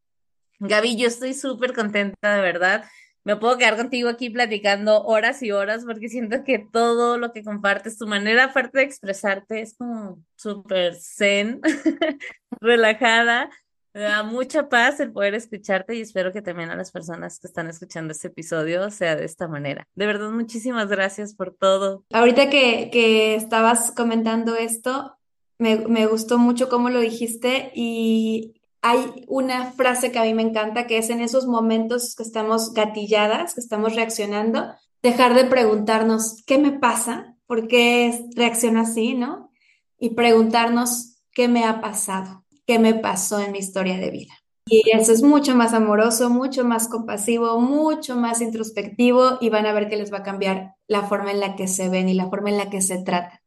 Gaby, 0.60 0.96
yo 0.96 1.08
estoy 1.08 1.34
súper 1.34 1.72
contenta, 1.72 2.36
de 2.36 2.42
verdad. 2.42 2.84
Me 3.24 3.36
puedo 3.36 3.56
quedar 3.56 3.76
contigo 3.76 4.08
aquí 4.08 4.28
platicando 4.30 5.02
horas 5.04 5.42
y 5.42 5.50
horas 5.50 5.84
porque 5.84 6.08
siento 6.08 6.44
que 6.44 6.58
todo 6.58 7.16
lo 7.16 7.32
que 7.32 7.42
compartes, 7.42 7.96
tu 7.96 8.06
manera 8.06 8.44
aparte 8.44 8.78
de 8.78 8.84
expresarte 8.84 9.60
es 9.62 9.76
como 9.76 10.22
súper 10.36 10.94
zen, 10.96 11.60
relajada 12.60 13.50
me 13.94 14.00
da 14.00 14.24
mucha 14.24 14.68
paz 14.68 14.98
el 14.98 15.12
poder 15.12 15.34
escucharte 15.34 15.94
y 15.94 16.00
espero 16.00 16.32
que 16.32 16.42
también 16.42 16.70
a 16.70 16.76
las 16.76 16.90
personas 16.90 17.38
que 17.38 17.46
están 17.46 17.68
escuchando 17.68 18.12
este 18.12 18.28
episodio 18.28 18.90
sea 18.90 19.14
de 19.14 19.24
esta 19.24 19.46
manera. 19.46 19.86
De 19.94 20.06
verdad, 20.06 20.30
muchísimas 20.30 20.88
gracias 20.88 21.34
por 21.34 21.54
todo. 21.54 22.04
Ahorita 22.12 22.50
que, 22.50 22.90
que 22.92 23.36
estabas 23.36 23.92
comentando 23.92 24.56
esto, 24.56 25.16
me, 25.58 25.76
me 25.76 26.06
gustó 26.06 26.38
mucho 26.38 26.68
cómo 26.68 26.90
lo 26.90 26.98
dijiste 26.98 27.70
y 27.74 28.60
hay 28.82 29.24
una 29.28 29.72
frase 29.72 30.10
que 30.10 30.18
a 30.18 30.24
mí 30.24 30.34
me 30.34 30.42
encanta, 30.42 30.86
que 30.88 30.98
es 30.98 31.08
en 31.08 31.20
esos 31.20 31.46
momentos 31.46 32.16
que 32.16 32.24
estamos 32.24 32.74
gatilladas, 32.74 33.54
que 33.54 33.60
estamos 33.60 33.94
reaccionando, 33.94 34.74
dejar 35.02 35.34
de 35.34 35.44
preguntarnos, 35.44 36.42
¿qué 36.46 36.58
me 36.58 36.72
pasa? 36.72 37.36
¿Por 37.46 37.68
qué 37.68 38.26
reacciona 38.34 38.82
así? 38.82 39.14
¿No? 39.14 39.52
Y 39.98 40.10
preguntarnos, 40.10 41.22
¿qué 41.30 41.46
me 41.46 41.64
ha 41.64 41.80
pasado? 41.80 42.43
Qué 42.66 42.78
me 42.78 42.94
pasó 42.94 43.40
en 43.40 43.52
mi 43.52 43.58
historia 43.58 43.98
de 43.98 44.10
vida. 44.10 44.34
Y 44.66 44.82
eso 44.92 45.12
es 45.12 45.22
mucho 45.22 45.54
más 45.54 45.74
amoroso, 45.74 46.30
mucho 46.30 46.64
más 46.64 46.88
compasivo, 46.88 47.60
mucho 47.60 48.16
más 48.16 48.40
introspectivo 48.40 49.36
y 49.40 49.50
van 49.50 49.66
a 49.66 49.72
ver 49.72 49.88
que 49.88 49.96
les 49.96 50.12
va 50.12 50.18
a 50.18 50.22
cambiar 50.22 50.74
la 50.88 51.02
forma 51.02 51.32
en 51.32 51.40
la 51.40 51.54
que 51.54 51.68
se 51.68 51.90
ven 51.90 52.08
y 52.08 52.14
la 52.14 52.30
forma 52.30 52.48
en 52.50 52.56
la 52.56 52.70
que 52.70 52.80
se 52.80 53.02
tratan. 53.02 53.38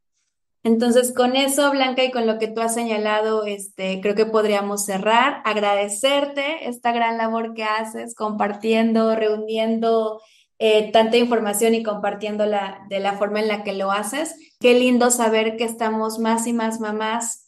Entonces, 0.63 1.13
con 1.13 1.35
eso, 1.35 1.71
Blanca, 1.71 2.03
y 2.03 2.11
con 2.11 2.27
lo 2.27 2.37
que 2.37 2.47
tú 2.47 2.61
has 2.61 2.73
señalado, 2.73 3.45
este, 3.45 4.01
creo 4.01 4.15
que 4.15 4.25
podríamos 4.25 4.85
cerrar, 4.85 5.41
agradecerte 5.45 6.67
esta 6.67 6.91
gran 6.91 7.17
labor 7.17 7.53
que 7.53 7.63
haces, 7.63 8.13
compartiendo, 8.13 9.15
reuniendo 9.15 10.21
eh, 10.59 10.91
tanta 10.91 11.17
información 11.17 11.73
y 11.73 11.83
compartiéndola 11.83 12.85
de 12.89 12.99
la 12.99 13.13
forma 13.13 13.39
en 13.39 13.47
la 13.47 13.63
que 13.63 13.73
lo 13.73 13.91
haces. 13.91 14.35
Qué 14.59 14.73
lindo 14.73 15.09
saber 15.09 15.55
que 15.55 15.63
estamos 15.63 16.19
más 16.19 16.47
y 16.47 16.53
más 16.53 16.79
mamás 16.79 17.46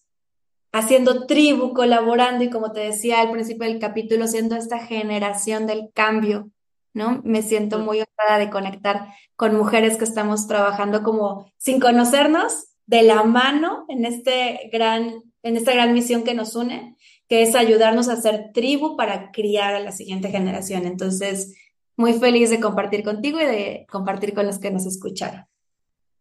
haciendo 0.72 1.26
tribu, 1.26 1.74
colaborando 1.74 2.44
y 2.44 2.50
como 2.50 2.72
te 2.72 2.82
decía 2.82 3.22
al 3.22 3.32
principio 3.32 3.68
del 3.68 3.80
capítulo, 3.80 4.28
siendo 4.28 4.56
esta 4.56 4.80
generación 4.80 5.68
del 5.68 5.92
cambio 5.94 6.52
¿no? 6.94 7.22
Me 7.24 7.42
siento 7.42 7.80
muy 7.80 8.02
honrada 8.02 8.40
de 8.40 8.50
conectar 8.50 9.08
con 9.36 9.56
mujeres 9.56 9.98
que 9.98 10.04
estamos 10.04 10.48
trabajando 10.48 11.04
como 11.04 11.52
sin 11.58 11.80
conocernos, 11.80 12.66
de 12.86 13.04
la 13.04 13.24
mano 13.24 13.86
en 13.88 14.04
este 14.04 14.70
gran, 14.74 15.22
en 15.44 15.58
esta 15.58 15.74
gran 15.74 15.94
misión 15.94 16.24
que 16.24 16.34
nos 16.34 16.56
une, 16.56 16.96
que 17.28 17.44
es 17.44 17.54
ayudarnos 17.54 18.10
a 18.10 18.14
hacer 18.14 18.50
tribu 18.52 18.98
para 18.98 19.30
criar 19.32 19.76
a 19.76 19.80
la 19.80 19.92
siguiente 19.92 20.32
generación. 20.32 20.88
Entonces, 20.88 21.56
muy 21.96 22.14
feliz 22.14 22.50
de 22.50 22.60
compartir 22.60 23.04
contigo 23.04 23.40
y 23.40 23.46
de 23.46 23.86
compartir 23.92 24.34
con 24.34 24.48
los 24.48 24.58
que 24.58 24.72
nos 24.72 24.88
escucharon. 24.88 25.46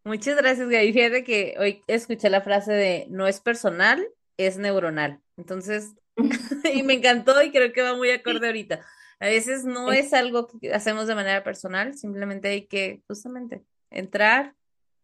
Muchas 0.05 0.37
gracias, 0.37 0.69
Gaby. 0.69 0.93
Fíjate 0.93 1.25
que 1.25 1.55
hoy 1.59 1.83
escuché 1.87 2.29
la 2.29 2.43
frase 2.43 2.73
de 2.73 3.07
no 3.09 3.27
es 3.27 3.41
personal, 3.41 4.07
es 4.39 4.57
neuronal. 4.57 5.21
Entonces, 5.37 5.95
y 6.73 6.83
me 6.83 6.95
encantó 6.95 7.43
y 7.43 7.51
creo 7.51 7.73
que 7.73 7.83
va 7.83 7.95
muy 7.95 8.11
acorde 8.11 8.47
ahorita. 8.47 8.81
A 9.21 9.27
veces 9.27 9.65
no 9.65 9.93
es 9.93 10.15
algo 10.15 10.47
que 10.47 10.73
hacemos 10.73 11.07
de 11.07 11.15
manera 11.15 11.45
personal, 11.45 11.95
simplemente 11.95 12.49
hay 12.49 12.67
que 12.67 13.03
justamente 13.09 13.65
entrar, 13.91 14.55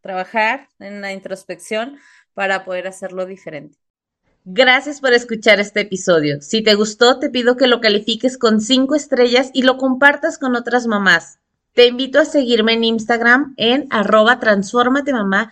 trabajar 0.01 0.69
en 0.79 1.01
la 1.01 1.11
introspección 1.11 1.99
para 2.33 2.63
poder 2.63 2.87
hacerlo 2.87 3.25
diferente. 3.25 3.77
Gracias 4.45 5.01
por 5.01 5.11
escuchar 5.13 5.59
este 5.59 5.81
episodio. 5.81 6.39
Si 6.41 6.61
te 6.61 6.75
gustó, 6.75 7.19
te 7.19 7.29
pido 7.29 7.57
que 7.57 7.67
lo 7.67 7.81
califiques 7.81 8.37
con 8.37 8.61
cinco 8.61 8.95
estrellas 8.95 9.49
y 9.53 9.63
lo 9.63 9.77
compartas 9.77 10.37
con 10.37 10.55
otras 10.55 10.85
mamás. 10.85 11.39
Te 11.73 11.87
invito 11.87 12.19
a 12.19 12.25
seguirme 12.25 12.73
en 12.73 12.83
Instagram 12.83 13.53
en 13.57 13.87
arroba 13.89 14.39
mamá 15.11 15.51